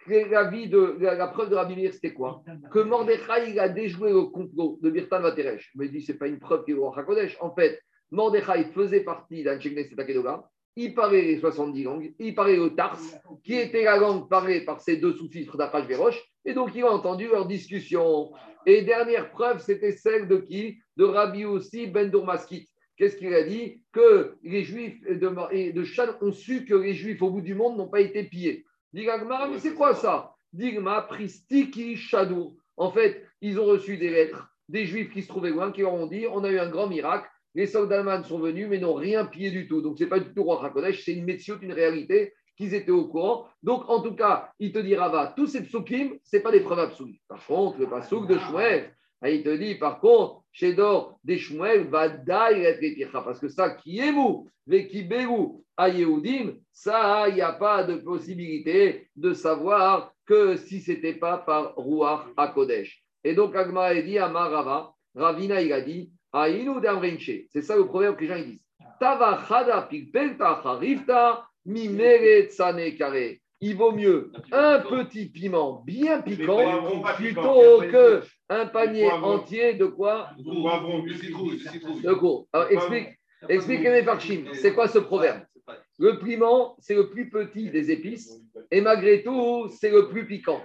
[0.07, 5.21] la, preuve de Rabbi Meir, c'était quoi Que Mordechai a déjoué le complot de Birtan
[5.21, 5.73] Vateresh.
[5.75, 6.93] Mais il dit, ce n'est pas une preuve qu'il est au.
[7.41, 7.81] En fait,
[8.11, 10.45] Mordechai faisait partie d'un Chegneset Akedoga.
[10.77, 12.15] Il parlait les 70 langues.
[12.19, 12.99] Il parlait le Tars,
[13.45, 16.21] qui était la langue parlée par ces deux sous-fifres d'Apache Véroche.
[16.45, 18.33] Et donc, il a entendu leur discussion.
[18.67, 20.79] Et dernière preuve, c'était celle de qui?
[20.97, 22.69] De Rabbi aussi Ben Dourmaskit.
[22.97, 23.83] Qu'est-ce qu'il a dit?
[23.93, 27.89] Que les Juifs de Chan ont su que les Juifs au bout du monde n'ont
[27.89, 28.65] pas été pillés.
[28.95, 32.55] Digma, mais c'est quoi ça Digma, Pristiki, Shadour.
[32.77, 35.95] En fait, ils ont reçu des lettres des Juifs qui se trouvaient loin, qui leur
[35.95, 38.95] ont dit on a eu un grand miracle, les soldats allemands sont venus, mais n'ont
[38.95, 39.83] rien pillé du tout.
[39.83, 42.93] Donc, ce n'est pas du tout roi Hakodesh, c'est une métier, une réalité qu'ils étaient
[42.93, 43.49] au courant.
[43.65, 46.61] Donc, en tout cas, il te dira, va, tous ces psukim, ce n'est pas des
[46.61, 47.21] preuves absolues.
[47.27, 51.39] Par contre, le pasouk de Shmuel, hein, il te dit, par contre, chez Dor, des
[51.39, 54.13] Shmuel, va parce que ça, qui est
[55.03, 60.93] bégou, à Yehudim, ça, il n'y a pas de possibilité de savoir que si ce
[60.93, 63.03] n'était pas par Ruach HaKodesh.
[63.25, 66.81] Et donc, Agma a dit à Marava, Ravina, il a dit, Aïnou
[67.51, 68.61] C'est ça le proverbe que les gens disent.
[68.99, 73.41] Tava chada pilpelta charifta mimeret sane kare.
[73.67, 76.57] Il vaut mieux un petit piment bien piquant
[77.17, 80.31] plutôt que un panier entier de quoi.
[82.03, 82.47] De cours.
[82.53, 83.09] Alors, explique,
[83.49, 84.45] expliquez mes parchim.
[84.55, 85.41] C'est quoi ce proverbe
[85.99, 88.39] Le piment, c'est le plus petit des épices,
[88.71, 90.63] et malgré tout, c'est le plus piquant.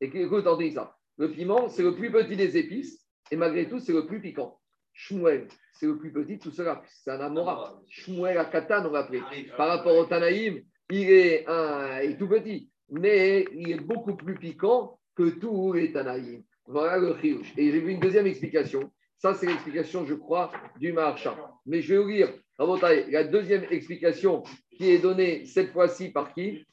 [0.00, 0.96] Et que- écoute, entendez ça.
[1.16, 4.58] Le piment, c'est le plus petit des épices, et malgré tout, c'est le plus piquant.
[4.94, 6.82] Shmuel, c'est le plus petit de tout cela.
[7.02, 7.80] C'est un Amora.
[7.88, 9.22] Shmuel à Katan, on va appeler.
[9.56, 10.60] Par rapport au Tanaïm,
[10.92, 16.42] il est, tout petit, mais il est beaucoup plus piquant que tous les Tanaïm.
[16.66, 17.52] Voilà le chiouche.
[17.56, 18.90] Et j'ai vu une deuxième explication.
[19.16, 21.36] Ça, c'est l'explication, je crois, du Maharsha.
[21.66, 24.42] Mais je vais vous lire, la deuxième explication
[24.76, 26.64] qui est donnée cette fois-ci par qui?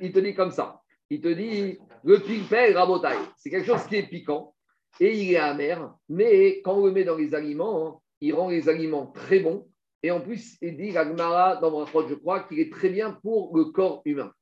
[0.00, 0.80] Il te dit comme ça.
[1.10, 4.54] Il te dit, le pilpel, Rabotai, c'est quelque chose qui est piquant
[5.00, 8.48] et il est amer, mais quand on le met dans les aliments, hein, il rend
[8.48, 9.66] les aliments très bons.
[10.04, 13.12] Et en plus, il dit, la Gemara, dans Brachot, je crois, qu'il est très bien
[13.22, 14.34] pour le corps humain.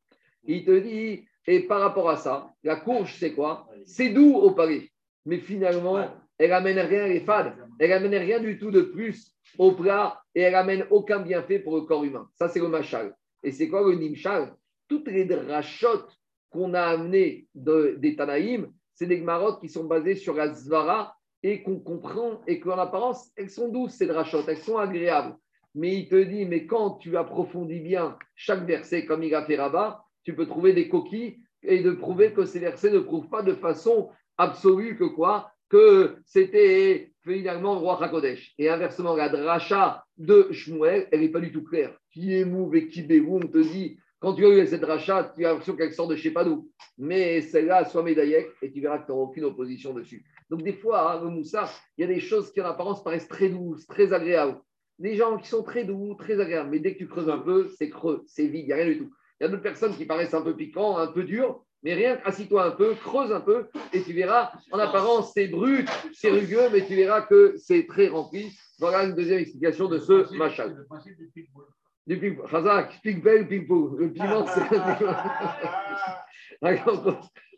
[0.43, 3.69] Il te dit, et par rapport à ça, la courge, c'est quoi?
[3.87, 4.91] C'est doux au palais,
[5.25, 6.05] mais finalement,
[6.37, 7.55] elle amène rien, elle est fade.
[7.79, 11.77] Elle amène rien du tout de plus au plat et elle amène aucun bienfait pour
[11.77, 12.29] le corps humain.
[12.35, 13.15] Ça, c'est le machal.
[13.45, 14.53] Et c'est quoi le nimshal?
[14.89, 16.13] Toutes les drachotes
[16.51, 21.15] qu'on a amenées de, des Tanaïm, c'est des gmarotes qui sont basées sur la zvara
[21.45, 25.37] et qu'on comprend et qu'en apparence, elles sont douces, ces drachotes, elles sont agréables.
[25.75, 29.57] Mais il te dit, mais quand tu approfondis bien chaque verset comme il a fait
[29.57, 33.43] Rabat, tu peux trouver des coquilles et de prouver que ces versets ne prouvent pas
[33.43, 38.55] de façon absolue que quoi Que c'était finalement le roi Hakodesh.
[38.59, 41.97] Et inversement, la dracha de Shmuel, elle n'est pas du tout claire.
[42.11, 45.45] Qui est et qui bévou, on te dit, quand tu as eu cette dracha, tu
[45.45, 46.71] as l'impression qu'elle sort de sais pas d'où.
[46.99, 50.25] Mais celle-là, soit médaillée et tu verras que tu n'auras aucune opposition dessus.
[50.49, 53.49] Donc des fois, hein, le il y a des choses qui en apparence paraissent très
[53.49, 54.61] douces, très agréables.
[55.03, 57.69] Des gens qui sont très doux, très agréables, mais dès que tu creuses un peu,
[57.77, 59.11] c'est creux, c'est vide, il n'y a rien du tout.
[59.41, 62.21] Il y a d'autres personnes qui paraissent un peu piquants, un peu durs, mais rien,
[62.25, 66.69] assis-toi un peu, creuse un peu, et tu verras, en apparence, c'est brut, c'est rugueux,
[66.73, 68.57] mais tu verras que c'est très rempli.
[68.79, 70.73] Voilà une deuxième explication de ce machal.
[70.73, 71.65] Le principe du pitbull.
[72.07, 73.97] Du ping Razak, ping-bell, ping-pou.
[73.97, 74.63] Le piment, c'est.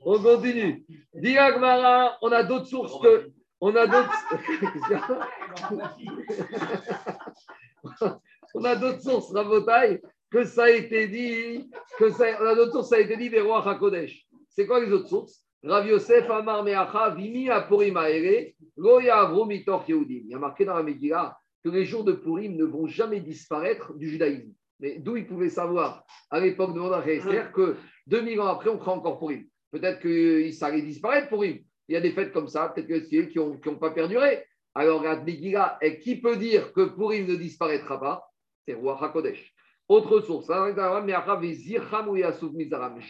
[0.01, 0.87] On continue.
[1.13, 3.31] Dis Agmara, on a d'autres sources que.
[3.61, 4.25] On a d'autres.
[8.55, 11.71] on a d'autres sources, Rabotai, que ça a été dit.
[11.99, 14.27] Que ça, on a d'autres sources, ça a été dit des rois Hakodesh.
[14.49, 15.45] C'est quoi les autres sources?
[15.63, 20.25] Rav Yosef Amar Meacha Vimi Apurim Aere Lo Yavru Mitor Yehudim.
[20.27, 23.21] Il y a marqué dans la Megillah que les jours de Purim ne vont jamais
[23.21, 24.53] disparaître du judaïsme.
[24.81, 27.77] Mais d'où ils pouvaient savoir à l'époque de Esther que
[28.07, 29.45] 2000 ans après, on croit encore Purim.
[29.71, 31.59] Peut-être que ça allait disparaître Purim.
[31.89, 33.91] Il y a des fêtes comme ça, peut-être que c'est qui n'ont qui ont pas
[33.91, 34.45] perduré.
[34.75, 38.29] Alors, la Megillah, et qui peut dire que Purim ne disparaîtra pas?
[38.67, 39.55] C'est Roi HaKodesh.
[39.89, 40.49] Autre source,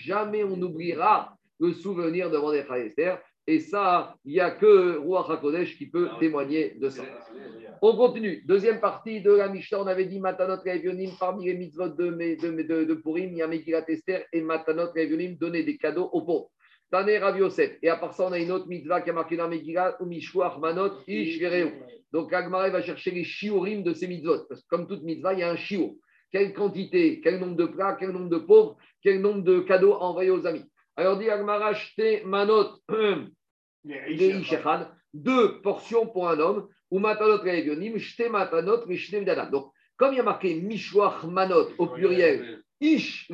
[0.05, 3.21] jamais on n'oubliera le souvenir de Mordechai Esther.
[3.47, 7.03] Et ça, il n'y a que Roi HaKodesh qui peut témoigner de ça.
[7.81, 8.43] On continue.
[8.47, 12.85] Deuxième partie de la Mishnah, on avait dit Matanot Revionim parmi les mitzvot de, de,
[12.85, 16.51] de, Purim, il y a Megillat Esther et Matanot Revionim donner des cadeaux aux pauvres.
[16.91, 17.78] Tané Rav Yosef.
[17.82, 20.07] Et à part ça, on a une autre mitzvah qui a marqué dans Megillat, ou
[20.07, 21.72] Mishwar Manot Ish Vereu.
[22.12, 24.45] Donc Agmaré va chercher les shiurim de ces mitzvot.
[24.49, 25.95] Parce que comme toute mitzvah, il y a un shiur.
[26.30, 30.03] Quelle quantité, quel nombre de plats, quel nombre de pauvres, quel nombre de cadeaux à
[30.03, 30.64] envoyer aux amis.
[30.97, 32.80] Alors dit Agmara, acheter Manot,
[33.85, 39.51] Ishechad, deux portions pour un homme, ou Matanot Revionim, Shte Matanot, Vidadam.
[39.51, 43.30] Donc, comme il y a marqué Mishwar Manot au pluriel, Ish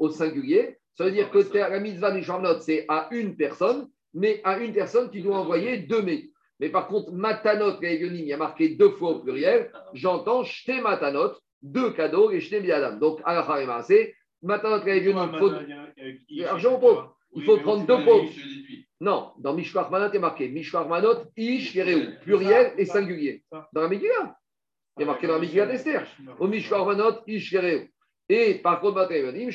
[0.00, 4.40] au singulier, ça veut dire que la mitzvah des Shamnot, c'est à une personne, mais
[4.42, 6.30] à une personne, tu dois envoyer deux mets.
[6.58, 11.34] Mais par contre, Matanot il y a marqué deux fois au pluriel, j'entends Shte Matanot,
[11.62, 12.98] deux cadeaux, et Shte Vidadam.
[12.98, 17.16] Donc, à la c'est Matanot il faut argent aux pauvres.
[17.36, 18.28] Il faut prendre deux pauvres.
[19.00, 21.78] Non, dans Mishwar Manot, il est marqué Mishwar Manot, Ish
[22.22, 23.44] pluriel et singulier.
[23.72, 24.36] Dans la Megillah.
[24.96, 26.08] Il est marqué dans la Megillah d'Esther.
[26.40, 27.54] Au Mishwar Manot, Ish.
[28.28, 29.50] Et par contre, Rabbi et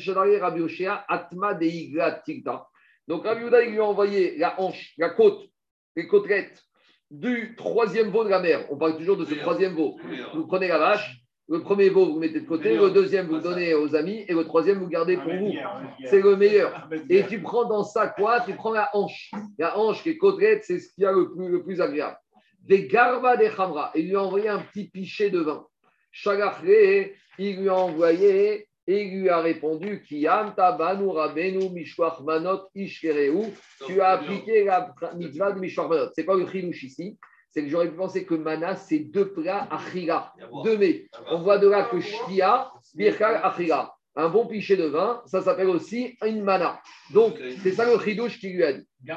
[0.00, 2.66] Shadari, Rabbi Oshea, Atma de Igla Tigta.
[3.06, 5.42] Donc Rabbi Udan, il lui a envoyé la hanche, la côte,
[5.96, 6.62] les côtelettes
[7.10, 8.66] du troisième veau de la mer.
[8.70, 9.96] On parle toujours de ce troisième veau.
[10.34, 13.72] Vous prenez la vache, le premier veau, vous mettez de côté, le deuxième, vous donnez
[13.72, 15.54] aux amis, et le troisième, vous gardez pour vous.
[16.04, 16.86] C'est le meilleur.
[17.08, 18.40] Et tu prends dans ça quoi?
[18.42, 19.30] Tu prends la hanche.
[19.58, 22.18] La hanche qui est côtelette, c'est ce qu'il y a le plus, le plus agréable.
[22.60, 23.92] Des garba des khamra.
[23.94, 25.64] Il lui a envoyé un petit pichet de vin.
[26.20, 31.70] Chagachre, il lui a envoyé et il lui a répondu rabenu
[32.24, 33.52] manot ishkereu.
[33.86, 36.10] Tu as appliqué la mitzvah de mishwach manot.
[36.16, 37.18] C'est quoi le chilouche ici?
[37.50, 41.06] C'est que j'aurais pu penser que mana, c'est deux plats achira, deux mets.
[41.30, 43.96] On voit de là que shkia, birkal, achira.
[44.16, 46.82] un bon pichet de vin, ça s'appelle aussi une mana.
[47.14, 48.88] Donc, c'est ça le chidouche qui lui a dit.
[49.00, 49.14] Des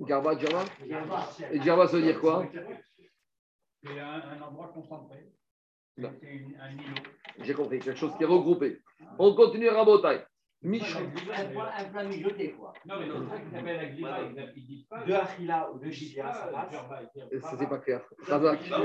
[0.00, 0.64] Garba, Djerba
[1.50, 2.46] Et Djerba, ça veut dire quoi?
[3.82, 5.32] C'est un, un endroit concentré.
[5.96, 6.10] C'est Non.
[6.60, 7.02] un îlot.
[7.40, 8.80] J'ai compris, quelque chose qui est regroupé.
[9.18, 10.20] On continue à Rabotai.
[10.62, 12.74] Mich- Un plat, un plat mijoté, quoi.
[12.84, 14.18] Non, mais c'est ça qu'ils appellent la gliba,
[14.54, 15.04] ils- disent pas.
[15.06, 16.34] Deux achila ou shia, pas,
[16.70, 17.40] ça passe.
[17.42, 18.02] Ça, c'est pas clair.
[18.28, 18.60] Razak.
[18.70, 18.84] Ah vous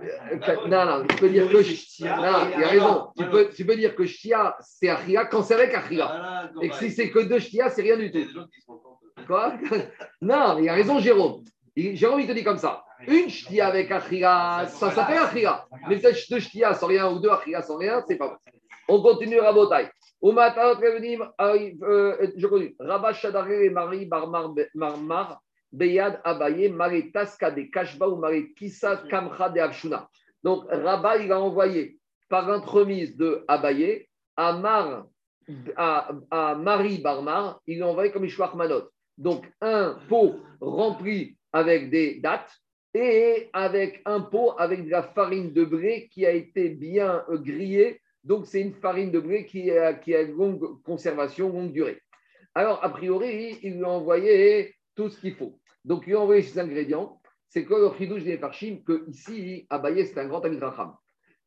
[0.00, 1.62] Euh, Non, non, tu peux dire que.
[1.62, 3.08] Shia, Non, il y a raison.
[3.14, 6.50] Tu peux, tu peux dire que Shia, c'est Achia quand c'est avec Achia.
[6.62, 8.24] Et que si c'est que deux Shia, c'est rien du tout.
[9.26, 9.54] Quoi
[10.20, 11.42] Non, il a raison, Jérôme.
[11.76, 12.84] Il- Jérôme, il te dit comme ça.
[13.06, 15.66] Une ch'tia avec achira, ça s'appelle achira.
[15.88, 18.36] Mais peut-être deux ch'tia sans rien ou deux achira sans rien, c'est pas bon.
[18.88, 19.88] On continue Rabotai.
[20.20, 22.74] Au matin, Trevenim, euh, je connais.
[22.78, 25.40] Rabba Shadare et Marie Barmar, Marmar,
[25.72, 30.08] Beyad Abaye, Mare Taska de Kashba ou Mare Kisa Kamcha de Abshuna.
[30.42, 31.98] Donc, Rabba, il a envoyé
[32.28, 34.06] par entremise de Abaye
[34.36, 35.04] à Mar,
[35.76, 38.84] à, à Marie Barmar, il l'a envoyé comme Ishwach Manot.
[39.18, 42.52] Donc, un pot rempli avec des dattes
[42.94, 47.38] et avec un pot avec de la farine de blé qui a été bien euh,
[47.38, 48.00] grillée.
[48.22, 52.00] Donc, c'est une farine de blé qui a, a longue conservation, longue durée.
[52.54, 55.58] Alors, a priori, il lui a envoyé tout ce qu'il faut.
[55.84, 57.20] Donc, il lui a envoyé ses ingrédients.
[57.48, 60.94] C'est quoi le chidouche des Que ici, Abaye, c'est un grand Tamid Racham.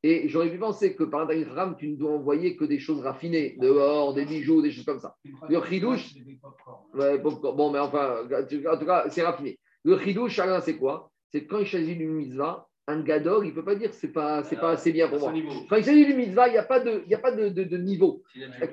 [0.03, 3.01] Et j'aurais pu penser que par un Racham, tu ne dois envoyer que des choses
[3.01, 5.15] raffinées, dehors, des bijoux, des choses comme ça.
[5.49, 6.83] Le chidouche, pop-corn.
[6.93, 7.17] Ouais.
[7.17, 9.59] Bon, mais enfin, en tout cas, c'est raffiné.
[9.83, 11.11] Le chidouche, c'est quoi?
[11.31, 14.43] C'est quand il s'agit d'une mitzvah, un gadol, il ne peut pas dire c'est pas,
[14.45, 15.33] c'est pas assez bien pour moi.
[15.69, 17.49] Quand il s'agit d'une mitzvah, il n'y a pas de, il y a pas de,
[17.49, 18.23] de- de niveau.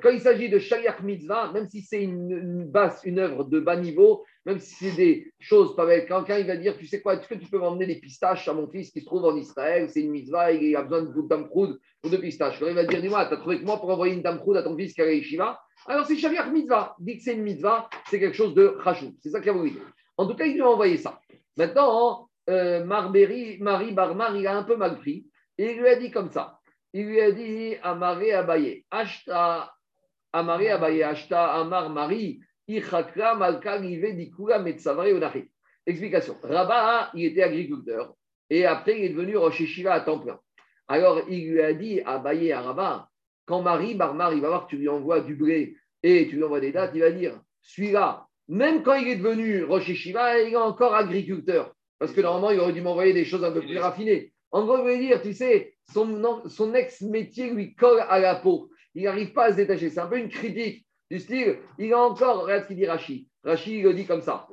[0.01, 3.59] Quand il s'agit de shaliach mitzvah, même si c'est une, une basse, une œuvre de
[3.59, 7.15] bas niveau, même si c'est des choses pas quelqu'un il va dire, tu sais quoi,
[7.15, 9.91] est-ce que tu peux m'emmener des pistaches à mon fils qui se trouve en Israël,
[9.91, 12.59] c'est une mitzvah, il a besoin de damproud ou de pistaches.
[12.59, 14.62] Alors il va dire, dis-moi, tu as trouvé que moi pour envoyer une damproud à
[14.62, 15.59] ton fils qui à Yeshiva?
[15.87, 16.95] Alors c'est shaliach mitzvah.
[17.01, 19.12] Dit que c'est une mitzvah, c'est quelque chose de chachou.
[19.21, 19.83] C'est ça qu'il a voulu dire.
[20.17, 21.19] En tout cas, il lui a envoyé ça.
[21.57, 25.26] Maintenant, euh, Marie Barmar, il a un peu mal pris.
[25.59, 26.59] Et il lui a dit comme ça.
[26.92, 29.74] Il lui a dit à Maré Abaye, Ashta,
[30.32, 34.64] Amaré Abaye, Ashta, Amar Marie, Ichakra, Malka, Rive, Dikula.
[35.86, 36.36] Explication.
[36.42, 38.14] Rabat, il était agriculteur.
[38.49, 40.38] Et après, il est devenu Rosh à temps plein.
[40.86, 43.09] Alors, il lui a dit à Abaye, à Rabat,
[43.47, 46.45] quand Marie Barmar, il va voir que tu lui envoies du blé et tu lui
[46.45, 50.53] envoies des dates, il va dire, celui-là, même quand il est devenu Rosh Yeshiva, il
[50.53, 51.74] est encore agriculteur.
[51.99, 54.32] Parce que normalement, il aurait dû m'envoyer des choses un peu plus raffinées.
[54.51, 58.70] En gros, il veut dire, tu sais, son, son ex-métier lui colle à la peau.
[58.95, 59.90] Il n'arrive pas à se détacher.
[59.90, 61.59] C'est un peu une critique du style.
[61.78, 63.28] Il a encore, regarde ce qu'il dit Rashi.
[63.42, 64.47] Rashi, il le dit comme ça.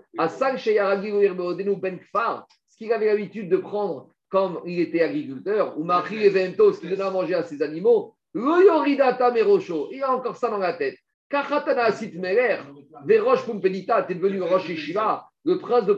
[0.57, 5.83] Sheyaragi Oirbeodenu Ben Kfar, ce qu'il avait l'habitude de prendre comme il était agriculteur, ou
[5.83, 10.15] Marie Evento, ce qu'il donnait à manger à ses animaux, Lo Yoridata Merosho, il a
[10.15, 10.95] encore ça dans la tête.
[11.29, 12.59] Kachatana Asit Meler,
[13.05, 15.93] Verosh Pumpedita, t'es devenu Rosh Yeshiva, le prince de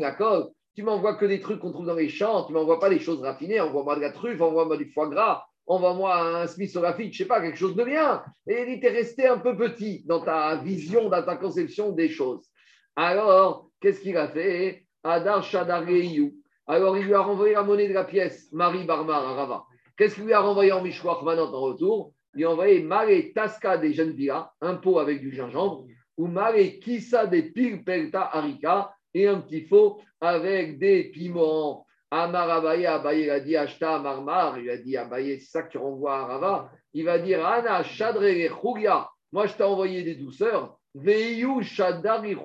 [0.00, 2.98] Lakol, tu m'envoies que des trucs qu'on trouve dans les champs, tu m'envoies pas des
[2.98, 7.24] choses raffinées, envoie-moi de la truffe, envoie-moi du foie gras, envoie-moi un Smith je sais
[7.24, 8.22] pas, quelque chose de bien.
[8.46, 12.46] Et il était resté un peu petit dans ta vision, dans ta conception des choses.
[12.94, 14.84] Alors, qu'est-ce qu'il a fait?
[15.02, 16.34] Adar Shadareyu.
[16.66, 19.64] Alors, il lui a renvoyé la monnaie de la pièce, Marie Barmar à Rava.
[19.96, 22.12] Qu'est-ce qu'il lui a renvoyé en maintenant en retour?
[22.34, 25.86] Il lui a envoyé Mare Taska des jeunes villas, un pot avec du gingembre,
[26.16, 31.86] ou Mare Kisa des Pilpelta Harika, et un petit faux avec des piments.
[32.10, 35.78] Amar Abaye, Abaye a dit Ashta Marmar, il a dit Abaye, c'est ça que tu
[35.78, 36.70] renvoies à Rava.
[36.92, 38.22] Il va dire Ana Shadre
[38.60, 42.36] Chouria, moi je t'ai envoyé des douceurs, Veiyu Shadari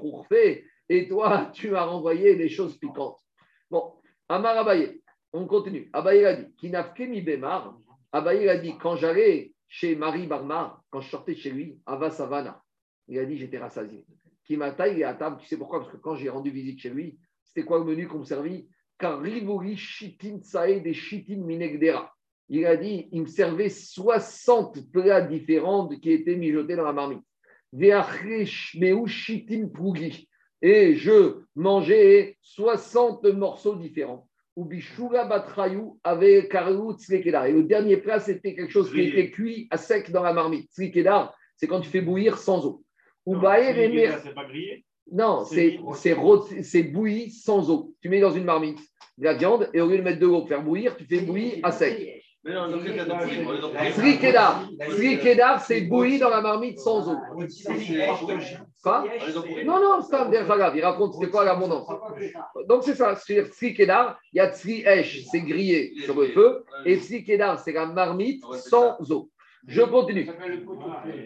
[0.90, 3.20] et toi tu m'as renvoyé des choses piquantes.
[3.70, 3.94] Bon,
[4.30, 5.02] Amar Abaye,
[5.34, 5.90] on continue.
[5.94, 7.78] Abaye a dit Kinafke mi Bemar,
[8.14, 12.62] Abaye a dit quand j'allais chez Marie Barmar, quand je sortais chez lui, à Vassavana,
[13.08, 14.06] il a dit j'étais rassasié.
[14.46, 15.80] Qui m'a taillé à table, tu sais pourquoi?
[15.80, 18.68] Parce que quand j'ai rendu visite chez lui, c'était quoi le menu qu'on me servit?
[18.98, 22.14] Karivori shitin sae des shitin minegdera.
[22.50, 27.24] Il a dit, il me servait 60 plats différents qui étaient mijotés dans la marmite.
[27.72, 30.28] Veachreshmeu shitin prugi.
[30.62, 34.28] Et je mangeais 60 morceaux différents.
[34.56, 35.98] Karou.
[37.10, 40.70] Et le dernier plat, c'était quelque chose qui était cuit à sec dans la marmite.
[40.72, 42.84] C'est quand tu fais bouillir sans eau.
[43.26, 44.86] Ou Non, baer c'est les C'est pas grillé.
[45.12, 47.94] Non, C'est bouilli sans eau.
[48.02, 48.80] Tu mets dans une marmite
[49.18, 51.20] de la viande et au lieu de mettre de l'eau pour faire bouillir, tu fais
[51.20, 52.22] bouillir à sec.
[52.44, 52.82] Mais non, donc,
[55.60, 57.18] c'est bouilli dans la marmite sans eau.
[58.82, 59.06] Quoi
[59.64, 60.76] Non, non, c'est un grave.
[60.76, 61.88] Il raconte c'est quoi l'abondance.
[62.68, 63.16] Donc c'est ça,
[63.78, 67.74] Kedar, il y a Sri Esh, c'est grillé sur le feu, et Sri Kedar, c'est
[67.74, 69.30] la marmite sans eau.
[69.68, 70.28] Je continue.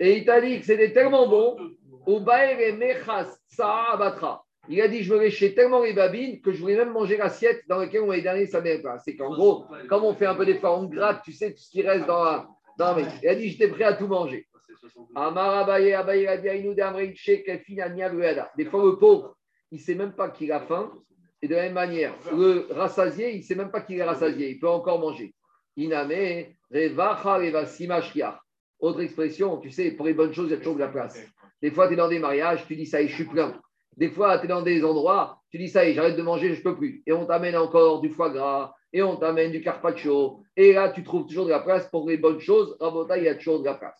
[0.01, 1.55] Et il t'a dit que c'était tellement bon,
[4.67, 7.61] Il a dit, je me léchais tellement les babines que je voulais même manger l'assiette
[7.67, 8.79] dans laquelle on m'avait donné sa mère.
[9.03, 11.69] C'est qu'en gros, comme on fait un peu d'effort, on gratte, tu sais, tout ce
[11.69, 12.47] qui reste dans la...
[12.77, 12.97] Dans.
[13.21, 14.47] Il a dit, j'étais prêt à tout manger.
[18.57, 19.37] Des fois, le pauvre,
[19.71, 20.91] il ne sait même pas qu'il a faim.
[21.41, 24.49] Et de la même manière, le rassasié, il ne sait même pas qu'il est rassasié.
[24.51, 25.33] Il peut encore manger.
[25.77, 28.41] Iname, Revacha.
[28.79, 31.17] Autre expression, tu sais, pour les bonnes choses, il y a toujours de la place.
[31.65, 33.59] Des fois, tu es dans des mariages, tu dis ça y est, je suis plein.
[33.97, 36.53] Des fois, tu es dans des endroits, tu dis ça y est, j'arrête de manger,
[36.53, 37.01] je ne peux plus.
[37.07, 40.43] Et on t'amène encore du foie gras, et on t'amène du carpaccio.
[40.55, 42.77] Et là, tu trouves toujours de la place pour les bonnes choses.
[42.79, 43.99] Rabota, il y a toujours de la place.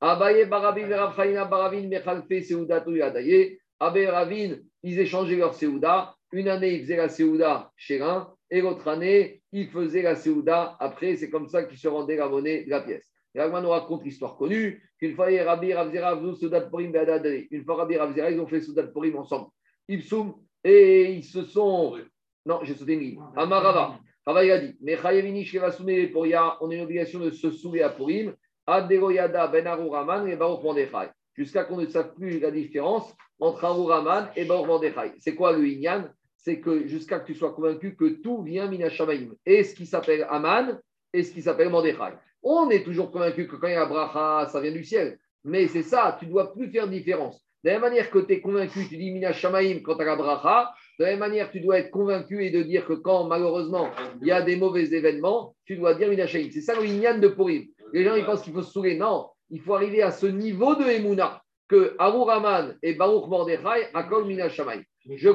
[0.00, 3.58] Abaye, Baravin, Verafraïna, Baravin, Mechalfe, Seuda, Touyadaye.
[3.80, 6.14] Abaye, Ravin, ils échangeaient leur Seuda.
[6.30, 10.76] Une année, ils faisaient la Seuda chez l'un, et l'autre année, ils faisaient la Seuda
[10.78, 11.16] après.
[11.16, 13.10] C'est comme ça qu'ils se rendaient la monnaie de la pièce.
[13.34, 17.48] Et Ragman nous raconte l'histoire connue qu'une fois, Rabbi Ravzera, Soudat Beadadé.
[17.50, 19.48] Une fois, Rabbi Ravzera, ils ont fait Soudat Porim ensemble.
[19.88, 21.98] Ipsum, et ils se sont.
[22.44, 23.20] Non, j'ai sauté une ligne.
[23.36, 23.98] Amarava.
[24.26, 27.82] Rava, a dit Mais Chayevini, Sheva Soumé, Poria, on a une obligation de se souler
[27.82, 28.34] à Porim.
[28.66, 31.10] Aderoyada, Ben Raman et Baruch Mordechai.
[31.34, 35.12] Jusqu'à qu'on ne sache plus la différence entre Raman et Baruch Mordechai.
[35.18, 36.08] C'est quoi le Inyan?
[36.36, 39.30] C'est que jusqu'à que tu sois convaincu que tout vient Minashamaim.
[39.44, 40.78] Et ce qui s'appelle Aman
[41.12, 42.14] et ce qui s'appelle Mordechai.
[42.42, 45.18] On est toujours convaincu que quand il y a bracha, ça vient du ciel.
[45.44, 47.44] Mais c'est ça, tu ne dois plus faire différence.
[47.62, 50.06] De la même manière que tu es convaincu, tu dis Mina Shamaim quand tu as
[50.06, 53.24] la bracha, de la même manière, tu dois être convaincu et de dire que quand
[53.24, 53.90] malheureusement
[54.22, 56.48] il y a des mauvais événements, tu dois dire Mina Shamaim.
[56.50, 57.66] C'est ça le Inyan de Purim.
[57.92, 58.96] Les gens ils pensent qu'il faut se saouler.
[58.96, 63.88] Non, il faut arriver à ce niveau de Emouna que Arur Raman et Baruch Mordechai
[63.92, 64.82] accordent Mina Shamaim.
[65.08, 65.28] Je...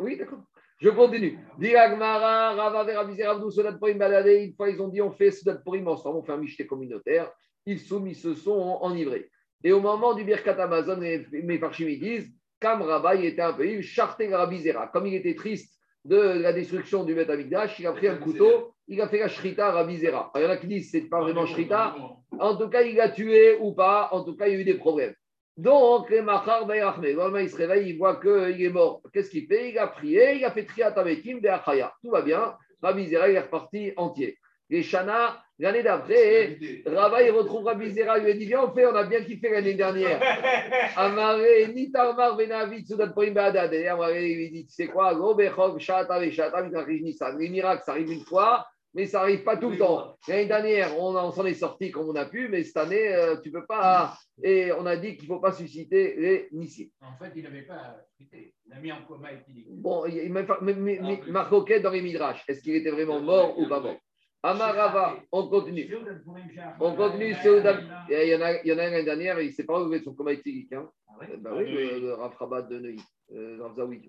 [0.00, 0.40] Oui, d'accord.
[0.80, 1.38] Je continue.
[1.58, 4.44] Diragmara, Rava, Verabizer, Avdou, Sodat Porim, Baladé.
[4.44, 7.30] Une fois, ils ont dit on fait Sodat Porim ensemble, on fait un michté communautaire.
[7.66, 9.30] Ils, sont, ils se sont enivrés.
[9.62, 12.82] Et au moment du Birkat Amazon, mes parchim disent Kam
[13.22, 14.88] était un peu il charté Rabizera.
[14.88, 18.74] Comme il était triste de la destruction du Beth Amikdash, il a pris un couteau,
[18.88, 20.32] il a fait la Shrita Rabizera.
[20.36, 21.94] Il y en a qui disent c'est pas vraiment Shrita.
[22.38, 24.08] En tout cas, il a tué ou pas.
[24.12, 25.14] En tout cas, il y a eu des problèmes.
[25.56, 29.02] Donc, Machar il se réveille, il voit qu'il est mort.
[29.12, 29.70] Qu'est-ce qu'il fait?
[29.70, 31.92] Il a prié, il a fait Triat Amekim de Achaya.
[32.02, 32.56] Tout va bien.
[32.82, 34.38] Rabbi Zera, il est reparti entier.
[34.70, 38.72] Les Shana, l'année d'après, Rava, il retrouve Rabbi Zera, il lui a dit Viens, on
[38.72, 40.20] fait, on a bien kiffé l'année dernière.
[40.96, 43.74] Amaré, Nitarmar, Benavit, Soudat Poim Badad.
[43.74, 45.12] Et Amaré, il lui dit Tu sais quoi?
[47.38, 50.16] Les miracles, ça arrive une fois mais ça n'arrive pas tout le temps.
[50.28, 53.36] L'année dernière, on, on s'en est sorti comme on a pu, mais cette année, euh,
[53.42, 54.14] tu peux pas.
[54.42, 56.90] Et on a dit qu'il ne faut pas susciter les missiles.
[57.00, 58.54] En fait, il n'avait pas frité.
[58.66, 59.66] Il a mis en coma éthylique.
[59.70, 62.74] Bon, il y a même pas- mais- mais- mais Marcoquet dans les Midrash, est-ce qu'il
[62.74, 63.96] était vraiment mort ou pas mort?
[64.42, 65.86] Amarava, on continue.
[66.80, 67.34] On continue,
[68.08, 69.74] Il y en a, il y en a un l'année dernière, il ne s'est pas
[69.78, 70.72] relevé de son coma éthylique.
[70.72, 70.88] Hein.
[71.22, 73.02] Euh, bah oui, le, le Rav Rabat de Neuilly,
[73.34, 74.08] euh, Rav Zawi,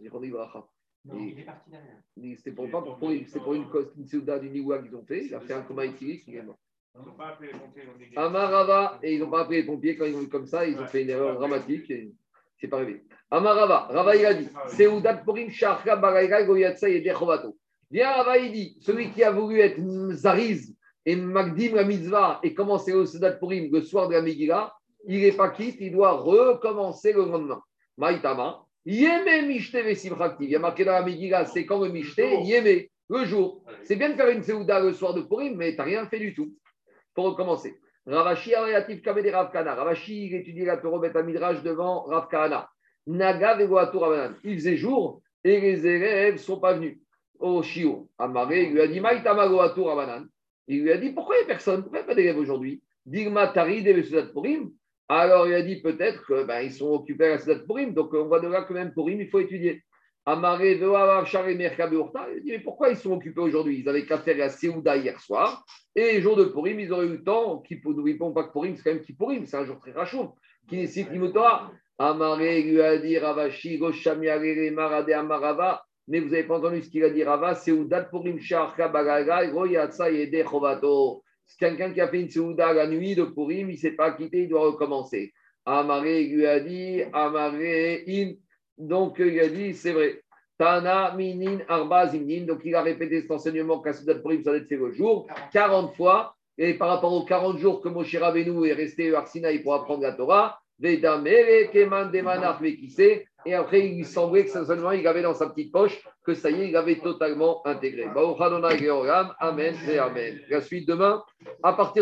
[1.05, 1.23] il Bracha.
[1.25, 2.35] Et- est parti derrière.
[2.37, 5.03] C'était pour, pas pour, pour- c'est pour une, cause- une Seouda du Niwa qu'ils ont
[5.05, 5.25] fait.
[5.25, 6.57] Il a fait un coma éthylique, il mort.
[6.93, 7.83] Ils n'ont pas appelé les pompiers,
[8.17, 10.77] Amarava, et ils n'ont pas appelé les pompiers quand ils ont eu comme ça, ils
[10.77, 12.11] ont fait une erreur dramatique et
[12.57, 13.03] c'est pas arrivé.
[13.31, 17.57] Amarava, Rava il a dit, Seudat Porim Sharka Baraïra Goyatsa et Dechovato.
[17.89, 19.79] Viens Rava il dit, celui qui a voulu être
[20.11, 20.75] Zariz
[21.05, 24.73] et Magdim la mitzvah et commencer au Seudat Porim le soir de la Megillah,
[25.07, 27.61] il n'est pas quitte, il doit recommencer le lendemain.
[27.97, 30.45] Maïtama, Yeme Mishte Vesimchakti.
[30.45, 33.63] Il y a marqué dans la Megillah, c'est quand le Mishte, Yeme, le jour.
[33.83, 36.19] C'est bien de faire une Seuda le soir de Purim, mais tu n'as rien fait
[36.19, 36.55] du tout
[37.13, 37.77] pour recommencer.
[38.07, 39.75] Ravashi relatif Kabede Rav Kana.
[39.75, 42.69] Ravashi, il étudiait la Torah Bet Midrash devant Rav Kana.
[43.05, 44.35] Naga Vegoatou Ravanan.
[44.43, 46.99] Il faisait jour et les élèves ne sont pas venus
[47.39, 48.09] au Shio.
[48.17, 50.25] Amaré, il lui a dit Maïtama Goatou Ravanan.
[50.67, 51.81] Il lui a dit Pourquoi il n'y a personne?
[51.83, 52.81] Pourquoi il n'y a pas d'élèves aujourd'hui?
[53.05, 54.71] Digma Tari de Sudat Purim.
[55.13, 57.93] Alors il a dit Peut-être qu'ils ben, sont occupés à la Sudat Purim.
[57.93, 59.83] Donc on voit de là que même Purim, il faut étudier.
[60.25, 62.27] Amaré, Veoavav, Shari, Merkabe, Urta.
[62.33, 63.79] Il dit Mais pourquoi ils sont occupés aujourd'hui?
[63.81, 65.65] Ils avaient qu'à faire la Seouda hier soir.
[65.97, 68.83] Et les jours de Purim, ils auraient eu le temps, n'oublions pas que Purim, c'est
[68.83, 70.35] quand même qui Purim, c'est un jour très rachaud,
[70.69, 71.69] qui nécessite l'imotora.
[71.97, 75.83] Amaré lui a dit Ravashi, Goshamiare, Marade, Amarava.
[76.07, 80.09] Mais vous n'avez pas entendu ce qu'il a dit Rava, Seudat Purim, Sharka, Bagaga, Royatsa,
[80.09, 81.21] Yede, Chovato.
[81.59, 84.43] Quelqu'un qui a fait une Seuda la nuit de Purim, il ne s'est pas quitté,
[84.43, 85.33] il doit recommencer.
[85.65, 88.33] Amaré lui a dit Amaré, in.
[88.77, 90.21] Donc il a dit C'est vrai.
[90.57, 92.45] Tana, Minin, Arba, Zimnin.
[92.45, 95.27] Donc il a répété cet enseignement qu'un Soudat Purim, ça doit être fait le jour,
[95.51, 96.35] 40 fois.
[96.57, 100.03] Et par rapport aux 40 jours que Moshe Rabbeinu est resté à Arsinaï pour apprendre
[100.03, 101.21] la Torah, Veda.
[103.45, 106.61] Et après, il semblait que seulement il avait dans sa petite poche que ça y
[106.61, 108.07] est, il avait totalement intégré.
[109.39, 110.39] Amen et Amen.
[110.49, 111.23] La suite demain,
[111.63, 111.99] à partir